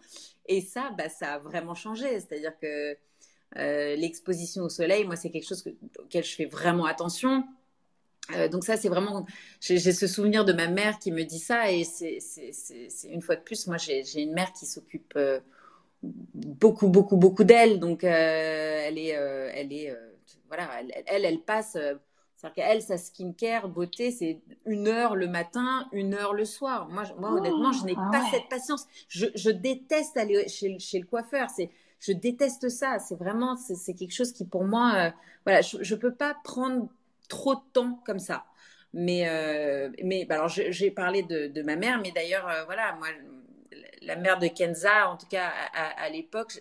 Et 0.49 0.61
ça, 0.61 0.91
bah, 0.97 1.07
ça 1.07 1.35
a 1.35 1.39
vraiment 1.39 1.75
changé. 1.75 2.19
C'est-à-dire 2.19 2.57
que 2.59 2.97
euh, 3.57 3.95
l'exposition 3.95 4.63
au 4.63 4.69
soleil, 4.69 5.05
moi, 5.05 5.15
c'est 5.15 5.29
quelque 5.29 5.47
chose 5.47 5.61
que, 5.61 5.69
auquel 5.99 6.23
je 6.23 6.35
fais 6.35 6.45
vraiment 6.45 6.85
attention. 6.85 7.45
Euh, 8.35 8.47
donc 8.47 8.63
ça, 8.63 8.75
c'est 8.75 8.89
vraiment, 8.89 9.25
j'ai 9.61 9.79
ce 9.79 10.07
souvenir 10.07 10.45
de 10.45 10.53
ma 10.53 10.67
mère 10.67 10.99
qui 10.99 11.11
me 11.11 11.23
dit 11.23 11.39
ça, 11.39 11.71
et 11.71 11.83
c'est 11.83 12.19
une 13.09 13.21
fois 13.21 13.35
de 13.35 13.41
plus, 13.41 13.67
moi, 13.67 13.77
j'ai 13.77 14.21
une 14.21 14.33
mère 14.33 14.51
qui 14.53 14.65
s'occupe 14.65 15.13
euh, 15.15 15.39
beaucoup, 16.03 16.89
beaucoup, 16.89 17.17
beaucoup 17.17 17.43
d'elle, 17.43 17.79
donc 17.79 18.03
elle 18.03 18.97
est, 18.97 19.09
elle 19.09 19.73
est 19.73 19.97
voilà, 20.47 20.69
elle, 21.07 21.25
elle 21.25 21.39
passe. 21.41 21.77
C'est-à-dire 22.39 22.63
qu'elle, 22.63 22.81
sa 22.81 22.97
skincare, 22.97 23.67
beauté, 23.67 24.11
c'est 24.11 24.39
une 24.65 24.87
heure 24.87 25.17
le 25.17 25.27
matin, 25.27 25.89
une 25.91 26.13
heure 26.13 26.33
le 26.33 26.45
soir. 26.45 26.87
Moi, 26.87 27.03
moi 27.19 27.31
honnêtement, 27.33 27.73
je 27.73 27.83
n'ai 27.83 27.95
oh, 27.97 28.11
pas 28.11 28.21
ouais. 28.21 28.29
cette 28.31 28.47
patience. 28.47 28.87
Je, 29.09 29.25
je, 29.35 29.49
déteste 29.49 30.15
aller 30.15 30.47
chez, 30.47 30.79
chez 30.79 30.99
le 30.99 31.05
coiffeur. 31.05 31.49
C'est, 31.49 31.69
je 31.99 32.13
déteste 32.13 32.69
ça. 32.69 32.97
C'est 32.99 33.15
vraiment, 33.15 33.57
c'est 33.57 33.93
quelque 33.93 34.13
chose 34.13 34.31
qui 34.31 34.45
pour 34.45 34.63
moi, 34.63 34.93
euh, 34.95 35.11
voilà, 35.45 35.59
je, 35.59 35.79
je 35.81 35.95
peux 35.95 36.13
pas 36.13 36.33
prendre 36.45 36.87
trop 37.27 37.55
de 37.55 37.61
temps 37.73 38.01
comme 38.05 38.19
ça. 38.19 38.45
Mais, 38.93 39.27
euh, 39.27 39.89
mais 40.01 40.23
bah, 40.23 40.35
alors, 40.35 40.47
j'ai 40.47 40.91
parlé 40.91 41.23
de, 41.23 41.47
de, 41.47 41.61
ma 41.61 41.75
mère, 41.75 41.99
mais 42.01 42.11
d'ailleurs, 42.11 42.47
euh, 42.47 42.63
voilà, 42.63 42.93
moi, 42.93 43.09
la 44.01 44.15
mère 44.15 44.39
de 44.39 44.47
Kenza, 44.47 45.09
en 45.09 45.17
tout 45.17 45.27
cas 45.27 45.51
à, 45.73 45.87
à, 45.87 46.03
à 46.05 46.09
l'époque, 46.09 46.53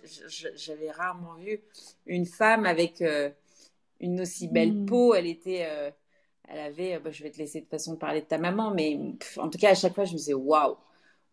j'avais 0.55 0.91
rarement 0.91 1.35
vu 1.35 1.61
une 2.05 2.25
femme 2.25 2.65
avec 2.65 3.01
une 3.99 4.21
aussi 4.21 4.47
belle 4.47 4.73
mmh. 4.73 4.85
peau. 4.85 5.13
Elle 5.13 5.27
était, 5.27 5.67
euh, 5.69 5.91
elle 6.47 6.59
avait, 6.59 6.95
euh, 6.95 6.99
bah, 6.99 7.11
je 7.11 7.23
vais 7.23 7.31
te 7.31 7.37
laisser 7.37 7.61
de 7.61 7.67
façon 7.67 7.93
de 7.93 7.99
parler 7.99 8.21
de 8.21 8.25
ta 8.25 8.37
maman, 8.37 8.71
mais 8.71 8.97
pff, 9.19 9.37
en 9.37 9.49
tout 9.49 9.57
cas, 9.57 9.71
à 9.71 9.75
chaque 9.75 9.93
fois, 9.93 10.05
je 10.05 10.13
me 10.13 10.17
disais, 10.17 10.33
waouh, 10.33 10.77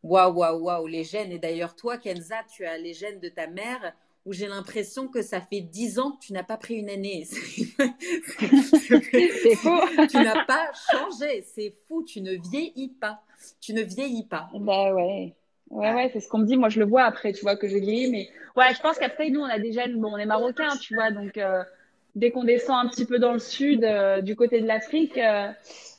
waouh, 0.02 0.34
waouh, 0.34 0.62
waouh, 0.62 0.86
les 0.86 1.04
gènes. 1.04 1.32
Et 1.32 1.38
d'ailleurs, 1.38 1.74
toi, 1.74 1.98
Kenza, 1.98 2.36
tu 2.54 2.64
as 2.64 2.78
les 2.78 2.94
gènes 2.94 3.20
de 3.20 3.28
ta 3.28 3.46
mère 3.46 3.94
où 4.24 4.32
j'ai 4.32 4.48
l'impression 4.48 5.06
que 5.06 5.22
ça 5.22 5.40
fait 5.40 5.60
dix 5.60 6.00
ans 6.00 6.12
que 6.12 6.26
tu 6.26 6.32
n'as 6.32 6.42
pas 6.42 6.56
pris 6.56 6.74
une 6.74 6.90
année. 6.90 7.24
C'est 7.26 7.64
faux. 9.54 9.80
tu 10.10 10.16
n'as 10.16 10.44
pas 10.44 10.72
changé. 10.90 11.44
C'est 11.54 11.76
fou. 11.86 12.04
Tu 12.04 12.20
ne 12.20 12.32
vieillis 12.32 12.92
pas. 13.00 13.22
Tu 13.60 13.72
ne 13.72 13.82
vieillis 13.82 14.26
pas. 14.26 14.48
Bah 14.52 14.92
ouais. 14.92 15.36
Ouais, 15.68 15.92
ouais, 15.94 16.10
c'est 16.12 16.20
ce 16.20 16.28
qu'on 16.28 16.38
me 16.38 16.46
dit. 16.46 16.56
Moi, 16.56 16.68
je 16.68 16.78
le 16.78 16.86
vois 16.86 17.04
après, 17.04 17.32
tu 17.32 17.42
vois, 17.42 17.56
que 17.56 17.68
je 17.68 17.76
vieillis. 17.76 18.10
Mais 18.10 18.28
ouais, 18.56 18.74
je 18.74 18.80
pense 18.80 18.98
qu'après, 18.98 19.30
nous, 19.30 19.40
on 19.40 19.44
a 19.44 19.58
des 19.58 19.72
gènes. 19.72 20.00
Bon, 20.00 20.12
on 20.12 20.16
est 20.16 20.26
marocains, 20.26 20.76
tu 20.76 20.94
vois, 20.94 21.10
donc. 21.10 21.36
Euh 21.38 21.62
dès 22.16 22.32
qu'on 22.32 22.44
descend 22.44 22.84
un 22.84 22.88
petit 22.88 23.04
peu 23.04 23.20
dans 23.20 23.32
le 23.32 23.38
sud, 23.38 23.84
euh, 23.84 24.20
du 24.22 24.34
côté 24.34 24.60
de 24.60 24.66
l'Afrique, 24.66 25.16
euh, 25.18 25.48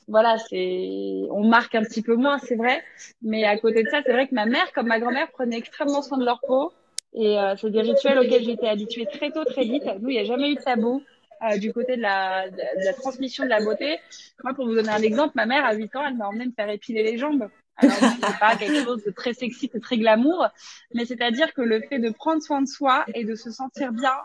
voilà, 0.07 0.37
c'est, 0.49 1.21
on 1.31 1.45
marque 1.47 1.75
un 1.75 1.83
petit 1.83 2.01
peu 2.01 2.15
moins, 2.15 2.39
c'est 2.39 2.55
vrai. 2.55 2.83
Mais 3.21 3.43
à 3.43 3.57
côté 3.57 3.83
de 3.83 3.89
ça, 3.89 4.01
c'est 4.05 4.11
vrai 4.11 4.27
que 4.27 4.35
ma 4.35 4.45
mère, 4.45 4.71
comme 4.73 4.87
ma 4.87 4.99
grand-mère, 4.99 5.29
prenait 5.31 5.57
extrêmement 5.57 6.01
soin 6.01 6.17
de 6.17 6.25
leur 6.25 6.39
peau. 6.45 6.73
Et 7.13 7.37
euh, 7.37 7.55
c'est 7.55 7.69
des 7.69 7.81
rituels 7.81 8.17
auxquels 8.19 8.49
été 8.49 8.67
habituée 8.67 9.05
très 9.05 9.31
tôt, 9.31 9.43
très 9.45 9.63
vite. 9.63 9.83
Nous, 9.99 10.09
il 10.09 10.13
n'y 10.13 10.19
a 10.19 10.25
jamais 10.25 10.51
eu 10.51 10.55
de 10.55 10.61
tabou 10.61 11.03
euh, 11.43 11.57
du 11.57 11.73
côté 11.73 11.97
de 11.97 12.01
la, 12.01 12.49
de 12.49 12.85
la 12.85 12.93
transmission 12.93 13.43
de 13.43 13.49
la 13.49 13.63
beauté. 13.63 13.99
Moi, 14.43 14.53
pour 14.53 14.65
vous 14.65 14.75
donner 14.75 14.89
un 14.89 15.01
exemple, 15.01 15.33
ma 15.35 15.45
mère, 15.45 15.65
à 15.65 15.73
8 15.73 15.95
ans, 15.95 16.05
elle 16.07 16.15
m'a 16.15 16.27
emmené 16.27 16.45
me 16.45 16.51
faire 16.51 16.69
épiler 16.69 17.03
les 17.03 17.17
jambes. 17.17 17.49
Alors, 17.77 17.95
c'est 17.95 18.39
pas 18.39 18.55
quelque 18.55 18.83
chose 18.83 19.03
de 19.03 19.11
très 19.11 19.33
sexy, 19.33 19.69
de 19.71 19.79
très 19.79 19.97
glamour, 19.97 20.47
mais 20.95 21.05
c'est-à-dire 21.05 21.53
que 21.53 21.61
le 21.61 21.81
fait 21.81 21.99
de 21.99 22.09
prendre 22.09 22.41
soin 22.41 22.61
de 22.61 22.67
soi 22.67 23.05
et 23.13 23.23
de 23.23 23.35
se 23.35 23.51
sentir 23.51 23.91
bien 23.91 24.15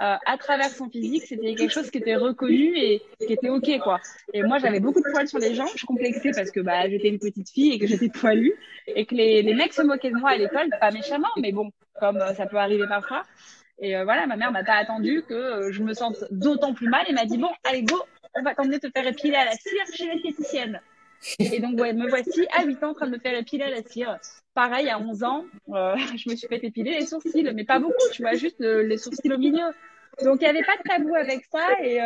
euh, 0.00 0.16
à 0.26 0.38
travers 0.38 0.70
son 0.70 0.88
physique, 0.88 1.24
c'était 1.26 1.54
quelque 1.54 1.72
chose 1.72 1.90
qui 1.90 1.98
était 1.98 2.16
reconnu 2.16 2.76
et 2.76 3.02
qui 3.26 3.32
était 3.32 3.48
ok 3.48 3.78
quoi. 3.82 4.00
Et 4.32 4.42
moi, 4.42 4.58
j'avais 4.58 4.80
beaucoup 4.80 5.00
de 5.00 5.10
poils 5.10 5.26
sur 5.26 5.38
les 5.38 5.54
jambes, 5.54 5.68
je 5.74 5.86
complexais 5.86 6.30
parce 6.34 6.50
que 6.50 6.60
bah 6.60 6.88
j'étais 6.88 7.08
une 7.08 7.18
petite 7.18 7.50
fille 7.50 7.72
et 7.72 7.78
que 7.78 7.86
j'étais 7.86 8.08
poilue 8.08 8.54
et 8.86 9.06
que 9.06 9.14
les, 9.14 9.42
les 9.42 9.54
mecs 9.54 9.72
se 9.72 9.82
moquaient 9.82 10.10
de 10.10 10.16
moi 10.16 10.30
à 10.30 10.36
l'école, 10.36 10.70
pas 10.80 10.90
méchamment, 10.90 11.28
mais 11.36 11.52
bon, 11.52 11.70
comme 11.98 12.18
euh, 12.18 12.34
ça 12.34 12.46
peut 12.46 12.58
arriver 12.58 12.86
parfois. 12.86 13.24
Et 13.80 13.96
euh, 13.96 14.04
voilà, 14.04 14.26
ma 14.26 14.36
mère 14.36 14.50
m'a 14.50 14.64
pas 14.64 14.74
attendu 14.74 15.22
que 15.28 15.34
euh, 15.34 15.72
je 15.72 15.82
me 15.82 15.94
sente 15.94 16.24
d'autant 16.30 16.74
plus 16.74 16.88
mal 16.88 17.04
et 17.08 17.12
m'a 17.12 17.24
dit 17.24 17.38
bon, 17.38 17.50
allez 17.64 17.82
go, 17.82 18.00
on 18.34 18.42
va 18.42 18.54
t'emmener 18.54 18.80
te 18.80 18.88
faire 18.90 19.06
épiler 19.06 19.36
à 19.36 19.44
la 19.44 19.52
cire 19.52 19.84
chez. 19.94 20.64
Et 21.38 21.60
donc 21.60 21.74
me 21.74 22.08
voici 22.08 22.46
à 22.52 22.64
8 22.64 22.84
ans 22.84 22.90
en 22.90 22.94
train 22.94 23.06
de 23.06 23.12
me 23.12 23.18
faire 23.18 23.36
épiler 23.36 23.64
à 23.64 23.70
la 23.70 23.82
cire. 23.82 24.16
Pareil, 24.54 24.88
à 24.88 24.98
11 24.98 25.22
ans, 25.24 25.44
euh, 25.70 25.96
je 26.16 26.30
me 26.30 26.36
suis 26.36 26.48
fait 26.48 26.62
épiler 26.64 26.98
les 26.98 27.06
sourcils, 27.06 27.48
mais 27.54 27.64
pas 27.64 27.78
beaucoup, 27.78 27.94
tu 28.12 28.22
vois, 28.22 28.34
juste 28.34 28.60
les 28.60 28.98
sourcils 28.98 29.32
au 29.32 29.38
milieu. 29.38 29.66
Donc 30.24 30.36
il 30.40 30.44
n'y 30.44 30.46
avait 30.46 30.64
pas 30.64 30.76
de 30.76 30.88
tabou 30.88 31.14
avec 31.14 31.44
ça 31.52 31.66
et 31.82 32.00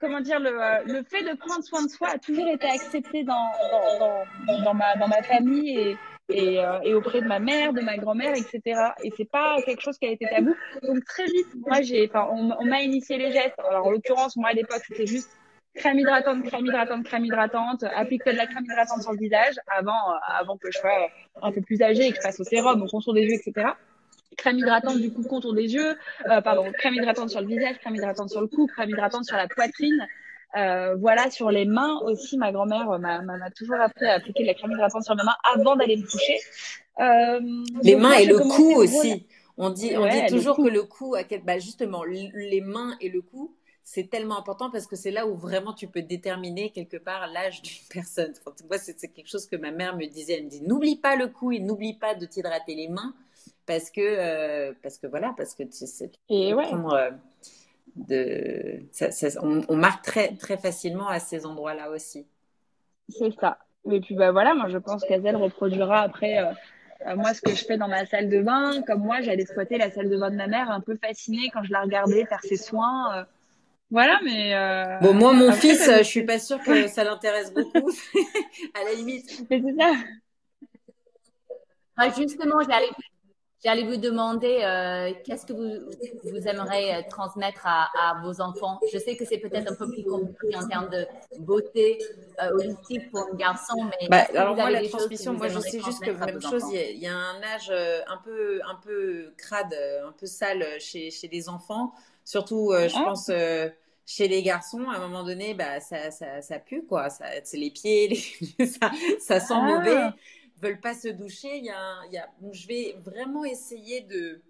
comment 0.00 0.20
dire, 0.20 0.38
le, 0.40 1.02
fait 1.04 1.22
de 1.22 1.36
prendre 1.36 1.64
soin 1.64 1.84
de 1.84 1.88
soi 1.88 2.08
a 2.08 2.18
toujours 2.18 2.48
été 2.48 2.66
accepté 2.66 3.24
dans, 3.24 4.74
ma, 4.74 5.22
famille 5.22 5.96
et, 6.28 6.60
euh, 6.60 6.96
auprès 6.96 7.22
de 7.22 7.26
ma 7.26 7.38
mère, 7.38 7.72
de 7.72 7.80
ma 7.80 7.96
grand-mère, 7.96 8.34
etc. 8.34 8.90
Et 9.02 9.12
c'est 9.16 9.30
pas 9.30 9.56
quelque 9.64 9.80
chose 9.80 9.98
qui 9.98 10.06
a 10.06 10.10
été 10.10 10.26
tabou. 10.28 10.54
Donc 10.82 11.04
très 11.04 11.24
vite, 11.24 11.46
moi 11.66 11.78
on, 12.30 12.52
on 12.58 12.64
m'a 12.66 12.82
initié 12.82 13.16
les 13.16 13.32
gestes. 13.32 13.58
Alors 13.58 13.86
en 13.86 13.90
l'occurrence, 13.90 14.36
moi 14.36 14.50
à 14.50 14.52
l'époque, 14.52 14.82
c'était 14.86 15.06
juste 15.06 15.30
crème 15.78 15.98
hydratante, 15.98 16.44
crème 16.44 16.66
hydratante, 16.66 17.04
crème 17.04 17.24
hydratante. 17.24 17.84
Applique 17.94 18.24
de 18.26 18.32
la 18.32 18.46
crème 18.46 18.64
hydratante 18.64 19.02
sur 19.02 19.12
le 19.12 19.18
visage 19.18 19.54
avant, 19.66 19.92
euh, 19.92 20.38
avant 20.38 20.56
que 20.56 20.70
je 20.70 20.78
sois 20.78 21.08
un 21.42 21.52
peu 21.52 21.60
plus 21.60 21.80
âgée 21.82 22.06
et 22.06 22.10
que 22.10 22.16
je 22.16 22.22
passe 22.22 22.40
au 22.40 22.44
sérum, 22.44 22.82
au 22.82 22.86
contour 22.86 23.14
des 23.14 23.22
yeux, 23.22 23.34
etc. 23.34 23.68
Crème 24.36 24.58
hydratante 24.58 25.00
du 25.00 25.12
coup 25.12 25.22
contour 25.22 25.54
des 25.54 25.74
yeux, 25.74 25.96
euh, 26.30 26.40
pardon, 26.40 26.70
crème 26.72 26.94
hydratante 26.94 27.30
sur 27.30 27.40
le 27.40 27.46
visage, 27.46 27.78
crème 27.78 27.96
hydratante 27.96 28.30
sur 28.30 28.40
le 28.40 28.46
cou, 28.46 28.66
crème 28.66 28.90
hydratante 28.90 29.24
sur 29.24 29.36
la 29.36 29.48
poitrine. 29.48 30.06
Euh, 30.56 30.94
voilà, 30.96 31.30
sur 31.30 31.50
les 31.50 31.64
mains 31.66 31.98
aussi, 32.04 32.38
ma 32.38 32.52
grand-mère 32.52 32.98
m'a 32.98 33.50
toujours 33.50 33.76
appris 33.80 34.06
à 34.06 34.14
appliquer 34.14 34.44
de 34.44 34.48
la 34.48 34.54
crème 34.54 34.72
hydratante 34.72 35.04
sur 35.04 35.16
mes 35.16 35.24
mains 35.24 35.36
avant 35.54 35.76
d'aller 35.76 35.96
me 35.96 36.06
coucher. 36.06 36.38
Euh, 37.00 37.40
les 37.82 37.96
mains 37.96 38.14
et 38.14 38.26
le 38.26 38.38
cou 38.38 38.74
aussi. 38.76 39.26
On 39.56 39.70
dit, 39.70 39.96
on 39.96 40.08
dit 40.08 40.24
toujours 40.28 40.56
que 40.56 40.68
le 40.68 40.84
cou, 40.84 41.16
bah 41.44 41.58
justement, 41.58 42.04
les 42.04 42.60
mains 42.64 42.96
et 43.00 43.08
le 43.08 43.22
cou, 43.22 43.56
c'est 43.90 44.10
tellement 44.10 44.38
important 44.38 44.70
parce 44.70 44.86
que 44.86 44.96
c'est 44.96 45.10
là 45.10 45.26
où 45.26 45.34
vraiment 45.34 45.72
tu 45.72 45.86
peux 45.86 46.02
déterminer 46.02 46.68
quelque 46.68 46.98
part 46.98 47.26
l'âge 47.26 47.62
d'une 47.62 47.72
personne. 47.90 48.34
moi, 48.68 48.76
c'est 48.76 48.94
quelque 49.08 49.28
chose 49.28 49.46
que 49.46 49.56
ma 49.56 49.70
mère 49.70 49.96
me 49.96 50.04
disait. 50.04 50.34
Elle 50.34 50.44
me 50.44 50.50
dit, 50.50 50.60
n'oublie 50.60 50.96
pas 50.96 51.16
le 51.16 51.28
cou 51.28 51.52
et 51.52 51.58
n'oublie 51.58 51.94
pas 51.94 52.14
de 52.14 52.26
t'hydrater 52.26 52.74
les 52.74 52.88
mains 52.88 53.14
parce 53.64 53.90
que, 53.90 54.02
euh, 54.02 54.74
parce 54.82 54.98
que 54.98 55.06
voilà, 55.06 55.32
parce 55.38 55.54
que 55.54 55.62
tu 55.62 55.86
sais, 55.86 56.10
et 56.28 56.52
ouais. 56.52 56.66
prendre, 56.66 57.12
de, 57.96 58.82
on, 59.40 59.76
marque 59.76 60.04
très, 60.04 60.36
très 60.36 60.58
facilement 60.58 61.08
à 61.08 61.18
ces 61.18 61.46
endroits-là 61.46 61.90
aussi. 61.90 62.26
C'est 63.08 63.32
ça. 63.40 63.56
Et 63.90 64.00
puis 64.00 64.14
bah 64.14 64.32
voilà, 64.32 64.54
moi 64.54 64.68
je 64.68 64.76
pense 64.76 65.02
qu'Azel 65.06 65.36
reproduira 65.36 66.02
après 66.02 66.38
euh, 66.38 66.52
euh, 67.06 67.16
moi 67.16 67.32
ce 67.32 67.40
que 67.40 67.54
je 67.54 67.64
fais 67.64 67.78
dans 67.78 67.88
ma 67.88 68.04
salle 68.04 68.28
de 68.28 68.42
bain. 68.42 68.82
Comme 68.86 69.00
moi, 69.00 69.22
j'allais 69.22 69.46
squatter 69.46 69.78
la 69.78 69.90
salle 69.90 70.10
de 70.10 70.18
bain 70.18 70.30
de 70.30 70.36
ma 70.36 70.46
mère, 70.46 70.70
un 70.70 70.80
peu 70.80 70.96
fascinée 70.96 71.48
quand 71.54 71.62
je 71.62 71.72
la 71.72 71.80
regardais 71.80 72.26
faire 72.26 72.42
ses 72.42 72.58
soins. 72.58 73.26
Euh. 73.88 73.90
voilà, 73.90 74.20
mais. 74.22 74.98
bon, 75.02 75.14
moi, 75.14 75.32
mon 75.32 75.52
fils, 75.52 75.90
je 75.98 76.02
suis 76.02 76.24
pas 76.24 76.38
sûre 76.38 76.60
que 76.62 76.88
ça 76.88 77.04
l'intéresse 77.04 77.52
beaucoup. 77.52 77.90
à 78.74 78.84
la 78.84 78.94
limite. 78.94 79.44
Mais 79.50 79.62
c'est 79.64 79.76
ça. 79.76 79.92
Ah, 81.96 82.10
justement, 82.16 82.60
j'allais 82.68 82.90
J'allais 83.64 83.82
vous 83.82 83.96
demander 83.96 84.60
euh, 84.62 85.12
qu'est-ce 85.24 85.44
que 85.44 85.52
vous, 85.52 85.90
vous 86.22 86.46
aimeriez 86.46 86.94
euh, 86.94 87.02
transmettre 87.10 87.62
à, 87.64 87.88
à, 87.98 88.22
vos 88.22 88.40
enfants? 88.40 88.78
Je 88.92 88.98
sais 88.98 89.16
que 89.16 89.24
c'est 89.24 89.38
peut-être 89.38 89.72
un 89.72 89.74
peu 89.74 89.90
plus 89.90 90.04
compliqué 90.04 90.54
en 90.56 90.68
termes 90.68 90.88
de 90.90 91.04
beauté 91.40 91.98
euh, 92.40 92.50
holistique 92.52 93.10
pour 93.10 93.26
un 93.28 93.34
garçon, 93.34 93.74
mais 93.82 94.08
bah, 94.08 94.26
alors 94.32 94.54
moi 94.54 94.70
la 94.70 94.88
transmission, 94.88 95.32
moi 95.32 95.48
je 95.48 95.58
sais 95.58 95.80
juste 95.80 96.04
que 96.04 96.12
même 96.12 96.40
chose, 96.40 96.62
il 96.72 96.98
y, 96.98 97.08
a, 97.08 97.16
un 97.16 97.42
âge 97.42 97.68
euh, 97.70 98.00
un 98.06 98.18
peu 98.18 98.60
un 98.64 98.76
peu 98.76 99.32
crade, 99.36 99.74
un 100.06 100.12
peu 100.12 100.26
sale 100.26 100.64
chez 100.78 101.10
chez 101.10 101.26
les 101.26 101.48
enfants, 101.48 101.92
surtout 102.28 102.72
je 102.72 102.94
ah. 102.96 103.04
pense 103.04 103.30
chez 104.06 104.26
les 104.26 104.42
garçons, 104.42 104.88
à 104.88 104.96
un 104.96 105.00
moment 105.00 105.22
donné, 105.22 105.52
bah, 105.52 105.80
ça, 105.80 106.10
ça, 106.10 106.40
ça 106.40 106.58
pue, 106.58 106.82
quoi. 106.86 107.10
Ça, 107.10 107.26
c'est 107.44 107.58
les 107.58 107.70
pieds, 107.70 108.14
ça, 108.58 108.90
ça 109.20 109.38
sent 109.38 109.54
ah. 109.54 109.62
mauvais 109.62 110.10
veulent 110.60 110.80
pas 110.80 110.94
se 110.94 111.08
doucher. 111.08 111.58
Il 111.58 111.64
y 111.64 111.70
a, 111.70 112.00
il 112.06 112.14
y 112.14 112.18
a... 112.18 112.28
je 112.52 112.66
vais 112.66 112.96
vraiment 113.04 113.44
essayer 113.44 114.02
de 114.02 114.40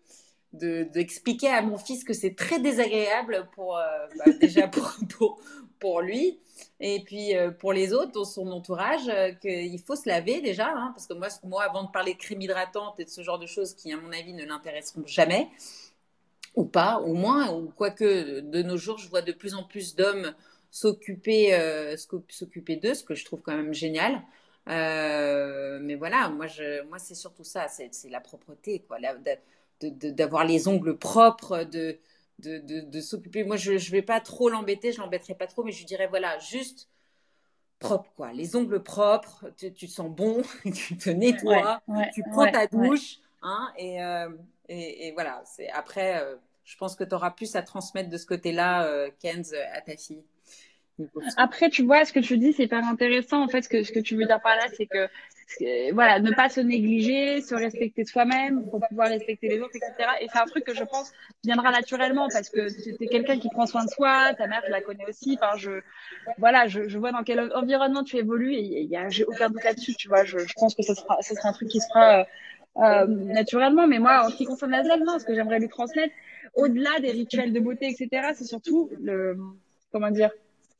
d'expliquer 0.50 1.48
à 1.48 1.60
mon 1.60 1.76
fils 1.76 2.04
que 2.04 2.14
c'est 2.14 2.34
très 2.34 2.58
désagréable 2.58 3.50
pour 3.54 3.76
euh, 3.76 3.82
bah, 4.16 4.32
déjà 4.40 4.66
pour, 4.66 4.90
pour, 5.10 5.38
pour, 5.78 6.00
lui 6.00 6.40
et 6.80 7.04
puis 7.04 7.36
euh, 7.36 7.50
pour 7.50 7.74
les 7.74 7.92
autres 7.92 8.12
dans 8.12 8.24
son 8.24 8.50
entourage 8.50 9.10
euh, 9.10 9.32
qu'il 9.32 9.78
faut 9.78 9.94
se 9.94 10.08
laver 10.08 10.40
déjà 10.40 10.68
hein, 10.74 10.92
parce 10.94 11.06
que 11.06 11.12
moi 11.12 11.28
moi 11.44 11.64
avant 11.64 11.82
de 11.84 11.90
parler 11.90 12.14
de 12.14 12.18
crème 12.18 12.40
hydratante 12.40 12.98
et 12.98 13.04
de 13.04 13.10
ce 13.10 13.20
genre 13.20 13.38
de 13.38 13.44
choses 13.44 13.74
qui 13.74 13.92
à 13.92 13.98
mon 13.98 14.10
avis 14.10 14.32
ne 14.32 14.46
l'intéresseront 14.46 15.04
jamais 15.04 15.50
ou 16.58 16.64
pas 16.64 16.98
au 17.00 17.14
moins 17.14 17.50
ou 17.52 17.68
quoique 17.68 18.40
de 18.40 18.62
nos 18.62 18.76
jours 18.76 18.98
je 18.98 19.08
vois 19.08 19.22
de 19.22 19.32
plus 19.32 19.54
en 19.54 19.62
plus 19.64 19.96
d'hommes 19.96 20.34
s'occuper 20.70 21.56
s'occuper 22.28 22.76
d'eux 22.76 22.94
ce 22.94 23.04
que 23.04 23.14
je 23.14 23.24
trouve 23.24 23.40
quand 23.40 23.56
même 23.56 23.74
génial 23.74 24.22
euh, 24.68 25.78
mais 25.80 25.94
voilà, 25.94 26.28
moi, 26.28 26.46
je, 26.46 26.82
moi 26.84 26.98
c'est 26.98 27.14
surtout 27.14 27.44
ça, 27.44 27.68
c'est 27.68 27.90
la 28.10 28.20
propreté, 28.20 28.84
quoi, 28.86 28.98
d'avoir 29.80 30.44
les 30.44 30.68
ongles 30.68 30.96
propres, 30.96 31.64
de, 31.64 31.98
de, 32.40 32.58
de, 32.58 33.00
s'occuper. 33.00 33.44
Moi, 33.44 33.56
je 33.56 33.72
ne 33.72 33.90
vais 33.90 34.02
pas 34.02 34.20
trop 34.20 34.50
l'embêter, 34.50 34.92
je 34.92 35.00
l'embêterai 35.00 35.34
pas 35.34 35.46
trop, 35.46 35.64
mais 35.64 35.72
je 35.72 35.86
dirais, 35.86 36.06
voilà, 36.06 36.38
juste 36.38 36.88
propre, 37.78 38.10
quoi. 38.16 38.32
Les 38.32 38.56
ongles 38.56 38.82
propres, 38.82 39.46
tu, 39.56 39.72
te 39.72 39.86
sens 39.86 40.10
bon, 40.10 40.42
tu 40.74 40.98
te 40.98 41.08
nettoies, 41.08 41.80
tu 42.12 42.22
prends 42.30 42.50
ta 42.50 42.66
douche, 42.66 43.20
hein, 43.40 43.72
et, 43.78 44.02
euh, 44.02 44.28
et, 44.68 45.06
et, 45.06 45.12
voilà. 45.12 45.42
Après, 45.72 46.20
euh, 46.22 46.36
je 46.68 46.76
pense 46.76 46.94
que 46.96 47.04
tu 47.04 47.14
auras 47.14 47.30
plus 47.30 47.56
à 47.56 47.62
transmettre 47.62 48.10
de 48.10 48.18
ce 48.18 48.26
côté-là, 48.26 49.08
Kenz, 49.20 49.54
à 49.72 49.80
ta 49.80 49.96
fille. 49.96 50.22
Après, 51.36 51.70
tu 51.70 51.84
vois, 51.84 52.04
ce 52.04 52.12
que 52.12 52.20
tu 52.20 52.38
dis, 52.38 52.52
c'est 52.52 52.64
hyper 52.64 52.84
intéressant. 52.84 53.42
En 53.42 53.48
fait, 53.48 53.62
ce 53.62 53.68
que, 53.68 54.00
tu 54.00 54.16
veux 54.16 54.26
dire 54.26 54.40
par 54.40 54.56
là, 54.56 54.64
c'est 54.76 54.86
que, 54.86 55.08
voilà, 55.92 56.18
ne 56.18 56.32
pas 56.32 56.48
se 56.48 56.60
négliger, 56.60 57.40
se 57.40 57.54
respecter 57.54 58.04
soi-même 58.04 58.68
pour 58.68 58.80
pouvoir 58.88 59.08
respecter 59.08 59.48
les 59.48 59.60
autres, 59.60 59.76
etc. 59.76 60.10
Et 60.20 60.26
c'est 60.30 60.38
un 60.38 60.46
truc 60.46 60.64
que 60.64 60.74
je 60.74 60.84
pense 60.84 61.12
viendra 61.44 61.70
naturellement 61.70 62.28
parce 62.30 62.50
que 62.50 62.68
tu 62.82 63.02
es 63.02 63.06
quelqu'un 63.06 63.38
qui 63.38 63.48
prend 63.48 63.66
soin 63.66 63.84
de 63.84 63.90
soi, 63.90 64.34
ta 64.36 64.46
mère, 64.46 64.62
je 64.66 64.72
la 64.72 64.80
connais 64.80 65.06
aussi. 65.08 65.38
Enfin, 65.40 65.56
je, 65.56 65.80
voilà, 66.38 66.66
je, 66.66 66.98
vois 66.98 67.12
dans 67.12 67.22
quel 67.22 67.52
environnement 67.54 68.02
tu 68.02 68.16
évolues 68.16 68.54
et 68.54 68.82
il 68.82 69.06
j'ai 69.08 69.24
aucun 69.24 69.48
doute 69.48 69.64
là-dessus, 69.64 69.94
tu 69.94 70.08
vois. 70.08 70.24
Je, 70.24 70.38
pense 70.56 70.74
que 70.74 70.82
ce 70.82 70.94
sera, 70.94 71.22
ce 71.22 71.34
sera 71.34 71.48
un 71.48 71.52
truc 71.52 71.68
qui 71.68 71.80
sera, 71.80 72.20
euh, 72.20 72.24
euh, 72.78 73.06
naturellement. 73.06 73.86
Mais 73.86 74.00
moi, 74.00 74.26
en 74.26 74.30
ce 74.30 74.36
qui 74.36 74.44
concerne 74.44 74.74
Azel, 74.74 75.02
non, 75.04 75.18
ce 75.18 75.24
que 75.24 75.34
j'aimerais 75.34 75.60
lui 75.60 75.68
transmettre, 75.68 76.12
au-delà 76.54 77.00
des 77.00 77.10
rituels 77.10 77.52
de 77.52 77.60
beauté, 77.60 77.88
etc., 77.88 78.32
c'est 78.34 78.44
surtout 78.44 78.90
le, 79.00 79.36
comment 79.92 80.10
dire, 80.10 80.30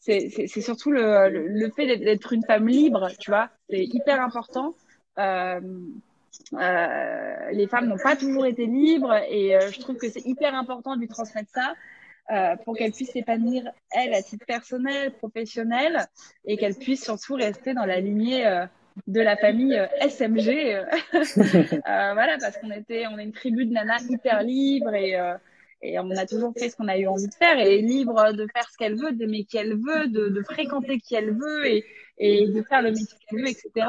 c'est 0.00 0.60
surtout 0.60 0.90
le, 0.90 1.28
le, 1.28 1.70
fait 1.70 1.96
d'être 1.96 2.32
une 2.32 2.44
femme 2.44 2.68
libre, 2.68 3.10
tu 3.18 3.30
vois. 3.30 3.50
C'est 3.68 3.84
hyper 3.84 4.20
important. 4.20 4.74
Euh, 5.18 5.60
euh, 6.54 7.50
les 7.52 7.66
femmes 7.66 7.88
n'ont 7.88 7.98
pas 7.98 8.16
toujours 8.16 8.46
été 8.46 8.66
libres 8.66 9.14
et 9.28 9.56
euh, 9.56 9.70
je 9.70 9.80
trouve 9.80 9.96
que 9.96 10.08
c'est 10.08 10.24
hyper 10.24 10.54
important 10.54 10.94
de 10.94 11.00
lui 11.00 11.08
transmettre 11.08 11.50
ça 11.52 11.74
pour 12.66 12.76
qu'elle 12.76 12.92
puisse 12.92 13.10
s'épanouir, 13.12 13.72
elle, 13.90 14.12
à 14.12 14.20
titre 14.20 14.44
personnel, 14.44 15.12
professionnel 15.12 16.06
et 16.44 16.58
qu'elle 16.58 16.74
puisse 16.74 17.02
surtout 17.02 17.36
rester 17.36 17.72
dans 17.72 17.86
la 17.86 18.00
lignée 18.00 18.66
de 19.06 19.20
la 19.22 19.34
famille 19.38 19.80
SMG. 20.02 20.76
voilà, 21.86 22.36
parce 22.38 22.58
qu'on 22.58 22.70
était, 22.70 23.06
on 23.06 23.18
est 23.18 23.24
une 23.24 23.32
tribu 23.32 23.64
de 23.64 23.72
nanas 23.72 24.04
hyper 24.10 24.42
libres 24.42 24.92
et 24.92 25.16
et 25.80 25.98
on 25.98 26.10
a 26.10 26.26
toujours 26.26 26.52
fait 26.56 26.70
ce 26.70 26.76
qu'on 26.76 26.88
a 26.88 26.98
eu 26.98 27.06
envie 27.06 27.28
de 27.28 27.34
faire 27.34 27.58
et 27.58 27.78
est 27.78 27.82
libre 27.82 28.32
de 28.32 28.46
faire 28.52 28.68
ce 28.70 28.76
qu'elle 28.76 28.96
veut, 28.96 29.12
d'aimer 29.12 29.44
qui 29.44 29.58
elle 29.58 29.74
veut, 29.74 30.08
de, 30.08 30.28
de, 30.28 30.42
fréquenter 30.42 30.98
qui 30.98 31.14
elle 31.14 31.32
veut 31.32 31.66
et, 31.66 31.84
et 32.18 32.48
de 32.48 32.62
faire 32.62 32.82
le 32.82 32.90
métier 32.90 33.16
qu'elle 33.28 33.40
veut, 33.40 33.48
etc. 33.48 33.86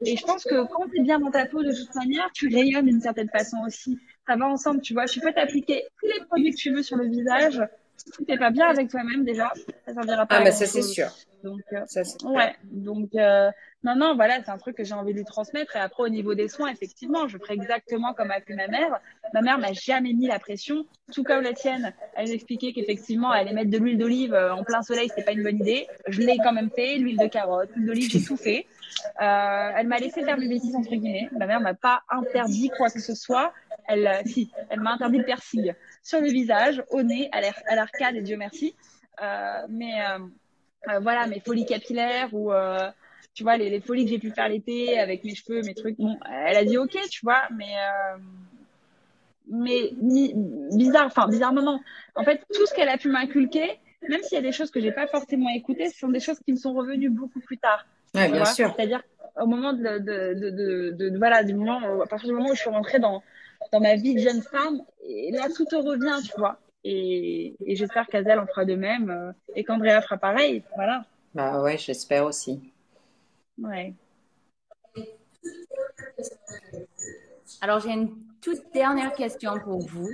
Et 0.00 0.16
je 0.16 0.24
pense 0.24 0.44
que 0.44 0.66
quand 0.68 0.88
tu 0.88 1.00
es 1.00 1.02
bien 1.02 1.18
dans 1.18 1.30
ta 1.30 1.46
peau, 1.46 1.62
de 1.62 1.72
toute 1.72 1.94
manière, 1.94 2.30
tu 2.32 2.48
rayonnes 2.48 2.86
d'une 2.86 3.00
certaine 3.00 3.28
façon 3.28 3.58
aussi. 3.66 3.98
Ça 4.26 4.36
va 4.36 4.46
ensemble, 4.46 4.80
tu 4.80 4.92
vois. 4.92 5.06
Tu 5.06 5.20
peux 5.20 5.32
t'appliquer 5.32 5.84
tous 6.00 6.06
les 6.06 6.24
produits 6.26 6.52
que 6.52 6.56
tu 6.56 6.72
veux 6.72 6.82
sur 6.82 6.96
le 6.96 7.08
visage. 7.08 7.60
Si 7.98 8.24
t'es 8.24 8.38
pas 8.38 8.50
bien 8.50 8.68
avec 8.68 8.88
toi-même, 8.88 9.24
déjà, 9.24 9.52
ça 9.86 9.94
servira 9.94 10.26
pas. 10.26 10.36
Ah, 10.38 10.44
bah 10.44 10.52
ça, 10.52 10.66
c'est 10.66 10.82
sûr. 10.82 11.08
Donc, 11.44 11.60
euh, 11.72 11.84
ça, 11.86 12.02
ouais. 12.24 12.54
Donc, 12.64 13.10
euh, 13.14 13.50
non, 13.84 13.94
non, 13.94 14.16
voilà, 14.16 14.42
c'est 14.44 14.50
un 14.50 14.58
truc 14.58 14.76
que 14.76 14.82
j'ai 14.82 14.94
envie 14.94 15.12
de 15.12 15.18
lui 15.18 15.24
transmettre. 15.24 15.76
Et 15.76 15.78
après, 15.78 16.02
au 16.02 16.08
niveau 16.08 16.34
des 16.34 16.48
soins, 16.48 16.68
effectivement, 16.68 17.28
je 17.28 17.38
ferai 17.38 17.54
exactement 17.54 18.12
comme 18.12 18.30
a 18.30 18.40
fait 18.40 18.54
ma 18.54 18.66
mère. 18.66 19.00
Ma 19.34 19.40
mère 19.40 19.58
m'a 19.58 19.72
jamais 19.72 20.12
mis 20.14 20.26
la 20.26 20.38
pression, 20.38 20.84
tout 21.12 21.22
comme 21.22 21.42
la 21.42 21.52
tienne. 21.52 21.92
Elle 22.16 22.28
m'expliquait 22.28 22.72
qu'effectivement, 22.72 23.30
aller 23.30 23.52
mettre 23.52 23.70
de 23.70 23.78
l'huile 23.78 23.98
d'olive 23.98 24.34
euh, 24.34 24.52
en 24.52 24.64
plein 24.64 24.82
soleil, 24.82 25.08
c'était 25.08 25.22
pas 25.22 25.32
une 25.32 25.44
bonne 25.44 25.60
idée. 25.60 25.86
Je 26.08 26.20
l'ai 26.22 26.38
quand 26.38 26.52
même 26.52 26.70
fait, 26.70 26.96
l'huile 26.96 27.18
de 27.18 27.26
carotte, 27.26 27.70
l'huile 27.76 27.86
d'olive, 27.86 28.10
j'ai 28.10 28.22
tout 28.22 28.36
fait. 28.36 28.66
Euh, 29.22 29.70
elle 29.76 29.86
m'a 29.86 29.98
laissé 29.98 30.24
faire 30.24 30.38
mes 30.38 30.48
bêtises 30.48 30.74
entre 30.74 30.90
guillemets. 30.90 31.28
Ma 31.38 31.46
mère 31.46 31.60
m'a 31.60 31.74
pas 31.74 32.02
interdit 32.10 32.70
quoi 32.76 32.90
que 32.90 33.00
ce 33.00 33.14
soit. 33.14 33.52
Elle, 33.88 34.06
euh, 34.06 34.22
si, 34.26 34.50
elle 34.68 34.80
m'a 34.80 34.92
interdit 34.92 35.18
le 35.18 35.24
piercing 35.24 35.72
sur 36.02 36.20
le 36.20 36.28
visage, 36.28 36.84
au 36.90 37.02
nez, 37.02 37.30
à 37.32 37.74
l'arcade 37.74 38.16
et 38.16 38.22
Dieu 38.22 38.36
merci. 38.36 38.74
Euh, 39.22 39.62
mais 39.68 39.94
euh, 40.02 41.00
voilà, 41.00 41.26
mes 41.26 41.40
folies 41.40 41.66
capillaires 41.66 42.28
ou 42.32 42.52
tu 43.34 43.42
vois, 43.44 43.56
les, 43.56 43.70
les 43.70 43.80
folies 43.80 44.04
que 44.04 44.10
j'ai 44.10 44.18
pu 44.18 44.30
faire 44.30 44.48
l'été 44.48 44.98
avec 44.98 45.24
mes 45.24 45.34
cheveux, 45.34 45.62
mes 45.62 45.74
trucs. 45.74 45.96
Bon, 45.98 46.18
elle 46.46 46.56
a 46.56 46.64
dit 46.64 46.76
ok, 46.76 46.96
tu 47.10 47.20
vois, 47.22 47.42
mais, 47.56 47.74
mais 49.50 49.90
bizarre, 50.72 51.06
enfin 51.06 51.26
bizarrement 51.28 51.62
non. 51.62 51.80
En 52.14 52.24
fait, 52.24 52.44
tout 52.54 52.66
ce 52.66 52.74
qu'elle 52.74 52.88
a 52.88 52.98
pu 52.98 53.08
m'inculquer, 53.08 53.78
même 54.08 54.22
s'il 54.22 54.36
y 54.36 54.38
a 54.38 54.42
des 54.42 54.52
choses 54.52 54.70
que 54.70 54.80
j'ai 54.80 54.92
pas 54.92 55.06
forcément 55.06 55.48
écoutées, 55.54 55.88
ce 55.88 55.98
sont 55.98 56.08
des 56.08 56.20
choses 56.20 56.38
qui 56.40 56.52
me 56.52 56.58
sont 56.58 56.74
revenues 56.74 57.10
beaucoup 57.10 57.40
plus 57.40 57.58
tard. 57.58 57.86
Ouais, 58.14 58.28
bien 58.30 58.44
sûr. 58.44 58.74
C'est-à-dire 58.76 59.02
au 59.40 59.46
moment 59.46 59.72
de, 59.72 59.98
de, 59.98 60.34
de, 60.34 60.90
de, 61.10 61.18
voilà, 61.18 61.44
du 61.44 61.54
moment, 61.54 61.80
à 62.02 62.06
partir 62.06 62.28
du 62.28 62.34
moment 62.34 62.50
où 62.50 62.54
je 62.54 62.60
suis 62.60 62.70
rentrée 62.70 62.98
dans, 62.98 63.22
dans 63.72 63.80
ma 63.80 63.94
vie 63.96 64.14
de 64.14 64.20
jeune 64.20 64.42
femme, 64.42 64.82
et 65.02 65.30
là 65.32 65.48
tout 65.54 65.64
te 65.64 65.76
revient, 65.76 66.22
tu 66.24 66.32
vois. 66.38 66.58
Et, 66.84 67.56
et 67.60 67.76
j'espère 67.76 68.06
qu'Azel 68.06 68.38
en 68.38 68.46
fera 68.46 68.64
de 68.64 68.74
même 68.74 69.10
euh, 69.10 69.32
et 69.54 69.64
qu'Andrea 69.64 70.00
fera 70.00 70.16
pareil. 70.16 70.62
Voilà. 70.76 71.04
Bah 71.34 71.60
ouais, 71.60 71.76
j'espère 71.76 72.24
aussi. 72.24 72.72
Ouais. 73.60 73.94
Alors, 77.60 77.80
j'ai 77.80 77.90
une 77.90 78.16
toute 78.40 78.72
dernière 78.72 79.12
question 79.12 79.58
pour 79.58 79.80
vous. 79.80 80.08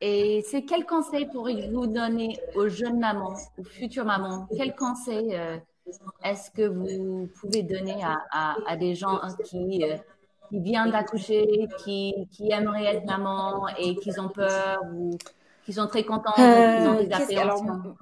Et 0.00 0.42
c'est 0.48 0.62
quel 0.62 0.86
conseil 0.86 1.26
pourriez-vous 1.26 1.86
donner 1.86 2.38
aux 2.54 2.68
jeunes 2.68 2.98
mamans, 2.98 3.36
aux 3.58 3.64
futures 3.64 4.04
mamans? 4.04 4.48
Quel 4.56 4.74
conseil 4.74 5.34
euh, 5.34 5.58
est-ce 6.24 6.50
que 6.50 6.62
vous 6.62 7.28
pouvez 7.40 7.62
donner 7.62 8.02
à, 8.02 8.56
à, 8.66 8.76
des 8.76 8.94
gens 8.94 9.20
qui, 9.44 9.84
euh, 9.84 9.96
qui 10.48 10.60
viennent 10.60 10.90
d'accoucher, 10.90 11.68
qui, 11.84 12.14
qui, 12.30 12.50
aimeraient 12.50 12.96
être 12.96 13.04
maman 13.04 13.68
et 13.78 13.96
qui 13.96 14.18
ont 14.18 14.28
peur 14.28 14.78
ou 14.92 15.16
qui 15.64 15.72
sont 15.72 15.86
très 15.86 16.04
contents, 16.04 16.32
qui 16.32 16.40
ont 16.40 16.98
des 17.02 17.10
euh, 17.10 17.16
appréhensions 17.16 17.96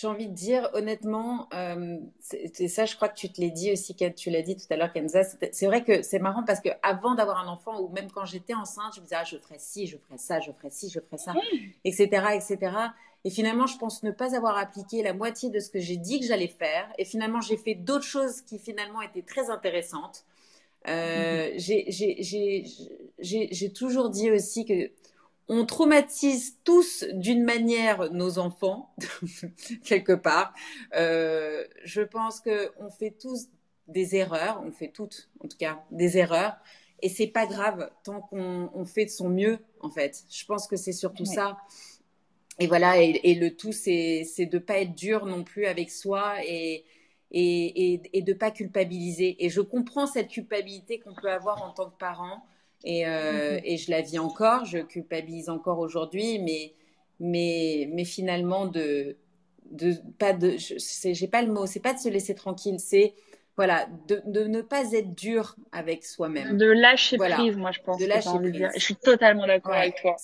j'ai 0.00 0.06
envie 0.06 0.28
de 0.28 0.34
dire, 0.34 0.70
honnêtement, 0.72 1.48
euh, 1.52 1.98
c'est 2.20 2.68
ça, 2.68 2.86
je 2.86 2.96
crois 2.96 3.08
que 3.08 3.16
tu 3.16 3.30
te 3.30 3.40
l'as 3.40 3.50
dit 3.50 3.70
aussi, 3.72 3.94
tu 3.94 4.30
l'as 4.30 4.40
dit 4.40 4.56
tout 4.56 4.64
à 4.70 4.76
l'heure, 4.76 4.92
Kenza. 4.92 5.22
C'est 5.52 5.66
vrai 5.66 5.84
que 5.84 6.00
c'est 6.02 6.18
marrant 6.18 6.42
parce 6.42 6.60
que 6.60 6.70
avant 6.82 7.14
d'avoir 7.14 7.38
un 7.38 7.48
enfant, 7.48 7.80
ou 7.80 7.88
même 7.90 8.10
quand 8.10 8.24
j'étais 8.24 8.54
enceinte, 8.54 8.94
je 8.94 9.00
me 9.00 9.04
disais, 9.04 9.16
ah, 9.18 9.24
je 9.24 9.36
ferais 9.36 9.58
ci, 9.58 9.86
je 9.86 9.98
ferais 9.98 10.16
ça, 10.16 10.40
je 10.40 10.52
ferais 10.52 10.70
ci, 10.70 10.88
je 10.88 11.00
ferais 11.00 11.18
ça, 11.18 11.34
etc., 11.84 12.06
etc. 12.34 12.76
Et 13.24 13.30
finalement, 13.30 13.66
je 13.66 13.76
pense 13.76 14.02
ne 14.02 14.10
pas 14.10 14.34
avoir 14.34 14.56
appliqué 14.56 15.02
la 15.02 15.12
moitié 15.12 15.50
de 15.50 15.60
ce 15.60 15.68
que 15.68 15.80
j'ai 15.80 15.98
dit 15.98 16.20
que 16.20 16.26
j'allais 16.26 16.48
faire. 16.48 16.88
Et 16.96 17.04
finalement, 17.04 17.42
j'ai 17.42 17.58
fait 17.58 17.74
d'autres 17.74 18.04
choses 18.04 18.40
qui 18.40 18.58
finalement 18.58 19.02
étaient 19.02 19.22
très 19.22 19.50
intéressantes. 19.50 20.24
Euh, 20.88 21.50
mm-hmm. 21.56 22.92
J'ai 23.18 23.72
toujours 23.72 24.10
dit 24.10 24.30
aussi 24.30 24.64
que 24.64 24.90
on 25.52 25.66
traumatise 25.66 26.58
tous 26.62 27.04
d'une 27.12 27.42
manière 27.42 28.12
nos 28.12 28.38
enfants, 28.38 28.94
quelque 29.84 30.12
part. 30.12 30.54
Euh, 30.94 31.64
je 31.82 32.02
pense 32.02 32.40
qu'on 32.40 32.90
fait 32.90 33.10
tous 33.10 33.48
des 33.88 34.14
erreurs, 34.14 34.62
on 34.64 34.70
fait 34.70 34.92
toutes, 34.92 35.28
en 35.44 35.48
tout 35.48 35.56
cas, 35.58 35.82
des 35.90 36.18
erreurs. 36.18 36.54
Et 37.02 37.08
c'est 37.08 37.26
pas 37.26 37.46
grave 37.46 37.90
tant 38.04 38.20
qu'on 38.20 38.84
fait 38.84 39.06
de 39.06 39.10
son 39.10 39.28
mieux, 39.28 39.58
en 39.80 39.90
fait. 39.90 40.22
Je 40.30 40.44
pense 40.44 40.68
que 40.68 40.76
c'est 40.76 40.92
surtout 40.92 41.24
ça. 41.24 41.56
Et 42.60 42.68
voilà, 42.68 42.98
et, 42.98 43.34
le 43.34 43.56
tout, 43.56 43.72
c'est 43.72 44.24
de 44.38 44.58
pas 44.58 44.78
être 44.78 44.94
dur 44.94 45.26
non 45.26 45.42
plus 45.42 45.66
avec 45.66 45.90
soi 45.90 46.36
et, 46.44 46.84
et, 47.30 48.00
et, 48.12 48.22
de 48.22 48.32
pas 48.32 48.50
culpabiliser. 48.50 49.36
Et 49.44 49.50
je 49.50 49.60
comprends 49.60 50.06
cette 50.06 50.28
culpabilité 50.28 50.98
qu'on 50.98 51.14
peut 51.14 51.30
avoir 51.30 51.62
en 51.62 51.70
tant 51.70 51.90
que 51.90 51.96
parent 51.96 52.44
et, 52.84 53.06
euh, 53.06 53.54
mhm. 53.54 53.60
et, 53.64 53.76
je 53.76 53.90
la 53.90 54.00
vis 54.00 54.18
encore, 54.18 54.64
je 54.64 54.78
culpabilise 54.78 55.48
encore 55.48 55.78
aujourd'hui, 55.78 56.38
mais, 56.38 56.74
mais, 57.20 57.88
mais 57.92 58.04
finalement, 58.04 58.66
de, 58.66 59.16
de, 59.70 59.94
pas 60.18 60.32
de, 60.32 60.56
j'ai 60.58 61.28
pas 61.28 61.42
le 61.42 61.52
mot, 61.52 61.66
c'est 61.66 61.80
pas 61.80 61.94
de 61.94 61.98
se 61.98 62.08
laisser 62.08 62.34
tranquille, 62.34 62.80
c'est 62.80 63.14
voilà, 63.56 63.86
de, 64.08 64.22
de, 64.24 64.44
ne 64.44 64.62
pas 64.62 64.92
être 64.92 65.14
dur 65.14 65.54
avec 65.70 66.04
soi-même. 66.04 66.56
De 66.56 66.66
lâcher 66.66 67.18
prise, 67.18 67.56
moi 67.56 67.72
je 67.72 67.80
pense. 67.80 67.98
De 67.98 68.06
lâcher 68.06 68.30
prise. 68.38 68.68
Je 68.74 68.80
suis 68.80 68.96
totalement 68.96 69.46
d'accord 69.46 69.74
avec 69.74 70.00
toi. 70.00 70.16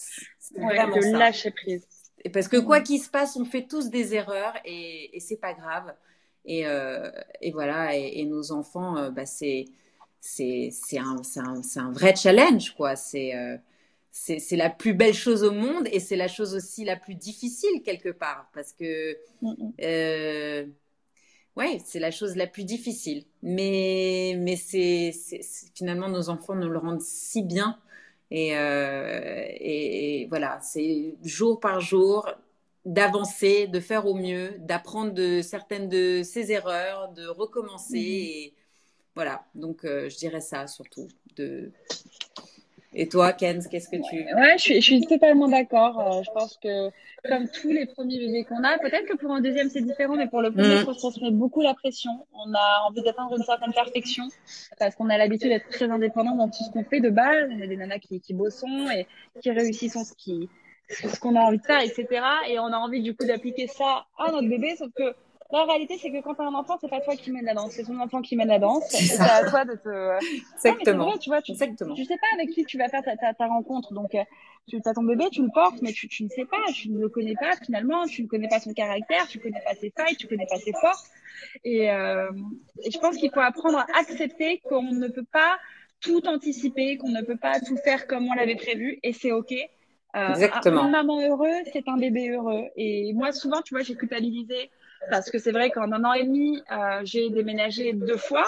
Ouais, 0.57 0.77
de 0.77 1.19
lâcher 1.19 1.51
prise. 1.51 1.87
Et 2.25 2.31
parce 2.31 2.49
que 2.49 2.57
quoi 2.57 2.81
qu'il 2.81 2.99
se 2.99 3.11
passe, 3.11 3.37
on 3.37 3.45
fait 3.45 3.67
tous 3.67 3.91
des 3.91 4.15
erreurs 4.15 4.55
et, 4.65 5.15
et 5.15 5.21
c'est 5.21 5.37
pas 5.37 5.53
grave. 5.53 5.95
Et, 6.47 6.67
euh, 6.67 7.11
et 7.41 7.51
voilà, 7.51 7.97
et, 7.97 8.25
nos 8.25 8.53
enfants, 8.53 8.97
euh, 8.97 9.11
bah, 9.11 9.27
c'est 9.27 9.67
c'est 10.21 10.99
un, 10.99 11.17
un, 11.37 11.61
un, 11.77 11.93
vrai 11.93 12.15
challenge, 12.17 12.75
quoi. 12.75 12.95
Euh, 13.15 13.57
c'est 14.11 14.39
c'est 14.39 14.57
la 14.57 14.71
plus 14.71 14.95
belle 14.95 15.15
chose 15.15 15.45
au 15.45 15.53
monde 15.53 15.87
et 15.93 16.01
c'est 16.01 16.17
la 16.17 16.29
chose 16.29 16.55
aussi 16.55 16.85
la 16.85 16.97
plus 16.97 17.15
difficile 17.15 17.83
quelque 17.85 18.09
part 18.09 18.49
parce 18.55 18.73
que 18.73 19.17
euh, 19.83 20.67
ouais, 21.57 21.79
c'est 21.85 22.01
la 22.01 22.11
chose 22.11 22.35
la 22.37 22.47
plus 22.47 22.65
difficile. 22.65 23.25
Mais 23.43 24.37
mais 24.39 24.57
c'est 24.57 25.13
finalement 25.75 26.09
nos 26.09 26.29
enfants 26.31 26.55
nous 26.55 26.71
le 26.71 26.79
rendent 26.79 27.03
si 27.03 27.43
bien 27.43 27.79
et, 28.31 28.57
euh, 28.57 29.45
et, 29.61 30.27
voilà, 30.29 30.59
c'est 30.61 31.15
jour 31.23 31.61
par 31.61 31.81
jour 31.81 32.29
d'avancer, 32.87 33.67
de 33.67 33.81
faire 33.81 34.07
au 34.07 34.15
mieux, 34.15 34.55
d'apprendre 34.61 35.13
de 35.13 35.43
certaines 35.43 35.89
de 35.89 36.23
ses 36.23 36.53
erreurs, 36.53 37.09
de 37.13 37.27
recommencer 37.27 37.99
et 37.99 38.55
voilà, 39.17 39.45
donc 39.55 39.85
euh, 39.85 40.09
je 40.09 40.17
dirais 40.17 40.41
ça 40.41 40.67
surtout. 40.69 41.09
De... 41.37 41.73
Et 42.95 43.09
toi, 43.09 43.33
Kenz, 43.33 43.67
qu'est-ce 43.67 43.89
que 43.89 43.97
tu... 43.97 44.17
Ouais, 44.35 44.57
je 44.57 44.63
suis, 44.63 44.75
je 44.77 44.81
suis 44.81 45.01
totalement 45.01 45.49
d'accord. 45.49 45.99
Euh, 46.01 46.23
je 46.23 46.31
pense 46.31 46.59
que 46.63 46.91
comme 47.29 47.49
tous 47.49 47.71
les 47.71 47.87
premiers 47.87 48.19
bébés 48.19 48.45
qu'on 48.45 48.63
a, 48.63 48.79
peut-être 48.79 49.07
que 49.07 49.17
pour 49.17 49.33
un 49.33 49.41
deuxième 49.41 49.69
c'est 49.69 49.81
différent, 49.81 50.15
mais 50.15 50.29
pour 50.29 50.41
le 50.41 50.53
premier, 50.53 50.83
mm. 50.83 50.95
se 50.95 51.25
met 51.25 51.33
beaucoup 51.33 51.63
la 51.63 51.75
pression. 51.75 52.13
On 52.35 52.55
a 52.55 52.83
envie 52.87 53.03
d'atteindre 53.03 53.37
une 53.37 53.43
certaine 53.43 53.73
perfection 53.73 54.29
parce 54.79 54.95
qu'on 54.95 55.11
a 55.11 55.19
l'habitude 55.19 55.49
d'être 55.49 55.69
très 55.71 55.91
indépendant 55.91 56.37
dans 56.37 56.49
tout 56.49 56.63
ce 56.63 56.71
qu'on 56.71 56.85
fait 56.85 57.01
de 57.01 57.11
base. 57.11 57.51
On 57.51 57.61
a 57.61 57.67
des 57.67 57.77
nanas 57.77 57.99
qui, 57.99 58.21
qui 58.21 58.33
bossons 58.33 58.89
et 58.95 59.09
qui 59.43 59.51
réussissent 59.51 59.99
ce 59.99 60.15
qui 60.15 60.49
ce 60.89 61.19
qu'on 61.19 61.37
a 61.37 61.41
envie 61.41 61.59
de 61.59 61.65
faire, 61.65 61.81
etc. 61.81 62.07
Et 62.49 62.59
on 62.59 62.67
a 62.67 62.77
envie 62.77 63.03
du 63.03 63.15
coup 63.17 63.25
d'appliquer 63.25 63.67
ça 63.67 64.07
à 64.19 64.31
notre 64.31 64.49
bébé, 64.49 64.77
sauf 64.77 64.91
que 64.95 65.15
la 65.53 65.65
réalité, 65.65 65.97
c'est 65.99 66.11
que 66.11 66.21
quand 66.23 66.35
tu 66.35 66.43
as 66.43 66.47
un 66.47 66.55
enfant, 66.55 66.77
c'est 66.81 66.91
pas 66.91 67.01
toi 67.01 67.15
qui 67.15 67.31
mène 67.31 67.45
la 67.45 67.55
danse, 67.55 67.73
c'est 67.73 67.85
ton 67.85 67.99
enfant 68.01 68.21
qui 68.21 68.35
mène 68.35 68.49
la 68.49 68.59
danse. 68.59 68.85
C'est 68.89 69.21
à 69.21 69.49
toi 69.49 69.65
de 69.65 69.75
te. 69.75 70.19
Exactement. 70.55 71.17
tu 71.19 71.31
vois, 71.31 71.41
tu, 71.41 71.53
Exactement. 71.53 71.95
Tu, 71.95 72.05
sais 72.05 72.17
pas 72.17 72.27
avec 72.35 72.51
qui 72.51 72.65
tu 72.65 72.79
vas 72.79 72.89
faire 72.89 73.03
ta, 73.05 73.17
ta, 73.17 73.33
ta 73.33 73.47
rencontre. 73.47 73.93
Donc, 73.95 74.15
euh, 74.15 74.25
tu 74.67 74.81
as 74.85 74.95
ton 74.95 75.05
bébé, 75.05 75.27
tu 75.31 75.43
le 75.43 75.51
portes, 75.55 75.81
mais 75.83 75.93
tu, 75.93 76.09
tu 76.09 76.25
ne 76.25 76.29
sais 76.29 76.45
pas, 76.47 76.57
tu 76.75 76.91
ne 76.91 76.99
le 76.99 77.09
connais 77.09 77.35
pas 77.35 77.55
finalement, 77.65 78.07
tu 78.07 78.25
ne 78.25 78.27
connais 78.27 78.49
pas 78.49 78.59
son 78.59 78.73
caractère, 78.73 79.29
tu 79.29 79.39
ne 79.39 79.43
connais 79.45 79.61
pas 79.65 79.75
ses 79.75 79.91
failles, 79.91 80.17
tu 80.17 80.27
ne 80.27 80.31
connais 80.31 80.47
pas 80.47 80.57
ses 80.57 80.73
forces. 80.73 81.09
Et, 81.65 81.91
euh, 81.91 82.31
et 82.83 82.91
je 82.91 82.99
pense 82.99 83.17
qu'il 83.17 83.31
faut 83.31 83.41
apprendre 83.41 83.79
à 83.79 83.87
accepter 83.99 84.61
qu'on 84.69 84.83
ne 84.83 85.07
peut 85.07 85.27
pas 85.33 85.59
tout 86.01 86.27
anticiper, 86.27 86.97
qu'on 86.97 87.11
ne 87.11 87.23
peut 87.23 87.37
pas 87.37 87.61
tout 87.61 87.77
faire 87.77 88.09
comme 88.09 88.27
on 88.29 88.35
l'avait 88.35 88.57
prévu, 88.57 88.99
et 89.05 89.13
c'est 89.13 89.33
ok. 89.33 89.55
Euh, 90.17 90.31
Exactement. 90.31 90.83
Un, 90.85 90.91
maman 90.91 91.21
heureux, 91.21 91.63
c'est 91.73 91.89
un 91.89 91.97
bébé 91.97 92.31
heureux. 92.31 92.65
Et 92.77 93.13
moi, 93.15 93.33
souvent, 93.33 93.61
tu 93.63 93.75
vois, 93.75 93.83
j'ai 93.83 93.95
culpabilisé 93.95 94.71
parce 95.11 95.31
que 95.31 95.39
c'est 95.39 95.53
vrai 95.53 95.71
qu'en 95.71 95.93
un 95.93 96.05
an 96.05 96.15
et 96.15 96.25
demi, 96.25 96.63
euh, 96.73 97.01
j'ai 97.05 97.29
déménagé 97.31 97.93
deux 97.93 98.17
fois. 98.17 98.47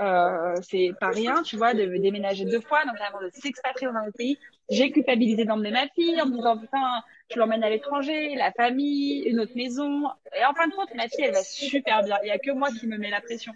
Euh, 0.00 0.54
c'est 0.62 0.92
pas 1.00 1.08
rien, 1.08 1.42
tu 1.42 1.56
vois, 1.56 1.72
de 1.72 1.86
déménager 1.96 2.44
deux 2.44 2.60
fois, 2.60 2.84
notamment 2.84 3.20
de 3.22 3.30
s'expatrier 3.32 3.90
dans 3.92 4.04
le 4.04 4.12
pays. 4.12 4.38
J'ai 4.68 4.90
culpabilisé 4.90 5.44
d'emmener 5.44 5.70
ma 5.70 5.88
fille 5.88 6.20
en 6.20 6.26
me 6.26 6.36
disant, 6.36 6.58
putain, 6.58 7.02
je 7.32 7.38
l'emmène 7.38 7.62
à 7.62 7.70
l'étranger, 7.70 8.34
la 8.34 8.52
famille, 8.52 9.22
une 9.22 9.40
autre 9.40 9.54
maison. 9.54 10.08
Et 10.38 10.44
en 10.44 10.54
fin 10.54 10.66
de 10.66 10.74
compte, 10.74 10.92
ma 10.94 11.08
fille, 11.08 11.24
elle 11.24 11.32
va 11.32 11.42
super 11.42 12.02
bien. 12.02 12.18
Il 12.24 12.28
y 12.28 12.32
a 12.32 12.38
que 12.38 12.50
moi 12.50 12.68
qui 12.70 12.86
me 12.86 12.98
met 12.98 13.10
la 13.10 13.20
pression. 13.20 13.52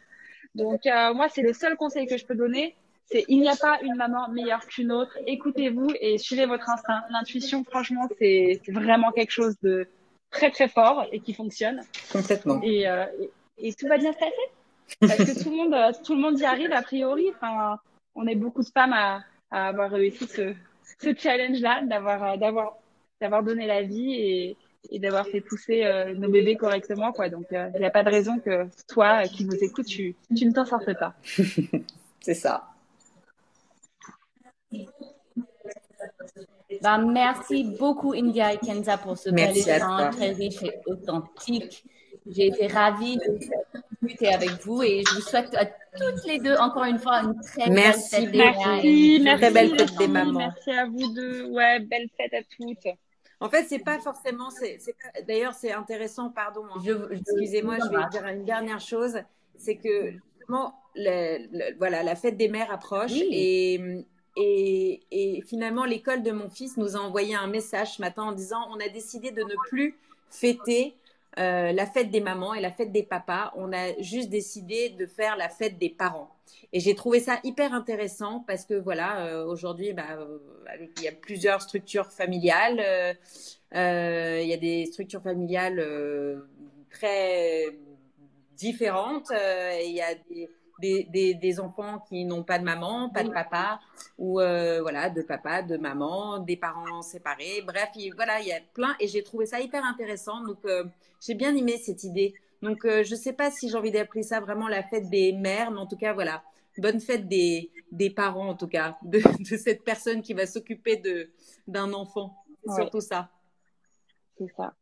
Donc, 0.55 0.86
euh, 0.86 1.14
moi, 1.14 1.28
c'est 1.28 1.42
le 1.42 1.53
seul 1.53 1.76
conseil 1.76 2.07
que 2.07 2.16
je 2.16 2.24
peux 2.24 2.34
donner. 2.34 2.76
C'est 3.11 3.24
il 3.28 3.40
n'y 3.40 3.48
a 3.48 3.56
pas 3.56 3.78
une 3.82 3.96
maman 3.96 4.28
meilleure 4.28 4.66
qu'une 4.66 4.92
autre. 4.92 5.16
Écoutez-vous 5.26 5.88
et 6.00 6.18
suivez 6.18 6.46
votre 6.46 6.68
instinct. 6.70 7.02
L'intuition, 7.11 7.64
franchement, 7.64 8.08
c'est 8.18 8.61
vraiment 8.68 9.11
quelque 9.11 9.32
chose 9.32 9.56
de, 9.62 9.88
très 10.30 10.50
très 10.50 10.68
fort 10.68 11.04
et 11.12 11.20
qui 11.20 11.34
fonctionne. 11.34 11.82
Complètement. 12.12 12.61
Et, 12.62 12.88
euh, 12.88 13.04
et, 13.58 13.74
tout 13.74 13.86
va 13.88 13.98
bien 13.98 14.12
se 14.12 14.18
passer 14.18 14.34
parce 15.00 15.16
que 15.16 15.42
tout 15.42 15.50
le 15.50 15.56
monde 15.56 15.74
euh, 15.74 15.92
tout 16.04 16.14
le 16.14 16.20
monde 16.20 16.38
y 16.38 16.44
arrive 16.44 16.72
a 16.72 16.82
priori. 16.82 17.30
Enfin, 17.34 17.78
on 18.14 18.26
est 18.26 18.34
beaucoup 18.34 18.62
de 18.62 18.68
femmes 18.68 18.92
à, 18.92 19.22
à 19.50 19.68
avoir 19.68 19.90
réussi 19.90 20.26
ce, 20.26 20.54
ce 21.00 21.14
challenge 21.14 21.61
là, 21.61 21.82
d'avoir 21.82 22.24
euh, 22.24 22.36
d'avoir 22.36 22.78
d'avoir 23.20 23.42
donné 23.42 23.66
la 23.66 23.82
vie 23.82 24.14
et, 24.14 24.56
et 24.90 24.98
d'avoir 24.98 25.26
fait 25.26 25.42
pousser 25.42 25.84
nos 26.16 26.30
bébés 26.30 26.56
correctement 26.56 27.12
quoi. 27.12 27.28
Donc 27.28 27.46
il 27.50 27.78
n'y 27.78 27.84
a 27.84 27.90
pas 27.90 28.02
de 28.02 28.08
raison 28.08 28.38
que 28.38 28.66
toi 28.88 29.24
qui 29.24 29.44
nous 29.44 29.56
écoutes, 29.56 29.86
tu, 29.86 30.14
tu 30.34 30.46
ne 30.46 30.52
t'en 30.52 30.64
sortes 30.64 30.98
pas. 30.98 31.14
C'est 32.20 32.34
ça. 32.34 32.66
Bah, 36.82 36.98
merci 36.98 37.64
beaucoup, 37.78 38.12
India 38.12 38.52
et 38.52 38.58
Kenza, 38.58 38.96
pour 38.98 39.18
ce 39.18 39.30
bel 39.30 39.56
échange 39.56 40.16
très 40.16 40.32
riche 40.32 40.62
et 40.62 40.72
authentique. 40.86 41.84
J'ai 42.26 42.48
été 42.48 42.66
ravie 42.66 43.16
de 43.16 43.38
discuter 44.02 44.32
avec 44.32 44.50
vous 44.64 44.82
et 44.82 45.02
je 45.06 45.14
vous 45.14 45.20
souhaite 45.20 45.54
à 45.56 45.66
toutes 45.66 46.24
les 46.26 46.38
deux, 46.38 46.54
encore 46.56 46.84
une 46.84 46.98
fois, 46.98 47.22
une 47.22 47.40
très 47.40 47.68
belle 47.68 47.94
fête 47.94 48.30
des 48.30 48.38
Merci, 48.38 49.20
merci, 49.22 49.40
très 49.40 49.50
belle 49.50 49.78
fête 49.78 49.96
des 49.96 50.08
mamans. 50.08 50.38
Merci 50.38 50.70
à 50.70 50.86
vous 50.86 51.12
deux. 51.14 51.46
Ouais, 51.46 51.80
belle 51.80 52.08
fête 52.16 52.34
à 52.34 52.42
toutes. 52.42 52.94
En 53.40 53.48
fait, 53.48 53.64
c'est 53.68 53.78
pas 53.78 53.98
forcément. 53.98 54.48
D'ailleurs, 55.26 55.54
c'est 55.54 55.72
intéressant. 55.72 56.30
Pardon. 56.30 56.62
Hein. 56.76 57.08
Excusez-moi, 57.10 57.78
je 57.78 57.96
vais 57.96 58.08
dire 58.10 58.26
une 58.26 58.44
dernière 58.44 58.80
chose. 58.80 59.16
C'est 59.56 59.76
que 59.76 60.12
le, 60.94 61.78
voilà, 61.78 62.02
la 62.02 62.16
fête 62.16 62.36
des 62.36 62.48
mères 62.48 62.70
approche 62.70 63.12
et 63.14 64.04
et, 64.37 65.43
finalement, 65.47 65.85
l'école 65.85 66.22
de 66.22 66.31
mon 66.31 66.49
fils 66.49 66.76
nous 66.76 66.97
a 66.97 67.01
envoyé 67.01 67.35
un 67.35 67.47
message 67.47 67.97
ce 67.97 68.03
matin 68.03 68.22
en 68.22 68.33
disant 68.33 68.66
on 68.70 68.81
a 68.81 68.89
décidé 68.89 69.31
de 69.31 69.43
ne 69.43 69.55
plus 69.68 69.97
fêter 70.31 70.95
euh, 71.39 71.72
la 71.72 71.87
fête 71.87 72.11
des 72.11 72.20
mamans 72.20 72.55
et 72.55 72.61
la 72.61 72.70
fête 72.70 72.93
des 72.93 73.03
papas. 73.03 73.53
On 73.57 73.72
a 73.72 74.01
juste 74.01 74.31
décidé 74.31 74.91
de 74.91 75.07
faire 75.07 75.37
la 75.37 75.49
fête 75.49 75.78
des 75.78 75.91
parents. 75.91 76.31
Et 76.72 76.81
j'ai 76.81 76.95
trouvé 76.95 77.20
ça 77.20 77.41
hyper 77.45 77.74
intéressant 77.74 78.45
parce 78.47 78.64
que 78.64 78.74
voilà, 78.74 79.26
euh, 79.26 79.45
aujourd'hui, 79.45 79.93
bah, 79.93 80.05
euh, 80.18 80.39
il 80.97 81.03
y 81.03 81.09
a 81.09 81.12
plusieurs 81.12 81.62
structures 81.62 82.11
familiales. 82.11 83.16
il 83.72 84.49
y 84.49 84.53
a 84.53 84.57
des 84.57 84.87
structures 84.87 85.22
familiales 85.22 85.85
très 86.91 87.66
différentes. 88.57 89.31
il 89.33 89.93
y 89.93 90.03
a 90.03 90.14
des 90.31 90.49
des, 90.81 91.35
des, 91.35 91.61
enfants 91.61 92.05
qui 92.09 92.24
n'ont 92.24 92.43
pas 92.43 92.59
de 92.59 92.64
maman, 92.64 93.11
pas 93.11 93.22
de 93.22 93.31
papa, 93.31 93.81
ou 94.18 94.41
euh, 94.41 94.81
voilà, 94.83 95.11
de 95.11 95.22
papa, 95.22 95.62
de 95.62 95.76
maman, 95.76 96.39
des 96.39 96.57
parents 96.57 97.03
séparés. 97.03 97.62
Bref, 97.66 97.91
il, 97.97 98.14
voilà, 98.14 98.41
il 98.41 98.49
y 98.49 98.53
a 98.53 98.61
plein, 98.74 98.95
et 99.01 99.09
j'ai 99.09 99.22
trouvé 99.22 99.47
ça 99.47 99.61
hyper 99.61 99.85
intéressant. 99.85 100.43
Donc, 100.45 100.59
euh, 100.64 100.85
j'ai 101.20 101.35
bien 101.35 101.55
aimé 101.55 101.76
cette 101.78 102.05
idée. 102.05 102.35
Donc, 102.62 102.85
euh, 102.85 103.05
je 103.05 103.12
ne 103.12 103.20
sais 103.20 103.33
pas 103.33 103.51
si 103.51 103.68
j'ai 103.68 103.76
envie 103.76 103.91
d'appeler 103.91 104.22
ça 104.22 104.41
vraiment 104.41 104.68
la 104.68 104.83
fête 104.83 105.09
des 105.09 105.33
mères, 105.33 105.70
mais 105.70 105.78
en 105.78 105.87
tout 105.87 105.97
cas, 105.97 106.12
voilà, 106.12 106.43
bonne 106.81 107.01
fête 107.01 107.28
des, 107.28 107.70
des 107.93 108.11
parents, 108.11 108.49
en 108.49 108.55
tout 108.55 108.68
cas, 108.68 108.97
de, 109.03 109.20
de 109.51 109.57
cette 109.57 109.85
personne 109.85 110.22
qui 110.22 110.35
va 110.35 110.47
s'occuper 110.47 110.97
de 110.97 111.31
d'un 111.68 111.93
enfant. 111.93 112.35
C'est 112.64 112.74
surtout 112.74 113.01
ça. 113.01 113.31
C'est 114.37 114.53
ça. 114.57 114.74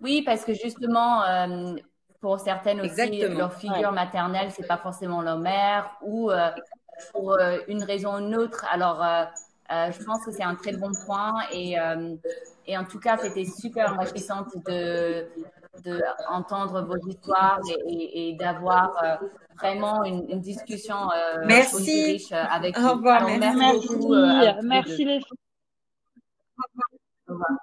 Oui, 0.00 0.22
parce 0.22 0.44
que 0.44 0.54
justement, 0.54 1.22
pour 2.20 2.38
certaines 2.38 2.80
aussi, 2.82 3.20
leur 3.28 3.54
figure 3.54 3.92
maternelle, 3.92 4.50
c'est 4.50 4.66
pas 4.66 4.76
forcément 4.76 5.22
leur 5.22 5.38
mère 5.38 5.90
ou 6.02 6.30
euh, 6.30 6.50
pour 7.12 7.32
euh, 7.32 7.58
une 7.66 7.82
raison 7.82 8.16
ou 8.16 8.18
une 8.18 8.36
autre. 8.36 8.64
Alors, 8.70 9.02
euh, 9.02 9.24
je 9.70 10.04
pense 10.04 10.24
que 10.24 10.30
c'est 10.30 10.42
un 10.42 10.54
très 10.54 10.76
bon 10.76 10.90
point 11.06 11.34
et, 11.52 11.76
et 12.66 12.76
en 12.76 12.84
tout 12.84 12.98
cas, 12.98 13.16
c'était 13.16 13.44
super 13.44 13.94
enrichissant 13.94 14.44
de, 14.66 15.26
de 15.84 16.02
entendre 16.28 16.82
vos 16.82 16.98
histoires 17.08 17.60
et, 17.88 18.30
et, 18.30 18.32
d'avoir 18.34 19.20
vraiment 19.58 20.04
une, 20.04 20.40
discussion 20.40 21.08
merci. 21.46 22.04
riche 22.04 22.32
avec 22.32 22.76
vous. 22.76 22.86
Au 22.86 22.94
revoir. 22.94 23.26
merci, 23.26 23.38
merci, 23.38 24.58
merci 24.64 25.04
les 25.04 25.20
filles. 25.20 25.38
Au 27.28 27.32
revoir. 27.34 27.60